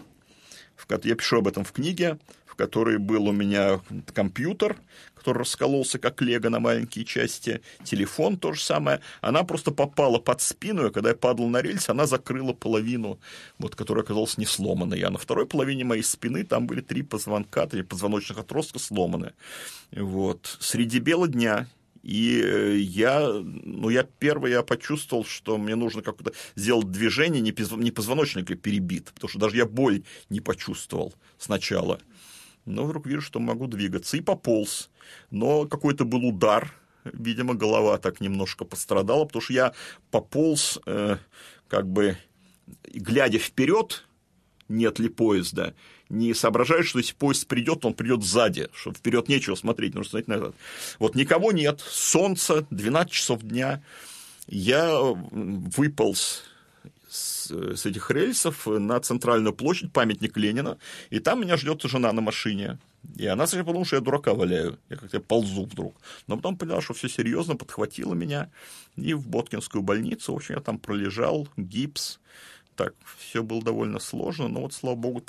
Я 1.05 1.14
пишу 1.14 1.38
об 1.38 1.49
этом 1.49 1.64
в 1.64 1.72
книге, 1.72 2.18
которой 2.61 2.99
был 2.99 3.27
у 3.27 3.33
меня 3.33 3.81
компьютер, 4.13 4.77
который 5.15 5.39
раскололся 5.39 5.99
как 5.99 6.21
лего 6.21 6.51
на 6.51 6.61
маленькие 6.61 7.07
части, 7.07 7.63
телефон 7.85 8.37
то 8.37 8.53
же 8.53 8.61
самое, 8.61 9.01
она 9.23 9.45
просто 9.45 9.71
попала 9.71 10.19
под 10.19 10.43
спину, 10.43 10.87
и 10.87 10.93
когда 10.93 11.09
я 11.09 11.15
падал 11.15 11.49
на 11.49 11.63
рельс, 11.63 11.89
она 11.89 12.05
закрыла 12.05 12.53
половину, 12.53 13.19
вот, 13.59 13.77
которая 13.77 14.05
оказалась 14.05 14.37
не 14.37 14.45
сломанной. 14.45 15.01
А 15.01 15.11
на 15.11 15.17
второй 15.17 15.47
половине 15.47 15.85
моей 15.85 16.03
спины 16.03 16.45
там 16.45 16.67
были 16.67 16.83
три 16.83 17.01
позвонка, 17.03 17.67
три 17.67 17.83
позвоночных 17.83 18.37
отростка 18.37 18.79
сломаны. 18.79 19.33
Вот. 19.91 20.59
Среди 20.61 20.99
бела 20.99 21.29
дня 21.29 21.67
и 22.03 22.43
э, 22.43 22.77
я, 22.77 23.21
ну, 23.21 23.89
я 23.89 24.05
первый 24.05 24.53
я 24.53 24.63
почувствовал, 24.63 25.25
что 25.25 25.57
мне 25.57 25.77
нужно 25.77 26.03
как-то 26.03 26.33
сделать 26.57 26.91
движение, 26.91 27.41
не 27.41 27.91
позвоночник 27.91 28.61
перебит, 28.61 29.13
потому 29.15 29.31
что 29.31 29.39
даже 29.39 29.57
я 29.57 29.67
боль 29.67 30.03
не 30.29 30.41
почувствовал 30.41 31.15
сначала 31.39 32.01
но 32.65 32.85
вдруг 32.85 33.07
вижу, 33.07 33.23
что 33.23 33.41
могу 33.41 33.67
двигаться, 33.67 34.17
и 34.17 34.21
пополз. 34.21 34.91
Но 35.31 35.67
какой-то 35.67 36.05
был 36.05 36.25
удар, 36.25 36.73
видимо, 37.05 37.55
голова 37.55 37.99
так 37.99 38.21
немножко 38.21 38.65
пострадала, 38.65 39.25
потому 39.25 39.43
что 39.43 39.53
я 39.53 39.73
пополз, 40.11 40.79
э, 40.87 41.17
как 41.69 41.89
бы, 41.89 42.17
глядя 42.93 43.39
вперед, 43.39 44.05
нет 44.69 44.99
ли 44.99 45.09
поезда, 45.09 45.75
не 46.09 46.35
соображаю, 46.35 46.85
что 46.85 46.99
если 46.99 47.15
поезд 47.15 47.47
придет, 47.47 47.85
он 47.85 47.95
придет 47.95 48.23
сзади, 48.23 48.69
что 48.75 48.93
вперед 48.93 49.29
нечего 49.29 49.55
смотреть, 49.55 49.95
нужно 49.95 50.11
смотреть 50.11 50.29
назад. 50.29 50.55
Вот 50.99 51.15
никого 51.15 51.53
нет, 51.53 51.81
солнце, 51.81 52.67
12 52.71 53.13
часов 53.13 53.43
дня, 53.43 53.83
я 54.47 54.97
выполз 55.01 56.43
с, 57.11 57.51
с 57.51 57.87
этих 57.87 58.11
рельсов 58.11 58.67
на 58.67 59.01
центральную 59.01 59.53
площадь, 59.53 59.93
памятник 59.93 60.37
Ленина, 60.37 60.79
и 61.11 61.19
там 61.19 61.41
меня 61.43 61.57
ждет 61.57 61.83
жена 61.83 62.13
на 62.13 62.21
машине. 62.21 62.79
И 63.17 63.27
она 63.27 63.47
сначала 63.47 63.67
подумала, 63.67 63.87
что 63.87 63.97
я 63.97 64.03
дурака 64.03 64.35
валяю, 64.35 64.79
я 64.89 64.97
как-то 64.97 65.21
ползу 65.21 65.65
вдруг. 65.65 65.97
Но 66.27 66.37
потом 66.37 66.57
поняла, 66.57 66.81
что 66.81 66.95
все 66.95 67.09
серьезно, 67.09 67.57
подхватила 67.57 68.15
меня 68.15 68.51
и 68.97 69.15
в 69.15 69.27
Боткинскую 69.27 69.83
больницу. 69.83 70.33
В 70.33 70.37
общем, 70.37 70.57
я 70.57 70.61
там 70.61 70.79
пролежал, 70.79 71.49
гипс, 71.57 72.21
так, 72.77 72.95
все 73.19 73.43
было 73.43 73.63
довольно 73.63 73.99
сложно, 73.99 74.49
но 74.49 74.63
вот, 74.63 74.73
слава 74.73 74.97
богу, 74.97 75.23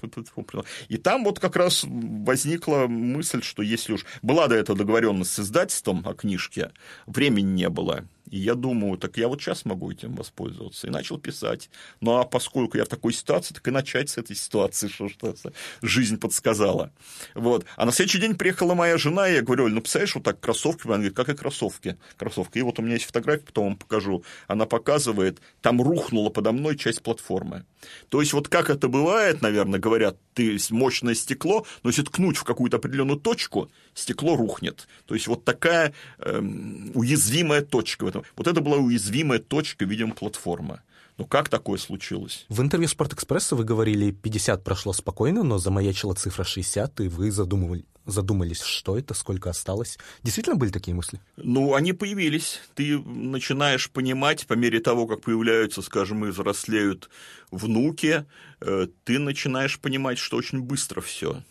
и 0.87 0.97
там 0.97 1.25
вот 1.25 1.39
как 1.39 1.57
раз 1.57 1.83
возникла 1.85 2.87
мысль, 2.87 3.41
что 3.41 3.61
если 3.61 3.93
уж 3.93 4.05
была 4.21 4.47
до 4.47 4.55
этого 4.55 4.77
договоренность 4.77 5.33
с 5.33 5.39
издательством 5.39 6.07
о 6.07 6.13
книжке, 6.13 6.71
времени 7.07 7.51
не 7.51 7.69
было, 7.69 8.05
и 8.31 8.39
я 8.39 8.55
думаю, 8.55 8.97
так 8.97 9.17
я 9.17 9.27
вот 9.27 9.41
сейчас 9.41 9.65
могу 9.65 9.91
этим 9.91 10.15
воспользоваться. 10.15 10.87
И 10.87 10.89
начал 10.89 11.19
писать. 11.19 11.69
Ну, 11.99 12.17
а 12.17 12.23
поскольку 12.23 12.77
я 12.77 12.85
в 12.85 12.87
такой 12.87 13.11
ситуации, 13.11 13.53
так 13.53 13.67
и 13.67 13.71
начать 13.71 14.09
с 14.09 14.17
этой 14.17 14.37
ситуации, 14.37 14.87
что, 15.09 15.09
что 15.09 15.35
жизнь 15.81 16.17
подсказала. 16.17 16.93
Вот. 17.35 17.65
А 17.75 17.85
на 17.85 17.91
следующий 17.91 18.19
день 18.19 18.35
приехала 18.35 18.73
моя 18.73 18.97
жена, 18.97 19.27
и 19.27 19.33
я 19.35 19.41
говорю, 19.41 19.67
ну, 19.67 19.81
представляешь, 19.81 20.15
вот 20.15 20.23
так 20.23 20.39
кроссовки. 20.39 20.87
Она 20.87 20.95
говорит, 20.95 21.15
как 21.15 21.27
и 21.27 21.35
кроссовки? 21.35 21.97
Кроссовки. 22.17 22.59
И 22.59 22.61
вот 22.61 22.79
у 22.79 22.81
меня 22.81 22.93
есть 22.93 23.05
фотография, 23.05 23.43
потом 23.45 23.65
вам 23.65 23.75
покажу. 23.75 24.23
Она 24.47 24.65
показывает, 24.65 25.41
там 25.61 25.81
рухнула 25.81 26.29
подо 26.29 26.53
мной 26.53 26.77
часть 26.77 27.03
платформы. 27.03 27.65
То 28.07 28.21
есть, 28.21 28.31
вот 28.31 28.47
как 28.47 28.69
это 28.69 28.87
бывает, 28.87 29.41
наверное, 29.41 29.79
говорят, 29.79 30.17
ты 30.33 30.57
мощное 30.69 31.15
стекло, 31.15 31.65
но 31.83 31.89
если 31.89 32.03
ткнуть 32.03 32.37
в 32.37 32.45
какую-то 32.45 32.77
определенную 32.77 33.19
точку, 33.19 33.69
стекло 33.93 34.37
рухнет. 34.37 34.87
То 35.05 35.15
есть, 35.15 35.27
вот 35.27 35.43
такая 35.43 35.93
эм, 36.19 36.91
уязвимая 36.93 37.61
точка 37.61 38.05
в 38.05 38.07
этом 38.07 38.20
вот 38.35 38.47
это 38.47 38.61
была 38.61 38.77
уязвимая 38.77 39.39
точка, 39.39 39.85
видимо, 39.85 40.13
платформа. 40.13 40.81
Ну 41.17 41.25
как 41.25 41.49
такое 41.49 41.77
случилось? 41.77 42.45
В 42.49 42.61
интервью 42.61 42.87
«Спортэкспрессу» 42.87 43.55
вы 43.55 43.63
говорили, 43.63 44.11
50 44.11 44.63
прошло 44.63 44.93
спокойно, 44.93 45.43
но 45.43 45.57
замаячила 45.57 46.15
цифра 46.15 46.43
60, 46.43 47.01
и 47.01 47.07
вы 47.09 47.31
задумывали, 47.31 47.85
задумались, 48.05 48.61
что 48.61 48.97
это, 48.97 49.13
сколько 49.13 49.49
осталось. 49.49 49.99
Действительно 50.23 50.55
были 50.55 50.71
такие 50.71 50.95
мысли? 50.95 51.19
Ну, 51.37 51.75
они 51.75 51.93
появились. 51.93 52.61
Ты 52.73 52.97
начинаешь 52.99 53.89
понимать, 53.91 54.47
по 54.47 54.53
мере 54.53 54.79
того, 54.79 55.05
как 55.05 55.21
появляются, 55.21 55.81
скажем, 55.81 56.25
и 56.25 56.29
взрослеют 56.29 57.09
внуки, 57.51 58.25
э, 58.59 58.87
ты 59.03 59.19
начинаешь 59.19 59.79
понимать, 59.79 60.17
что 60.17 60.37
очень 60.37 60.61
быстро 60.61 61.01
все. 61.01 61.43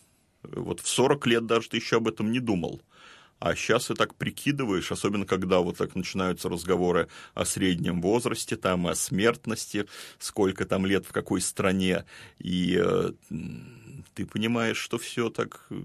Вот 0.42 0.80
в 0.80 0.88
40 0.88 1.26
лет 1.26 1.46
даже 1.46 1.68
ты 1.68 1.76
еще 1.76 1.98
об 1.98 2.08
этом 2.08 2.32
не 2.32 2.40
думал. 2.40 2.80
А 3.40 3.54
сейчас 3.54 3.86
ты 3.86 3.94
так 3.94 4.14
прикидываешь, 4.14 4.92
особенно 4.92 5.24
когда 5.24 5.60
вот 5.60 5.78
так 5.78 5.94
начинаются 5.94 6.50
разговоры 6.50 7.08
о 7.32 7.46
среднем 7.46 8.02
возрасте, 8.02 8.56
там, 8.56 8.86
о 8.86 8.94
смертности, 8.94 9.86
сколько 10.18 10.66
там 10.66 10.84
лет 10.84 11.06
в 11.06 11.12
какой 11.12 11.40
стране, 11.40 12.04
и 12.38 12.78
э, 12.78 13.12
ты 14.14 14.26
понимаешь, 14.26 14.76
что 14.76 14.98
все 14.98 15.30
так 15.30 15.66
э, 15.70 15.76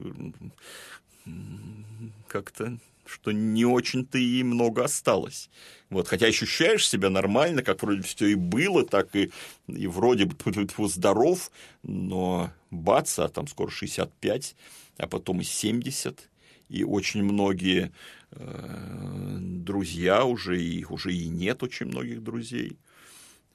как-то 2.28 2.78
что 3.08 3.32
не 3.32 3.66
очень-то 3.66 4.18
и 4.18 4.41
много 4.41 4.84
осталось. 4.84 5.51
Вот, 5.91 6.08
хотя 6.08 6.26
ощущаешь 6.26 6.89
себя 6.89 7.12
нормально, 7.12 7.62
как 7.62 7.84
вроде 7.84 8.01
все 8.01 8.26
и 8.28 8.36
было, 8.36 8.84
так 8.84 9.16
и, 9.16 9.32
и 9.68 9.88
вроде 9.88 10.26
бы 10.26 10.36
здоров, 10.88 11.51
но 11.84 12.51
бац, 12.72 13.20
а 13.20 13.30
там 13.30 13.47
скоро 13.47 13.70
65, 13.70 14.56
а 14.97 15.08
потом 15.08 15.41
и 15.41 15.43
70, 15.43 16.30
и 16.70 16.84
очень 16.84 17.24
многие 17.24 17.91
э, 18.32 19.38
друзья 19.39 20.26
уже, 20.26 20.61
их 20.61 20.91
уже 20.91 21.13
и 21.13 21.28
нет 21.28 21.63
очень 21.63 21.88
многих 21.88 22.24
друзей. 22.24 22.78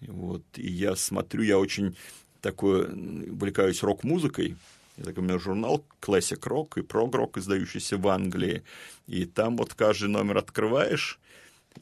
Вот, 0.00 0.42
и 0.56 0.70
я 0.70 0.96
смотрю, 0.96 1.42
я 1.42 1.58
очень 1.58 1.96
такой 2.40 2.86
увлекаюсь 3.30 3.82
рок-музыкой, 3.82 4.56
это 4.96 5.20
у 5.20 5.24
меня 5.24 5.38
журнал 5.38 5.84
Classic 6.00 6.38
Rock 6.38 6.78
и 6.78 6.82
Prog 6.82 7.12
Rock, 7.12 7.38
издающийся 7.38 7.96
в 7.96 8.06
Англии. 8.08 8.62
И 9.06 9.24
там 9.24 9.56
вот 9.56 9.72
каждый 9.74 10.08
номер 10.08 10.38
открываешь, 10.38 11.18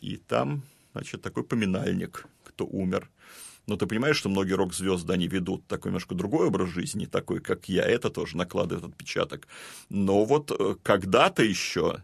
и 0.01 0.17
там, 0.17 0.63
значит, 0.93 1.23
такой 1.23 1.43
поминальник, 1.43 2.27
кто 2.45 2.65
умер. 2.65 3.11
Но 3.69 3.77
ты 3.77 3.87
понимаешь, 3.87 4.17
что 4.17 4.31
многие 4.31 4.55
рок-звезды, 4.55 5.13
они 5.13 5.29
ведут 5.29 5.67
такой 5.67 5.91
немножко 5.91 6.15
другой 6.15 6.47
образ 6.47 6.71
жизни, 6.71 7.05
такой, 7.05 7.41
как 7.41 7.69
я, 7.69 7.83
это 7.83 8.09
тоже 8.09 8.39
накладывает 8.39 8.87
отпечаток. 8.87 9.47
Но 9.91 10.25
вот 10.25 10.51
э, 10.59 10.77
когда-то 10.83 11.43
еще, 11.43 12.03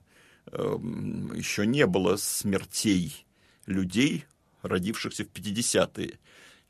эм, 0.52 1.32
еще 1.32 1.66
не 1.66 1.86
было 1.86 2.16
смертей 2.16 3.24
людей, 3.64 4.26
родившихся 4.60 5.24
в 5.24 5.28
50-е. 5.28 6.18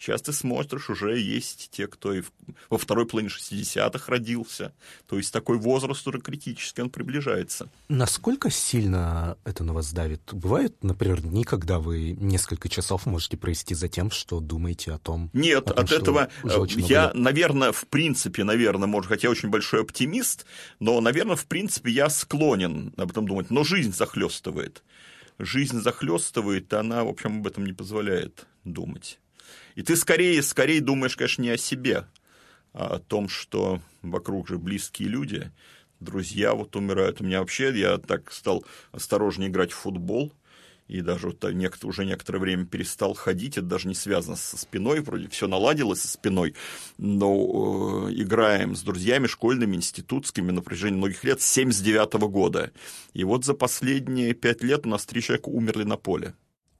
Сейчас 0.04 0.20
ты 0.20 0.34
смотришь, 0.34 0.90
уже 0.90 1.18
есть 1.18 1.70
те, 1.70 1.86
кто 1.86 2.12
и 2.12 2.22
во 2.68 2.76
второй 2.76 3.06
половине 3.06 3.32
60-х 3.32 4.04
родился. 4.12 4.74
То 5.06 5.16
есть 5.16 5.32
такой 5.32 5.56
возраст 5.56 6.06
уже 6.06 6.20
критически, 6.20 6.82
он 6.82 6.90
приближается. 6.90 7.70
Насколько 7.88 8.50
сильно 8.50 9.38
это 9.44 9.64
на 9.64 9.72
вас 9.72 9.94
давит? 9.94 10.20
Бывает, 10.30 10.84
например, 10.84 11.22
дни, 11.22 11.44
когда 11.44 11.78
вы 11.78 12.12
несколько 12.20 12.68
часов 12.68 13.06
можете 13.06 13.38
провести 13.38 13.74
за 13.74 13.88
тем, 13.88 14.10
что 14.10 14.40
думаете 14.40 14.92
о 14.92 14.98
том? 14.98 15.30
Нет, 15.32 15.70
о 15.70 15.72
том, 15.72 15.84
от 15.84 15.92
этого 15.92 16.28
я, 16.76 17.10
наверное, 17.14 17.72
в 17.72 17.86
принципе, 17.86 18.44
наверное, 18.44 18.86
может, 18.86 19.08
хотя 19.08 19.28
я 19.28 19.32
очень 19.32 19.48
большой 19.48 19.80
оптимист, 19.80 20.44
но, 20.80 21.00
наверное, 21.00 21.36
в 21.36 21.46
принципе, 21.46 21.90
я 21.90 22.10
склонен 22.10 22.92
об 22.98 23.10
этом 23.10 23.26
думать. 23.26 23.50
Но 23.50 23.64
жизнь 23.64 23.94
захлестывает. 23.94 24.82
Жизнь 25.38 25.80
захлестывает, 25.80 26.70
и 26.74 26.76
она, 26.76 27.04
в 27.04 27.08
общем, 27.08 27.38
об 27.38 27.46
этом 27.46 27.64
не 27.64 27.72
позволяет 27.72 28.46
думать. 28.64 29.18
И 29.74 29.82
ты 29.82 29.96
скорее, 29.96 30.42
скорее 30.42 30.80
думаешь, 30.80 31.16
конечно, 31.16 31.42
не 31.42 31.50
о 31.50 31.56
себе, 31.56 32.06
а 32.72 32.96
о 32.96 32.98
том, 32.98 33.28
что 33.28 33.80
вокруг 34.02 34.48
же 34.48 34.58
близкие 34.58 35.08
люди, 35.08 35.50
друзья 36.00 36.54
вот 36.54 36.76
умирают. 36.76 37.20
У 37.20 37.24
меня 37.24 37.40
вообще, 37.40 37.76
я 37.78 37.98
так 37.98 38.32
стал 38.32 38.64
осторожнее 38.92 39.48
играть 39.48 39.72
в 39.72 39.76
футбол, 39.76 40.32
и 40.86 41.00
даже 41.00 41.28
вот 41.28 41.42
уже 41.84 42.04
некоторое 42.04 42.38
время 42.38 42.66
перестал 42.66 43.14
ходить, 43.14 43.56
это 43.56 43.66
даже 43.66 43.88
не 43.88 43.94
связано 43.94 44.36
со 44.36 44.58
спиной, 44.58 45.00
вроде 45.00 45.28
все 45.28 45.48
наладилось 45.48 46.02
со 46.02 46.08
спиной, 46.08 46.54
но 46.98 48.08
э, 48.08 48.12
играем 48.14 48.76
с 48.76 48.82
друзьями 48.82 49.26
школьными, 49.26 49.76
институтскими 49.76 50.50
на 50.50 50.60
протяжении 50.60 50.98
многих 50.98 51.24
лет, 51.24 51.40
с 51.40 51.46
79 51.46 52.14
-го 52.14 52.28
года. 52.28 52.70
И 53.14 53.24
вот 53.24 53.44
за 53.44 53.54
последние 53.54 54.34
пять 54.34 54.62
лет 54.62 54.84
у 54.84 54.90
нас 54.90 55.06
три 55.06 55.22
человека 55.22 55.48
умерли 55.48 55.84
на 55.84 55.96
поле 55.96 56.34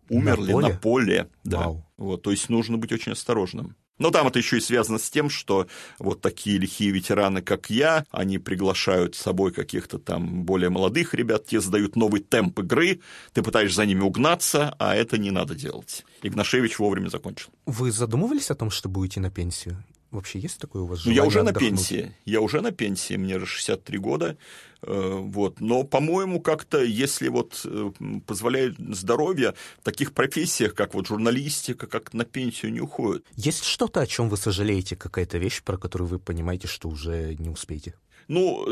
умерли 0.08 0.52
на 0.52 0.52
поле, 0.52 0.68
на 0.68 0.78
поле 0.78 1.30
да. 1.44 1.72
Вот, 1.96 2.22
то 2.22 2.30
есть 2.30 2.48
нужно 2.48 2.76
быть 2.78 2.92
очень 2.92 3.12
осторожным. 3.12 3.76
Но 3.98 4.10
там 4.10 4.26
это 4.26 4.38
еще 4.38 4.58
и 4.58 4.60
связано 4.60 4.98
с 4.98 5.08
тем, 5.08 5.30
что 5.30 5.68
вот 5.98 6.20
такие 6.20 6.58
лихие 6.58 6.90
ветераны, 6.90 7.42
как 7.42 7.70
я, 7.70 8.04
они 8.10 8.38
приглашают 8.38 9.14
с 9.14 9.20
собой 9.20 9.52
каких-то 9.52 9.98
там 9.98 10.44
более 10.44 10.68
молодых 10.68 11.14
ребят, 11.14 11.46
те 11.46 11.60
задают 11.60 11.94
новый 11.94 12.20
темп 12.20 12.58
игры, 12.60 13.00
ты 13.32 13.42
пытаешься 13.42 13.76
за 13.76 13.86
ними 13.86 14.00
угнаться, 14.00 14.74
а 14.78 14.96
это 14.96 15.16
не 15.16 15.30
надо 15.30 15.54
делать. 15.54 16.04
Игнашевич 16.22 16.78
вовремя 16.78 17.08
закончил. 17.08 17.50
Вы 17.66 17.92
задумывались 17.92 18.50
о 18.50 18.56
том, 18.56 18.70
что 18.70 18.88
будете 18.88 19.20
на 19.20 19.30
пенсию? 19.30 19.84
Вообще 20.14 20.38
есть 20.38 20.58
такое 20.58 20.82
у 20.82 20.86
вас 20.86 21.00
желание 21.00 21.20
Ну, 21.20 21.24
я 21.24 21.26
уже 21.28 21.40
отдохнуть? 21.40 21.62
на 21.62 21.76
пенсии. 21.76 22.16
Я 22.24 22.40
уже 22.40 22.60
на 22.60 22.70
пенсии, 22.70 23.14
мне 23.16 23.38
же 23.40 23.46
63 23.46 23.98
года. 23.98 24.36
Э, 24.82 25.18
вот. 25.20 25.60
Но, 25.60 25.82
по-моему, 25.82 26.40
как-то, 26.40 26.82
если 26.82 27.28
вот 27.28 27.60
э, 27.64 27.90
позволяет 28.26 28.76
здоровье, 28.78 29.54
в 29.80 29.84
таких 29.84 30.12
профессиях, 30.12 30.74
как 30.74 30.94
вот 30.94 31.08
журналистика, 31.08 31.86
как 31.88 32.14
на 32.14 32.24
пенсию 32.24 32.72
не 32.72 32.80
уходят. 32.80 33.24
Есть 33.34 33.64
что-то, 33.64 34.00
о 34.00 34.06
чем 34.06 34.28
вы 34.28 34.36
сожалеете, 34.36 34.94
какая-то 34.94 35.38
вещь, 35.38 35.62
про 35.62 35.76
которую 35.78 36.08
вы 36.08 36.18
понимаете, 36.18 36.68
что 36.68 36.88
уже 36.88 37.34
не 37.34 37.48
успеете? 37.48 37.94
Ну, 38.28 38.64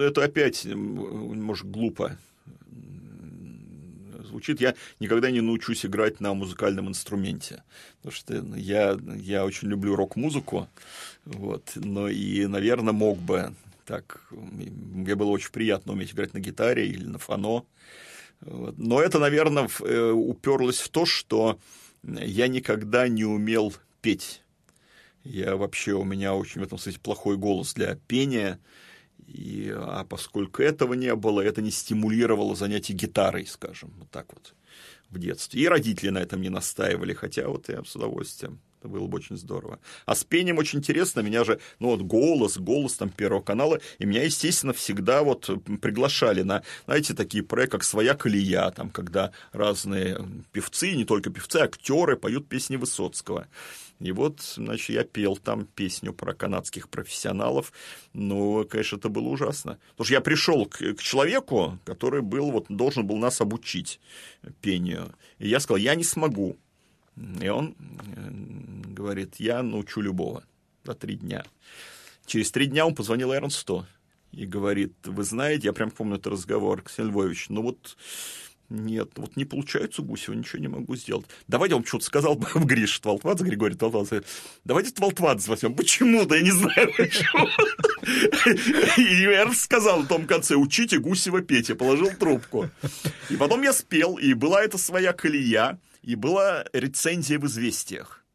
э, 0.00 0.06
это 0.08 0.24
опять, 0.24 0.64
может, 0.64 1.70
глупо 1.70 2.18
звучит. 4.26 4.60
Я 4.60 4.74
никогда 5.00 5.30
не 5.30 5.40
научусь 5.40 5.86
играть 5.86 6.20
на 6.20 6.34
музыкальном 6.34 6.88
инструменте, 6.88 7.62
потому 7.98 8.12
что 8.12 8.34
я, 8.56 8.98
я 9.16 9.44
очень 9.44 9.68
люблю 9.68 9.96
рок-музыку, 9.96 10.68
вот, 11.24 11.72
но 11.74 12.08
и, 12.08 12.46
наверное, 12.46 12.92
мог 12.92 13.18
бы 13.18 13.54
так, 13.84 14.26
мне 14.30 15.14
было 15.14 15.28
очень 15.28 15.52
приятно 15.52 15.92
уметь 15.92 16.12
играть 16.12 16.34
на 16.34 16.40
гитаре 16.40 16.86
или 16.88 17.04
на 17.04 17.18
фано, 17.18 17.64
вот. 18.40 18.76
но 18.78 19.00
это, 19.00 19.18
наверное, 19.18 19.68
э, 19.80 20.10
уперлось 20.10 20.80
в 20.80 20.88
то, 20.88 21.06
что 21.06 21.58
я 22.02 22.48
никогда 22.48 23.08
не 23.08 23.24
умел 23.24 23.72
петь. 24.00 24.42
Я 25.24 25.56
вообще, 25.56 25.92
у 25.92 26.04
меня 26.04 26.34
очень 26.34 26.60
в 26.60 26.64
этом 26.64 26.78
смысле 26.78 27.00
плохой 27.00 27.36
голос 27.36 27.74
для 27.74 27.96
пения, 28.06 28.60
и, 29.26 29.72
а 29.74 30.04
поскольку 30.04 30.62
этого 30.62 30.94
не 30.94 31.14
было, 31.14 31.40
это 31.40 31.62
не 31.62 31.70
стимулировало 31.70 32.54
занятие 32.54 32.94
гитарой, 32.94 33.46
скажем, 33.46 33.92
вот 33.98 34.10
так 34.10 34.26
вот 34.32 34.54
в 35.10 35.18
детстве. 35.18 35.62
И 35.62 35.68
родители 35.68 36.10
на 36.10 36.18
этом 36.18 36.40
не 36.40 36.48
настаивали, 36.48 37.12
хотя 37.12 37.48
вот 37.48 37.68
я 37.68 37.82
с 37.84 37.94
удовольствием. 37.96 38.60
Это 38.80 38.88
было 38.88 39.06
бы 39.06 39.16
очень 39.16 39.36
здорово. 39.36 39.78
А 40.04 40.14
с 40.14 40.24
пением 40.24 40.58
очень 40.58 40.80
интересно. 40.80 41.20
Меня 41.20 41.44
же, 41.44 41.60
ну 41.78 41.88
вот 41.88 42.02
голос, 42.02 42.58
голос 42.58 42.94
там 42.94 43.08
Первого 43.08 43.40
канала, 43.40 43.80
и 43.98 44.04
меня, 44.04 44.22
естественно, 44.22 44.72
всегда 44.72 45.22
вот 45.22 45.48
приглашали 45.80 46.42
на, 46.42 46.62
знаете, 46.84 47.14
такие 47.14 47.42
проекты, 47.42 47.78
как 47.78 47.84
«Своя 47.84 48.14
колея», 48.14 48.70
там, 48.70 48.90
когда 48.90 49.32
разные 49.52 50.18
певцы, 50.52 50.92
не 50.94 51.04
только 51.04 51.30
певцы, 51.30 51.56
актеры 51.56 52.16
поют 52.16 52.48
песни 52.48 52.76
Высоцкого. 52.76 53.48
И 53.98 54.12
вот, 54.12 54.40
значит, 54.40 54.90
я 54.90 55.04
пел 55.04 55.36
там 55.36 55.64
песню 55.64 56.12
про 56.12 56.34
канадских 56.34 56.88
профессионалов. 56.88 57.72
Ну, 58.12 58.64
конечно, 58.64 58.96
это 58.96 59.08
было 59.08 59.28
ужасно. 59.28 59.78
Потому 59.90 60.04
что 60.04 60.14
я 60.14 60.20
пришел 60.20 60.66
к, 60.66 60.78
к 60.78 61.02
человеку, 61.02 61.78
который 61.84 62.20
был, 62.20 62.50
вот, 62.50 62.66
должен 62.68 63.06
был 63.06 63.16
нас 63.16 63.40
обучить 63.40 64.00
пению. 64.60 65.14
И 65.38 65.48
я 65.48 65.60
сказал, 65.60 65.78
я 65.78 65.94
не 65.94 66.04
смогу. 66.04 66.56
И 67.40 67.48
он 67.48 67.74
э, 67.78 68.30
говорит, 68.92 69.36
я 69.38 69.62
научу 69.62 70.02
любого 70.02 70.44
за 70.84 70.94
три 70.94 71.16
дня. 71.16 71.44
Через 72.26 72.50
три 72.50 72.66
дня 72.66 72.86
он 72.86 72.94
позвонил 72.94 73.32
Эрнсту 73.32 73.86
и 74.32 74.44
говорит, 74.44 74.94
вы 75.04 75.24
знаете, 75.24 75.68
я 75.68 75.72
прям 75.72 75.90
помню 75.90 76.16
этот 76.16 76.34
разговор, 76.34 76.82
Ксения 76.82 77.10
Львович, 77.10 77.48
ну 77.48 77.62
вот 77.62 77.96
нет, 78.68 79.10
вот 79.16 79.36
не 79.36 79.44
получается 79.44 80.02
Гусева, 80.02 80.34
ничего 80.34 80.60
не 80.60 80.68
могу 80.68 80.96
сделать. 80.96 81.26
Давайте 81.46 81.76
он 81.76 81.84
что-то 81.84 82.04
сказал 82.04 82.36
в 82.54 82.64
Гриш 82.64 82.98
Твалтвадзе, 82.98 83.44
Григорий 83.44 83.76
Твалтвадзе. 83.76 84.22
Давайте 84.64 84.90
Твалтвадзе 84.90 85.50
возьмем. 85.50 85.74
Почему? 85.74 86.26
Да 86.26 86.36
я 86.36 86.42
не 86.42 86.50
знаю, 86.50 86.92
почему. 86.96 87.48
И 88.96 89.24
Эрнст 89.24 89.62
сказал 89.62 90.02
в 90.02 90.08
том 90.08 90.26
конце, 90.26 90.56
учите 90.56 90.98
Гусева 90.98 91.42
петь. 91.42 91.68
Я 91.68 91.76
положил 91.76 92.10
трубку. 92.10 92.68
И 93.30 93.36
потом 93.36 93.62
я 93.62 93.72
спел, 93.72 94.16
и 94.16 94.34
была 94.34 94.62
эта 94.62 94.78
своя 94.78 95.12
колея, 95.12 95.78
и 96.02 96.14
была 96.14 96.64
рецензия 96.72 97.38
в 97.38 97.46
«Известиях». 97.46 98.25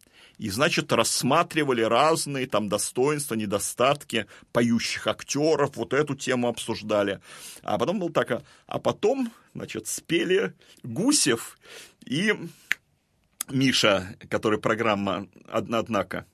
И, 0.42 0.50
значит, 0.50 0.92
рассматривали 0.92 1.84
разные 1.84 2.48
там 2.48 2.68
достоинства, 2.68 3.36
недостатки 3.36 4.26
поющих 4.52 5.06
актеров, 5.06 5.76
вот 5.76 5.94
эту 5.94 6.16
тему 6.16 6.48
обсуждали. 6.48 7.22
А 7.62 7.78
потом 7.78 8.00
был 8.00 8.10
так, 8.10 8.42
а 8.66 8.80
потом, 8.80 9.32
значит, 9.54 9.86
спели 9.86 10.56
Гусев 10.82 11.60
и 12.08 12.34
Миша, 13.52 14.16
который 14.32 14.58
программа 14.58 15.28
«Однако». 15.48 16.26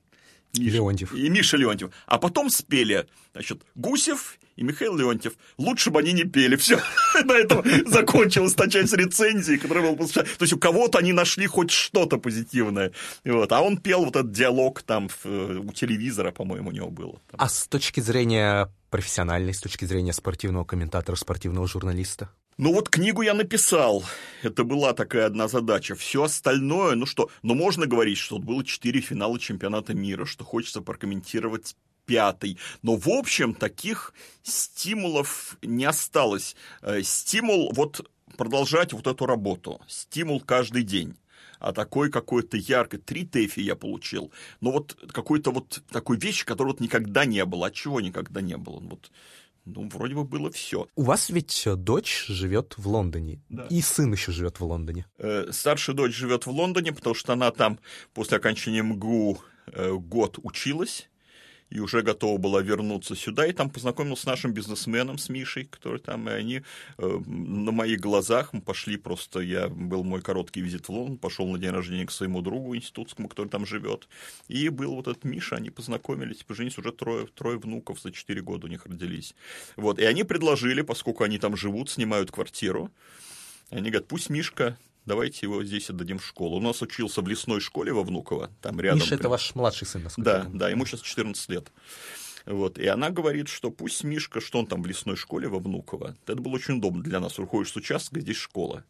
Миша, 0.57 0.75
Леонтьев. 0.77 1.13
И 1.13 1.27
Миша 1.27 1.57
Леонтьев. 1.57 1.91
А 2.05 2.17
потом 2.17 2.49
спели, 2.49 3.09
значит, 3.33 3.61
Гусев 3.75 4.39
и 4.57 4.63
Михаил 4.63 4.97
Леонтьев. 4.97 5.33
Лучше 5.57 5.91
бы 5.91 5.99
они 5.99 6.11
не 6.13 6.23
пели. 6.23 6.55
Все. 6.55 6.81
На 7.23 7.33
этом 7.33 7.63
закончилась 7.85 8.53
та 8.53 8.67
часть 8.67 8.93
рецензии, 8.93 9.55
которая 9.55 9.95
была 9.95 10.07
То 10.07 10.25
есть 10.41 10.53
у 10.53 10.57
кого-то 10.57 10.97
они 10.97 11.13
нашли 11.13 11.47
хоть 11.47 11.71
что-то 11.71 12.17
позитивное. 12.17 12.91
Вот. 13.23 13.51
А 13.51 13.61
он 13.61 13.77
пел 13.77 14.03
вот 14.03 14.15
этот 14.15 14.31
диалог 14.31 14.81
там 14.81 15.09
у 15.23 15.71
телевизора, 15.71 16.31
по-моему, 16.31 16.69
у 16.69 16.73
него 16.73 16.89
было. 16.89 17.21
А 17.37 17.47
с 17.47 17.67
точки 17.67 17.99
зрения 17.99 18.69
профессиональной, 18.89 19.53
с 19.53 19.61
точки 19.61 19.85
зрения 19.85 20.13
спортивного 20.13 20.65
комментатора, 20.65 21.15
спортивного 21.15 21.67
журналиста? 21.67 22.29
Ну 22.57 22.73
вот 22.73 22.89
книгу 22.89 23.21
я 23.21 23.35
написал, 23.35 24.03
это 24.41 24.63
была 24.63 24.93
такая 24.93 25.27
одна 25.27 25.47
задача. 25.47 25.93
Все 25.93 26.23
остальное, 26.23 26.95
ну 26.95 27.05
что, 27.05 27.29
ну 27.43 27.53
можно 27.53 27.85
говорить, 27.85 28.17
что 28.17 28.39
было 28.39 28.63
четыре 28.65 28.99
финала 28.99 29.39
чемпионата 29.39 29.93
мира, 29.93 30.25
что 30.25 30.43
хочется 30.43 30.81
прокомментировать 30.81 31.75
пятый. 32.07 32.57
Но, 32.81 32.95
в 32.95 33.07
общем, 33.09 33.53
таких 33.53 34.13
стимулов 34.41 35.57
не 35.61 35.85
осталось. 35.85 36.55
Э, 36.81 37.03
стимул 37.03 37.71
вот 37.73 38.09
продолжать 38.35 38.93
вот 38.93 39.05
эту 39.05 39.27
работу. 39.27 39.79
Стимул 39.87 40.41
каждый 40.41 40.81
день 40.81 41.15
а 41.59 41.73
такой 41.73 42.11
какой-то 42.11 42.55
яркой. 42.55 42.99
Три 42.99 43.25
ТЭФИ 43.25 43.61
я 43.61 43.75
получил. 43.75 44.31
Но 44.61 44.71
вот 44.71 44.95
какой-то 45.11 45.51
вот 45.51 45.81
такой 45.89 46.17
вещи, 46.17 46.45
которой 46.45 46.67
вот 46.69 46.79
никогда 46.79 47.25
не 47.25 47.43
было. 47.45 47.67
От 47.67 47.73
чего 47.73 47.99
никогда 47.99 48.41
не 48.41 48.57
было? 48.57 48.79
Вот 48.79 49.11
ну, 49.65 49.89
вроде 49.89 50.15
бы 50.15 50.23
было 50.23 50.49
все. 50.49 50.87
У 50.95 51.03
вас 51.03 51.29
ведь 51.29 51.67
дочь 51.77 52.25
живет 52.27 52.75
в 52.77 52.87
Лондоне, 52.87 53.41
да. 53.49 53.67
и 53.69 53.81
сын 53.81 54.11
еще 54.11 54.31
живет 54.31 54.59
в 54.59 54.63
Лондоне. 54.63 55.05
Э, 55.17 55.47
старшая 55.51 55.95
дочь 55.95 56.15
живет 56.15 56.45
в 56.45 56.51
Лондоне, 56.51 56.93
потому 56.93 57.15
что 57.15 57.33
она 57.33 57.51
там 57.51 57.79
после 58.13 58.37
окончания 58.37 58.81
МГУ 58.81 59.39
э, 59.67 59.91
год 59.93 60.39
училась, 60.41 61.09
и 61.70 61.80
уже 61.80 62.01
готова 62.01 62.38
была 62.38 62.61
вернуться 62.61 63.15
сюда, 63.15 63.45
и 63.45 63.53
там 63.53 63.70
познакомился 63.70 64.24
с 64.24 64.26
нашим 64.26 64.53
бизнесменом, 64.53 65.18
с 65.18 65.30
Мишей, 65.30 65.65
который 65.65 65.99
там, 65.99 66.30
и 66.30 66.32
они 66.32 66.61
э, 66.97 67.20
на 67.26 67.72
моих 67.72 67.99
глазах, 67.99 68.53
мы 68.53 68.61
пошли 68.61 68.97
просто, 68.97 69.39
я, 69.39 69.68
был 69.68 70.03
мой 70.03 70.22
короткий 70.22 70.61
визит 70.61 70.88
в 70.88 70.91
Лондон, 70.91 71.18
пошел 71.18 71.47
на 71.47 71.57
день 71.57 71.72
рождения 71.72 72.05
к 72.05 72.11
своему 72.11 72.41
другу 72.41 72.76
институтскому, 72.76 73.28
который 73.28 73.49
там 73.49 73.65
живет, 73.65 74.07
и 74.47 74.70
был 74.70 74.95
вот 74.95 75.07
этот 75.07 75.24
Миша, 75.24 75.57
они 75.57 75.70
познакомились, 75.70 76.43
поженились, 76.43 76.78
уже 76.78 76.91
трое, 76.91 77.28
трое 77.28 77.57
внуков 77.57 78.01
за 78.01 78.11
четыре 78.11 78.41
года 78.41 78.68
у 78.68 78.70
них 78.70 78.86
родились. 78.86 79.36
Вот, 79.76 79.99
и 79.99 80.05
они 80.05 80.24
предложили, 80.24 80.82
поскольку 80.82 81.24
они 81.24 81.38
там 81.38 81.57
живут, 81.57 81.89
снимают 81.89 82.32
квартиру, 82.32 82.91
они 83.70 83.89
говорят, 83.89 84.07
пусть 84.07 84.30
Мишка 84.30 84.78
давайте 85.07 85.39
его 85.47 85.63
здесь 85.63 85.89
отдадим 85.89 86.19
в 86.19 86.25
школу. 86.25 86.57
У 86.57 86.61
нас 86.61 86.81
учился 86.81 87.21
в 87.21 87.27
лесной 87.27 87.59
школе 87.59 87.91
во 87.91 88.03
Внуково, 88.03 88.51
там 88.61 88.79
рядом. 88.79 88.99
Миша, 88.99 89.15
это 89.15 89.29
ваш 89.29 89.55
младший 89.55 89.87
сын, 89.87 90.03
насколько 90.03 90.29
Да, 90.29 90.47
да, 90.53 90.69
ему 90.69 90.85
сейчас 90.85 91.01
14 91.01 91.49
лет. 91.49 91.71
Вот. 92.45 92.77
И 92.77 92.85
она 92.85 93.09
говорит, 93.09 93.47
что 93.47 93.71
пусть 93.71 94.03
Мишка, 94.03 94.39
что 94.39 94.59
он 94.59 94.67
там 94.67 94.83
в 94.83 94.85
лесной 94.85 95.15
школе 95.15 95.47
во 95.47 95.59
Внуково, 95.59 96.15
это 96.25 96.35
было 96.35 96.53
очень 96.53 96.77
удобно 96.77 97.01
для 97.01 97.19
нас. 97.19 97.37
Выходишь 97.39 97.71
с 97.71 97.75
участка, 97.75 98.19
здесь 98.19 98.37
школа. 98.37 98.83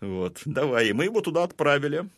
Вот. 0.00 0.42
Давай. 0.44 0.88
И 0.88 0.92
мы 0.92 1.04
его 1.04 1.20
туда 1.20 1.44
отправили, 1.44 2.08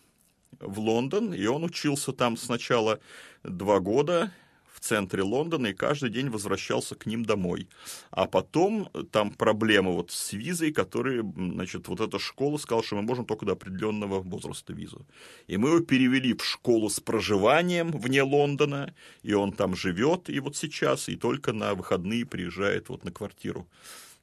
в 0.58 0.78
Лондон, 0.80 1.32
и 1.32 1.46
он 1.46 1.64
учился 1.64 2.12
там 2.12 2.36
сначала 2.36 3.00
два 3.42 3.80
года, 3.80 4.32
в 4.80 4.84
центре 4.84 5.22
Лондона 5.22 5.68
и 5.68 5.74
каждый 5.74 6.10
день 6.10 6.30
возвращался 6.30 6.94
к 6.94 7.06
ним 7.06 7.24
домой. 7.24 7.68
А 8.10 8.26
потом 8.26 8.88
там 9.12 9.30
проблема 9.30 9.90
вот 9.90 10.10
с 10.10 10.32
визой, 10.32 10.72
которые, 10.72 11.22
значит, 11.36 11.88
вот 11.88 12.00
эта 12.00 12.18
школа 12.18 12.56
сказала, 12.56 12.82
что 12.82 12.96
мы 12.96 13.02
можем 13.02 13.26
только 13.26 13.46
до 13.46 13.52
определенного 13.52 14.20
возраста 14.20 14.72
визу. 14.72 15.06
И 15.46 15.58
мы 15.58 15.68
его 15.68 15.80
перевели 15.80 16.34
в 16.34 16.44
школу 16.44 16.88
с 16.88 16.98
проживанием 16.98 17.92
вне 17.92 18.22
Лондона, 18.22 18.94
и 19.22 19.34
он 19.34 19.52
там 19.52 19.76
живет, 19.76 20.30
и 20.30 20.40
вот 20.40 20.56
сейчас, 20.56 21.08
и 21.08 21.16
только 21.16 21.52
на 21.52 21.74
выходные 21.74 22.24
приезжает 22.24 22.88
вот 22.88 23.04
на 23.04 23.12
квартиру 23.12 23.68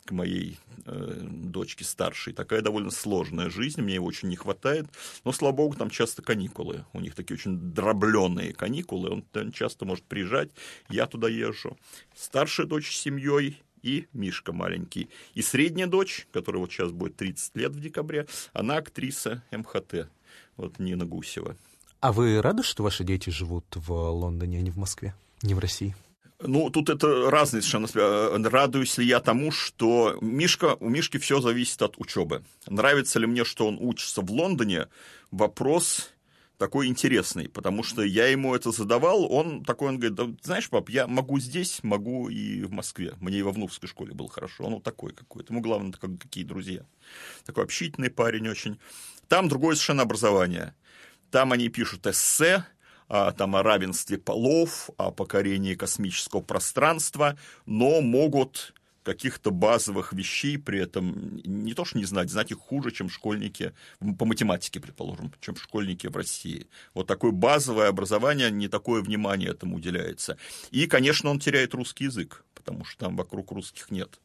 к 0.07 0.11
моей 0.11 0.57
э, 0.85 1.19
дочке 1.21 1.83
старшей. 1.83 2.33
Такая 2.33 2.61
довольно 2.61 2.89
сложная 2.89 3.49
жизнь, 3.49 3.81
мне 3.81 3.95
его 3.95 4.07
очень 4.07 4.29
не 4.29 4.37
хватает. 4.37 4.87
Но, 5.25 5.31
слава 5.31 5.53
богу, 5.53 5.75
там 5.75 5.89
часто 5.89 6.21
каникулы. 6.21 6.85
У 6.93 6.99
них 7.01 7.13
такие 7.13 7.35
очень 7.35 7.57
дробленные 7.57 8.53
каникулы. 8.53 9.09
Он, 9.09 9.25
он 9.35 9.51
часто 9.51 9.85
может 9.85 10.05
приезжать, 10.05 10.49
я 10.89 11.05
туда 11.05 11.27
езжу. 11.27 11.77
Старшая 12.15 12.65
дочь 12.65 12.89
с 12.89 12.99
семьей 12.99 13.61
и 13.83 14.07
Мишка 14.13 14.53
маленький. 14.53 15.09
И 15.33 15.41
средняя 15.41 15.87
дочь, 15.87 16.27
которая 16.31 16.61
вот 16.61 16.71
сейчас 16.71 16.91
будет 16.91 17.17
30 17.17 17.55
лет 17.57 17.71
в 17.73 17.79
декабре, 17.79 18.27
она 18.53 18.77
актриса 18.77 19.43
МХТ. 19.51 20.09
Вот 20.55 20.79
Нина 20.79 21.05
Гусева. 21.05 21.55
А 21.99 22.11
вы 22.13 22.41
рады, 22.41 22.63
что 22.63 22.83
ваши 22.83 23.03
дети 23.03 23.29
живут 23.29 23.65
в 23.75 23.91
Лондоне, 23.91 24.59
а 24.59 24.61
не 24.61 24.71
в 24.71 24.77
Москве, 24.77 25.13
не 25.41 25.53
в 25.53 25.59
России? 25.59 25.95
Ну, 26.39 26.69
тут 26.69 26.89
это 26.89 27.31
разные 27.31 27.63
совершенно. 27.63 27.87
Э, 27.95 28.37
радуюсь 28.49 28.97
ли 28.97 29.05
я 29.05 29.19
тому, 29.19 29.51
что 29.51 30.17
Мишка, 30.21 30.75
у 30.79 30.87
Мишки 30.87 31.17
все 31.17 31.41
зависит 31.41 31.81
от 31.81 31.97
учебы. 31.97 32.43
Нравится 32.67 33.17
ли 33.19 33.25
мне, 33.25 33.43
что 33.43 33.67
он 33.67 33.77
учится 33.79 34.21
в 34.21 34.31
Лондоне, 34.31 34.87
вопрос 35.31 36.13
такой 36.59 36.87
интересный, 36.87 37.49
потому 37.49 37.83
что 37.83 38.03
я 38.03 38.27
ему 38.27 38.55
это 38.55 38.71
задавал, 38.71 39.31
он 39.31 39.63
такой, 39.63 39.89
он 39.89 39.97
говорит, 39.97 40.15
да, 40.15 40.27
знаешь, 40.41 40.69
пап, 40.69 40.89
я 40.89 41.07
могу 41.07 41.39
здесь, 41.39 41.79
могу 41.83 42.29
и 42.29 42.63
в 42.63 42.71
Москве. 42.71 43.13
Мне 43.19 43.39
и 43.39 43.43
во 43.43 43.51
внуковской 43.51 43.89
школе 43.89 44.13
было 44.13 44.29
хорошо. 44.29 44.65
Он 44.65 44.75
вот 44.75 44.83
такой 44.83 45.13
какой-то. 45.13 45.53
Ему 45.53 45.61
главное, 45.61 45.91
как, 45.91 46.19
какие 46.19 46.43
друзья. 46.43 46.81
Такой 47.45 47.63
общительный 47.63 48.09
парень 48.09 48.47
очень. 48.47 48.79
Там 49.27 49.49
другое 49.49 49.75
совершенно 49.75 50.03
образование. 50.03 50.75
Там 51.31 51.51
они 51.51 51.69
пишут 51.69 52.07
эссе, 52.07 52.65
там, 53.07 53.55
о 53.55 53.63
равенстве 53.63 54.17
полов, 54.17 54.89
о 54.97 55.11
покорении 55.11 55.75
космического 55.75 56.41
пространства, 56.41 57.37
но 57.65 58.01
могут 58.01 58.73
каких-то 59.07 59.51
базовых 59.51 60.11
вещей 60.11 60.57
при 60.57 60.81
этом 60.81 61.37
не 61.45 61.73
то 61.73 61.85
что 61.85 61.97
не 61.97 62.03
знать, 62.03 62.29
знать 62.29 62.51
их 62.51 62.57
хуже, 62.57 62.91
чем 62.91 63.09
школьники 63.09 63.71
по 64.19 64.25
математике, 64.25 64.81
предположим, 64.81 65.31
чем 65.39 65.55
школьники 65.55 66.07
в 66.07 66.17
России. 66.17 66.67
Вот 66.93 67.07
такое 67.07 67.31
базовое 67.31 67.87
образование, 67.87 68.51
не 68.51 68.67
такое 68.67 69.01
внимание 69.01 69.51
этому 69.51 69.77
уделяется. 69.77 70.37
И, 70.71 70.87
конечно, 70.87 71.29
он 71.29 71.39
теряет 71.39 71.73
русский 71.73 72.03
язык, 72.03 72.43
потому 72.53 72.83
что 72.83 73.05
там 73.05 73.15
вокруг 73.15 73.53
русских 73.53 73.91
нет 73.91 74.19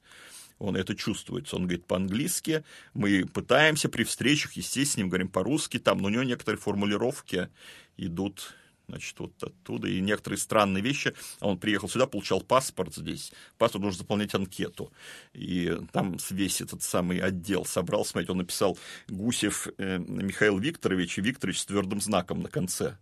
он 0.58 0.76
это 0.76 0.94
чувствует. 0.94 1.52
Он 1.52 1.62
говорит 1.62 1.86
по-английски, 1.86 2.62
мы 2.94 3.24
пытаемся 3.26 3.88
при 3.88 4.04
встречах, 4.04 4.52
естественно, 4.52 4.92
с 4.92 4.96
ним 4.96 5.08
говорим 5.08 5.28
по-русски, 5.28 5.78
там, 5.78 5.98
но 5.98 6.06
у 6.06 6.10
него 6.10 6.22
некоторые 6.22 6.60
формулировки 6.60 7.48
идут 7.96 8.54
значит, 8.88 9.18
вот 9.18 9.32
оттуда, 9.42 9.88
и 9.88 10.00
некоторые 10.00 10.38
странные 10.38 10.82
вещи. 10.82 11.14
Он 11.40 11.58
приехал 11.58 11.88
сюда, 11.88 12.06
получал 12.06 12.40
паспорт 12.40 12.94
здесь. 12.94 13.32
Паспорт 13.58 13.84
нужно 13.84 13.98
заполнять 13.98 14.34
анкету. 14.34 14.92
И 15.32 15.78
там 15.92 16.16
весь 16.30 16.60
этот 16.60 16.82
самый 16.82 17.18
отдел 17.18 17.64
собрал, 17.64 18.04
смотрите, 18.04 18.32
он 18.32 18.38
написал 18.38 18.78
Гусев 19.08 19.68
э, 19.78 19.98
Михаил 19.98 20.58
Викторович, 20.58 21.18
и 21.18 21.22
Викторович 21.22 21.60
с 21.60 21.66
твердым 21.66 22.00
знаком 22.00 22.42
на 22.42 22.48
конце. 22.48 22.98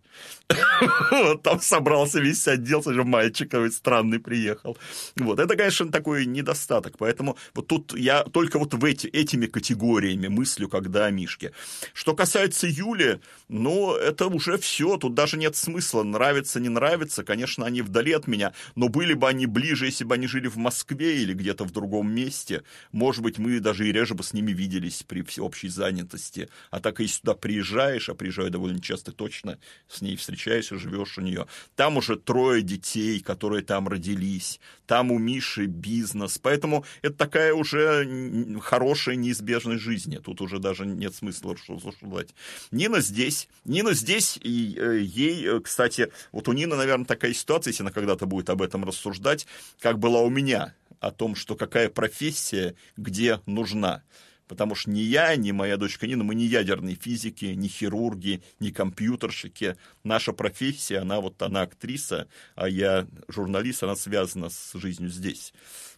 Там 1.43 1.59
собрался 1.61 2.19
весь 2.19 2.47
отдел, 2.47 2.83
мальчик 3.03 3.51
какой 3.51 3.71
странный 3.71 4.19
приехал. 4.19 4.77
Вот, 5.17 5.39
это, 5.39 5.55
конечно, 5.55 5.91
такой 5.91 6.25
недостаток. 6.25 6.97
Поэтому 6.97 7.37
вот 7.53 7.67
тут 7.67 7.93
я 7.97 8.23
только 8.23 8.59
вот 8.59 8.73
в 8.73 8.85
эти, 8.85 9.07
этими 9.07 9.47
категориями 9.47 10.27
мыслю, 10.27 10.69
когда 10.69 11.05
о 11.05 11.11
Мишке. 11.11 11.51
Что 11.93 12.15
касается 12.15 12.67
Юли, 12.67 13.19
ну, 13.49 13.93
это 13.93 14.27
уже 14.27 14.57
все, 14.57 14.97
тут 14.97 15.13
даже 15.13 15.37
нет 15.37 15.55
смысла 15.55 15.70
смысла, 15.71 16.03
нравится, 16.03 16.59
не 16.59 16.69
нравится, 16.69 17.23
конечно, 17.23 17.65
они 17.65 17.81
вдали 17.81 18.11
от 18.11 18.27
меня, 18.27 18.53
но 18.75 18.89
были 18.89 19.13
бы 19.13 19.29
они 19.29 19.45
ближе, 19.45 19.85
если 19.85 20.03
бы 20.03 20.15
они 20.15 20.27
жили 20.27 20.47
в 20.47 20.57
Москве 20.57 21.21
или 21.21 21.33
где-то 21.33 21.63
в 21.63 21.71
другом 21.71 22.13
месте, 22.13 22.63
может 22.91 23.23
быть, 23.23 23.37
мы 23.37 23.59
даже 23.59 23.87
и 23.87 23.91
реже 23.91 24.13
бы 24.13 24.23
с 24.23 24.33
ними 24.33 24.51
виделись 24.51 25.03
при 25.03 25.21
всеобщей 25.21 25.69
занятости. 25.69 26.49
А 26.71 26.79
так, 26.81 26.99
если 26.99 27.19
сюда 27.19 27.35
приезжаешь, 27.35 28.09
а 28.09 28.15
приезжаю 28.15 28.51
довольно 28.51 28.81
часто 28.81 29.11
точно, 29.13 29.59
с 29.87 30.01
ней 30.01 30.17
встречаешься, 30.17 30.77
живешь 30.77 31.17
у 31.17 31.21
нее, 31.21 31.47
там 31.75 31.97
уже 31.97 32.17
трое 32.17 32.61
детей, 32.61 33.21
которые 33.21 33.63
там 33.63 33.87
родились, 33.87 34.59
там 34.87 35.11
у 35.11 35.19
Миши 35.19 35.67
бизнес, 35.67 36.37
поэтому 36.37 36.83
это 37.01 37.15
такая 37.15 37.53
уже 37.53 38.59
хорошая 38.61 39.15
неизбежность 39.15 39.81
жизни, 39.81 40.17
тут 40.17 40.41
уже 40.41 40.59
даже 40.59 40.85
нет 40.85 41.15
смысла 41.15 41.55
рассуждать. 41.55 42.35
Нина 42.71 42.99
здесь, 42.99 43.47
Нина 43.63 43.93
здесь, 43.93 44.37
и 44.41 44.75
э, 44.77 44.99
ей 45.01 45.45
э, 45.47 45.60
кстати, 45.61 46.11
вот 46.31 46.47
у 46.47 46.53
Нины, 46.53 46.75
наверное, 46.75 47.05
такая 47.05 47.33
ситуация, 47.33 47.71
если 47.71 47.83
она 47.83 47.91
когда-то 47.91 48.25
будет 48.25 48.49
об 48.49 48.61
этом 48.61 48.83
рассуждать, 48.83 49.47
как 49.79 49.99
была 49.99 50.21
у 50.21 50.29
меня, 50.29 50.73
о 50.99 51.11
том, 51.11 51.35
что 51.35 51.55
какая 51.55 51.89
профессия 51.89 52.75
где 52.95 53.39
нужна. 53.45 54.03
Потому 54.47 54.75
что 54.75 54.91
ни 54.91 54.99
я, 54.99 55.33
ни 55.37 55.51
моя 55.51 55.77
дочка 55.77 56.05
Нина, 56.07 56.25
мы 56.25 56.35
не 56.35 56.45
ядерные 56.45 56.95
физики, 56.95 57.45
не 57.45 57.69
хирурги, 57.69 58.43
не 58.59 58.71
компьютерщики. 58.71 59.77
Наша 60.03 60.33
профессия, 60.33 60.97
она 60.97 61.21
вот, 61.21 61.41
она 61.41 61.61
актриса, 61.61 62.27
а 62.55 62.67
я 62.67 63.07
журналист, 63.29 63.83
она 63.83 63.95
связана 63.95 64.49
с 64.49 64.73
жизнью 64.73 65.09
здесь. 65.09 65.53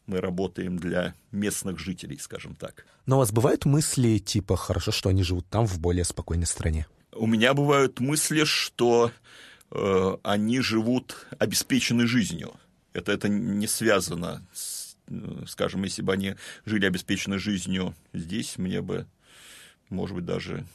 Мы 0.06 0.22
работаем 0.22 0.78
для 0.78 1.16
местных 1.32 1.80
жителей, 1.80 2.20
скажем 2.20 2.56
так. 2.56 2.86
Но 3.08 3.16
у 3.16 3.20
вас 3.20 3.32
бывают 3.32 3.66
мысли 3.66 4.20
типа 4.20 4.56
«хорошо, 4.56 4.92
что 4.92 5.10
они 5.10 5.24
живут 5.24 5.48
там, 5.50 5.66
в 5.66 5.80
более 5.80 6.04
спокойной 6.04 6.46
стране»? 6.46 6.86
У 7.12 7.26
меня 7.26 7.56
бывают 7.56 8.00
мысли, 8.00 8.44
что 8.44 9.12
они 10.24 10.60
живут 10.62 11.28
обеспеченной 11.40 12.06
жизнью. 12.06 12.54
Это, 12.94 13.12
это 13.12 13.28
не 13.28 13.68
связано 13.68 14.46
с, 14.54 14.96
э, 15.08 15.44
скажем, 15.48 15.84
если 15.84 16.02
бы 16.02 16.14
они 16.14 16.36
жили 16.66 16.86
обеспеченной 16.86 17.40
жизнью 17.40 17.96
здесь, 18.14 18.58
мне 18.58 18.82
бы, 18.82 19.08
может 19.90 20.16
быть, 20.16 20.26
даже 20.26 20.66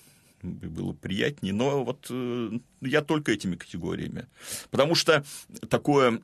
было 0.43 0.93
приятнее. 0.93 1.55
Но 1.55 1.85
вот 1.85 2.07
э, 2.11 2.59
я 2.81 3.03
только 3.03 3.33
этими 3.33 3.57
категориями. 3.57 4.27
Потому 4.71 4.95
что 4.95 5.25
такое 5.69 6.21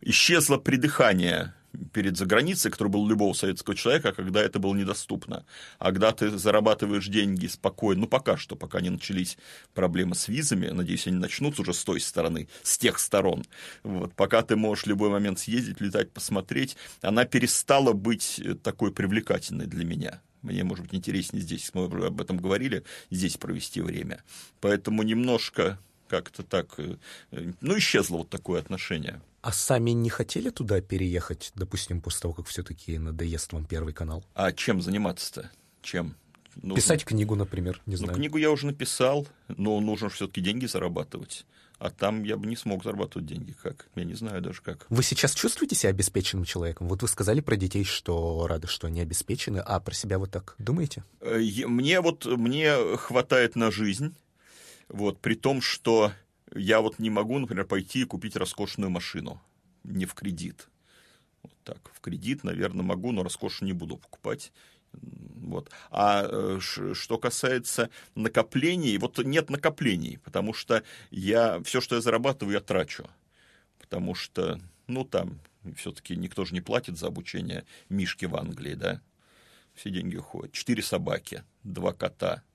исчезло 0.00 0.58
придыхание 0.58 1.54
перед 1.92 2.16
заграницей, 2.16 2.70
который 2.70 2.88
был 2.88 3.06
любого 3.06 3.32
советского 3.32 3.76
человека, 3.76 4.12
когда 4.12 4.42
это 4.42 4.58
было 4.58 4.74
недоступно. 4.74 5.44
А 5.78 5.86
когда 5.86 6.12
ты 6.12 6.30
зарабатываешь 6.30 7.08
деньги 7.08 7.46
спокойно, 7.46 8.02
ну 8.02 8.06
пока 8.06 8.36
что, 8.36 8.56
пока 8.56 8.80
не 8.80 8.90
начались 8.90 9.38
проблемы 9.74 10.14
с 10.14 10.28
визами, 10.28 10.68
надеюсь, 10.68 11.06
они 11.06 11.18
начнутся 11.18 11.62
уже 11.62 11.74
с 11.74 11.84
той 11.84 12.00
стороны, 12.00 12.48
с 12.62 12.78
тех 12.78 12.98
сторон. 12.98 13.44
Вот, 13.82 14.14
пока 14.14 14.42
ты 14.42 14.56
можешь 14.56 14.84
в 14.84 14.88
любой 14.88 15.10
момент 15.10 15.38
съездить, 15.38 15.80
летать, 15.80 16.12
посмотреть, 16.12 16.76
она 17.00 17.24
перестала 17.24 17.92
быть 17.92 18.42
такой 18.62 18.92
привлекательной 18.92 19.66
для 19.66 19.84
меня. 19.84 20.20
Мне, 20.42 20.62
может 20.62 20.84
быть, 20.84 20.94
интереснее 20.94 21.42
здесь, 21.42 21.70
мы 21.74 21.84
об 21.84 22.20
этом 22.20 22.36
говорили, 22.36 22.84
здесь 23.10 23.36
провести 23.36 23.80
время. 23.80 24.22
Поэтому 24.60 25.02
немножко 25.02 25.78
как-то 26.08 26.42
так, 26.42 26.74
э, 26.78 26.96
ну, 27.60 27.78
исчезло 27.78 28.18
вот 28.18 28.30
такое 28.30 28.60
отношение. 28.60 29.20
А 29.46 29.52
сами 29.52 29.92
не 29.92 30.10
хотели 30.10 30.50
туда 30.50 30.80
переехать, 30.80 31.52
допустим, 31.54 32.00
после 32.00 32.22
того, 32.22 32.34
как 32.34 32.46
все-таки 32.46 32.98
надоест 32.98 33.52
вам 33.52 33.64
Первый 33.64 33.94
канал? 33.94 34.24
А 34.34 34.50
чем 34.50 34.82
заниматься-то? 34.82 35.52
Чем? 35.82 36.16
Нужно... 36.56 36.74
Писать 36.74 37.04
книгу, 37.04 37.36
например, 37.36 37.80
не 37.86 37.92
ну, 37.92 37.98
знаю. 37.98 38.12
Ну, 38.14 38.18
книгу 38.18 38.38
я 38.38 38.50
уже 38.50 38.66
написал, 38.66 39.24
но 39.46 39.78
нужно 39.78 40.08
все-таки 40.08 40.40
деньги 40.40 40.66
зарабатывать. 40.66 41.46
А 41.78 41.90
там 41.90 42.24
я 42.24 42.36
бы 42.36 42.48
не 42.48 42.56
смог 42.56 42.82
зарабатывать 42.82 43.28
деньги. 43.28 43.54
Как? 43.62 43.86
Я 43.94 44.02
не 44.02 44.14
знаю 44.14 44.42
даже 44.42 44.62
как. 44.62 44.84
Вы 44.88 45.04
сейчас 45.04 45.32
чувствуете 45.32 45.76
себя 45.76 45.90
обеспеченным 45.90 46.44
человеком? 46.44 46.88
Вот 46.88 47.02
вы 47.02 47.06
сказали 47.06 47.40
про 47.40 47.54
детей, 47.54 47.84
что 47.84 48.48
рады, 48.48 48.66
что 48.66 48.88
они 48.88 49.00
обеспечены, 49.00 49.58
а 49.58 49.78
про 49.78 49.94
себя 49.94 50.18
вот 50.18 50.32
так 50.32 50.56
думаете? 50.58 51.04
Э, 51.20 51.38
мне 51.38 52.00
вот 52.00 52.26
мне 52.26 52.96
хватает 52.96 53.54
на 53.54 53.70
жизнь, 53.70 54.12
вот, 54.88 55.20
при 55.20 55.36
том, 55.36 55.60
что 55.60 56.10
я 56.54 56.80
вот 56.80 56.98
не 56.98 57.10
могу, 57.10 57.38
например, 57.38 57.66
пойти 57.66 58.02
и 58.02 58.04
купить 58.04 58.36
роскошную 58.36 58.90
машину, 58.90 59.40
не 59.84 60.06
в 60.06 60.14
кредит. 60.14 60.68
Вот 61.42 61.54
так, 61.64 61.90
в 61.92 62.00
кредит, 62.00 62.44
наверное, 62.44 62.84
могу, 62.84 63.12
но 63.12 63.22
роскошную 63.22 63.72
не 63.72 63.78
буду 63.78 63.96
покупать. 63.96 64.52
Вот. 64.92 65.70
А 65.90 66.26
э, 66.28 66.60
что 66.60 67.18
касается 67.18 67.90
накоплений, 68.14 68.96
вот 68.98 69.18
нет 69.18 69.50
накоплений, 69.50 70.18
потому 70.18 70.54
что 70.54 70.82
я 71.10 71.60
все, 71.62 71.80
что 71.80 71.96
я 71.96 72.00
зарабатываю, 72.00 72.54
я 72.54 72.60
трачу. 72.60 73.06
Потому 73.78 74.14
что, 74.14 74.60
ну, 74.86 75.04
там, 75.04 75.38
все-таки 75.76 76.16
никто 76.16 76.44
же 76.44 76.54
не 76.54 76.60
платит 76.60 76.98
за 76.98 77.08
обучение 77.08 77.64
Мишки 77.88 78.24
в 78.24 78.36
Англии, 78.36 78.74
да? 78.74 79.02
Все 79.74 79.90
деньги 79.90 80.16
уходят. 80.16 80.52
Четыре 80.52 80.82
собаки, 80.82 81.44
два 81.62 81.92
кота– 81.92 82.42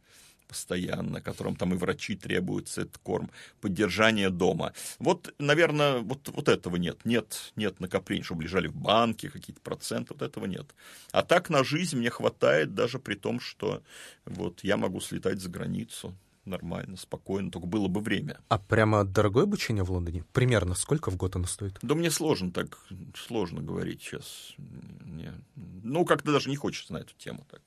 постоянно, 0.51 1.21
которым 1.21 1.55
там 1.55 1.73
и 1.73 1.77
врачи 1.77 2.17
требуются, 2.17 2.81
этот 2.81 2.97
корм, 2.97 3.31
поддержание 3.61 4.29
дома. 4.29 4.73
Вот, 4.99 5.33
наверное, 5.39 5.99
вот, 5.99 6.27
вот 6.27 6.49
этого 6.49 6.75
нет. 6.75 6.99
Нет, 7.05 7.53
нет 7.55 7.79
накоплений, 7.79 8.23
чтобы 8.23 8.43
лежали 8.43 8.67
в 8.67 8.75
банке 8.75 9.29
какие-то 9.29 9.61
проценты, 9.61 10.13
вот 10.13 10.21
этого 10.21 10.45
нет. 10.45 10.75
А 11.13 11.23
так 11.23 11.49
на 11.49 11.63
жизнь 11.63 11.97
мне 11.97 12.09
хватает 12.09 12.75
даже 12.75 12.99
при 12.99 13.15
том, 13.15 13.39
что 13.39 13.81
вот 14.25 14.61
я 14.65 14.75
могу 14.75 14.99
слетать 14.99 15.39
за 15.39 15.49
границу 15.49 16.13
нормально, 16.43 16.97
спокойно, 16.97 17.49
только 17.49 17.67
было 17.67 17.87
бы 17.87 18.01
время. 18.01 18.41
А 18.49 18.59
прямо 18.59 19.05
дорогое 19.05 19.43
обучение 19.43 19.85
в 19.85 19.91
Лондоне? 19.91 20.25
Примерно 20.33 20.75
сколько 20.75 21.11
в 21.11 21.15
год 21.15 21.37
оно 21.37 21.47
стоит? 21.47 21.79
Да 21.81 21.95
мне 21.95 22.11
сложно 22.11 22.51
так, 22.51 22.77
сложно 23.15 23.61
говорить 23.61 24.01
сейчас. 24.01 24.53
Не, 24.57 25.31
ну, 25.55 26.03
как-то 26.03 26.33
даже 26.33 26.49
не 26.49 26.57
хочется 26.57 26.91
на 26.93 26.97
эту 26.97 27.13
тему 27.15 27.45
так. 27.49 27.61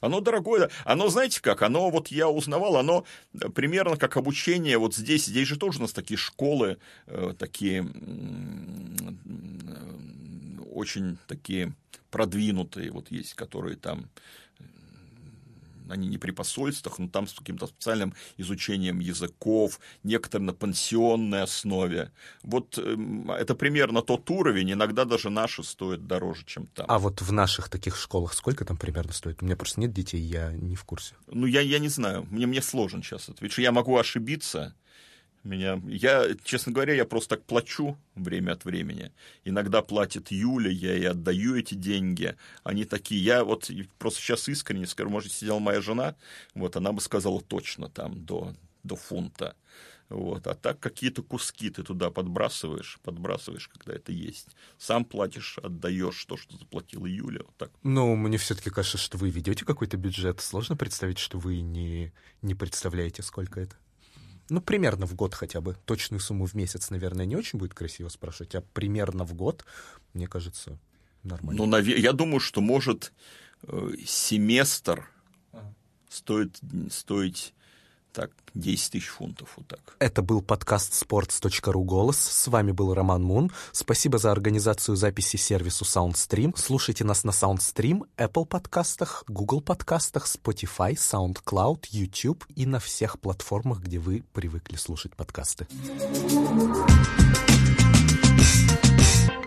Оно 0.00 0.20
дорогое. 0.20 0.70
Оно, 0.84 1.08
знаете 1.08 1.40
как, 1.40 1.62
оно, 1.62 1.90
вот 1.90 2.08
я 2.08 2.28
узнавал, 2.28 2.76
оно 2.76 3.04
примерно 3.54 3.96
как 3.96 4.16
обучение 4.16 4.78
вот 4.78 4.94
здесь. 4.94 5.26
Здесь 5.26 5.48
же 5.48 5.58
тоже 5.58 5.78
у 5.78 5.82
нас 5.82 5.92
такие 5.92 6.18
школы, 6.18 6.78
э, 7.06 7.34
такие 7.38 7.86
очень 10.72 11.18
такие 11.26 11.72
продвинутые 12.10 12.90
вот 12.90 13.10
есть, 13.10 13.34
которые 13.34 13.76
там 13.76 14.08
они 15.88 16.08
не 16.08 16.18
при 16.18 16.30
посольствах, 16.30 16.98
но 16.98 17.08
там 17.08 17.26
с 17.26 17.34
каким-то 17.34 17.66
специальным 17.66 18.14
изучением 18.36 19.00
языков, 19.00 19.80
некоторые 20.02 20.46
на 20.46 20.52
пансионной 20.52 21.42
основе. 21.42 22.10
Вот 22.42 22.78
эм, 22.78 23.30
это 23.30 23.54
примерно 23.54 24.02
тот 24.02 24.30
уровень, 24.30 24.72
иногда 24.72 25.04
даже 25.04 25.30
наши 25.30 25.62
стоят 25.62 26.06
дороже, 26.06 26.44
чем 26.46 26.66
там. 26.66 26.86
А 26.88 26.98
вот 26.98 27.22
в 27.22 27.32
наших 27.32 27.68
таких 27.68 27.96
школах 27.96 28.34
сколько 28.34 28.64
там 28.64 28.76
примерно 28.76 29.12
стоит? 29.12 29.42
У 29.42 29.44
меня 29.44 29.56
просто 29.56 29.80
нет 29.80 29.92
детей, 29.92 30.20
я 30.20 30.52
не 30.52 30.76
в 30.76 30.84
курсе. 30.84 31.14
Ну, 31.26 31.46
я, 31.46 31.60
я 31.60 31.78
не 31.78 31.88
знаю, 31.88 32.26
мне, 32.30 32.46
мне 32.46 32.62
сложно 32.62 33.02
сейчас 33.02 33.28
ответить. 33.28 33.58
Я 33.58 33.72
могу 33.72 33.96
ошибиться, 33.96 34.74
меня, 35.44 35.80
я, 35.86 36.26
честно 36.44 36.72
говоря, 36.72 36.94
я 36.94 37.04
просто 37.04 37.36
так 37.36 37.44
плачу 37.44 37.98
время 38.14 38.52
от 38.52 38.64
времени. 38.64 39.12
Иногда 39.44 39.82
платит 39.82 40.30
Юля, 40.30 40.70
я 40.70 40.96
и 40.96 41.04
отдаю 41.04 41.56
эти 41.56 41.74
деньги. 41.74 42.36
Они 42.62 42.84
такие, 42.84 43.22
я 43.22 43.44
вот 43.44 43.70
просто 43.98 44.20
сейчас 44.20 44.48
искренне 44.48 44.86
скажу, 44.86 45.10
может, 45.10 45.32
сидела 45.32 45.58
моя 45.58 45.80
жена, 45.80 46.14
вот 46.54 46.76
она 46.76 46.92
бы 46.92 47.00
сказала 47.00 47.40
точно 47.40 47.88
там 47.88 48.24
до, 48.24 48.54
до 48.82 48.96
фунта. 48.96 49.54
Вот. 50.08 50.46
А 50.46 50.54
так 50.54 50.80
какие-то 50.80 51.22
куски 51.22 51.70
ты 51.70 51.82
туда 51.82 52.10
подбрасываешь, 52.10 52.98
подбрасываешь, 53.02 53.68
когда 53.68 53.94
это 53.94 54.12
есть. 54.12 54.48
Сам 54.78 55.04
платишь, 55.04 55.58
отдаешь 55.58 56.24
то, 56.26 56.36
что 56.36 56.56
заплатила 56.56 57.06
Юля. 57.06 57.40
Вот 57.44 57.56
так. 57.56 57.70
Ну, 57.82 58.14
мне 58.14 58.38
все-таки 58.38 58.70
кажется, 58.70 58.98
что 58.98 59.18
вы 59.18 59.30
ведете 59.30 59.64
какой-то 59.64 59.96
бюджет. 59.96 60.40
Сложно 60.40 60.76
представить, 60.76 61.18
что 61.18 61.38
вы 61.38 61.60
не, 61.60 62.12
не 62.42 62.54
представляете, 62.54 63.22
сколько 63.22 63.60
это. 63.60 63.76
Ну, 64.50 64.60
примерно 64.60 65.06
в 65.06 65.14
год 65.14 65.34
хотя 65.34 65.60
бы. 65.60 65.76
Точную 65.84 66.20
сумму 66.20 66.46
в 66.46 66.54
месяц, 66.54 66.90
наверное, 66.90 67.26
не 67.26 67.36
очень 67.36 67.58
будет 67.58 67.74
красиво 67.74 68.08
спрашивать, 68.08 68.54
а 68.54 68.60
примерно 68.60 69.24
в 69.24 69.34
год, 69.34 69.64
мне 70.12 70.26
кажется, 70.26 70.78
нормально. 71.22 71.66
Ну, 71.66 71.78
я 71.78 72.12
думаю, 72.12 72.40
что 72.40 72.60
может 72.60 73.12
э, 73.62 73.92
семестр 74.04 75.08
стоит, 76.08 76.58
стоить 76.90 77.54
так, 78.14 78.30
10 78.54 78.92
тысяч 78.92 79.08
фунтов, 79.08 79.52
вот 79.56 79.66
так. 79.66 79.80
Это 79.98 80.22
был 80.22 80.40
подкаст 80.40 80.92
sports.ru 80.92 81.84
«Голос». 81.84 82.16
С 82.16 82.46
вами 82.48 82.70
был 82.70 82.94
Роман 82.94 83.22
Мун. 83.22 83.50
Спасибо 83.72 84.18
за 84.18 84.30
организацию 84.30 84.96
записи 84.96 85.36
сервису 85.36 85.84
SoundStream. 85.84 86.54
Слушайте 86.56 87.04
нас 87.04 87.24
на 87.24 87.30
SoundStream, 87.30 88.02
Apple 88.16 88.46
подкастах, 88.46 89.24
Google 89.26 89.60
подкастах, 89.60 90.26
Spotify, 90.26 90.94
SoundCloud, 90.94 91.86
YouTube 91.90 92.44
и 92.54 92.64
на 92.64 92.78
всех 92.78 93.18
платформах, 93.18 93.80
где 93.80 93.98
вы 93.98 94.22
привыкли 94.32 94.76
слушать 94.76 95.14
подкасты. 95.16 95.66
Thank 98.76 99.28
you 99.28 99.43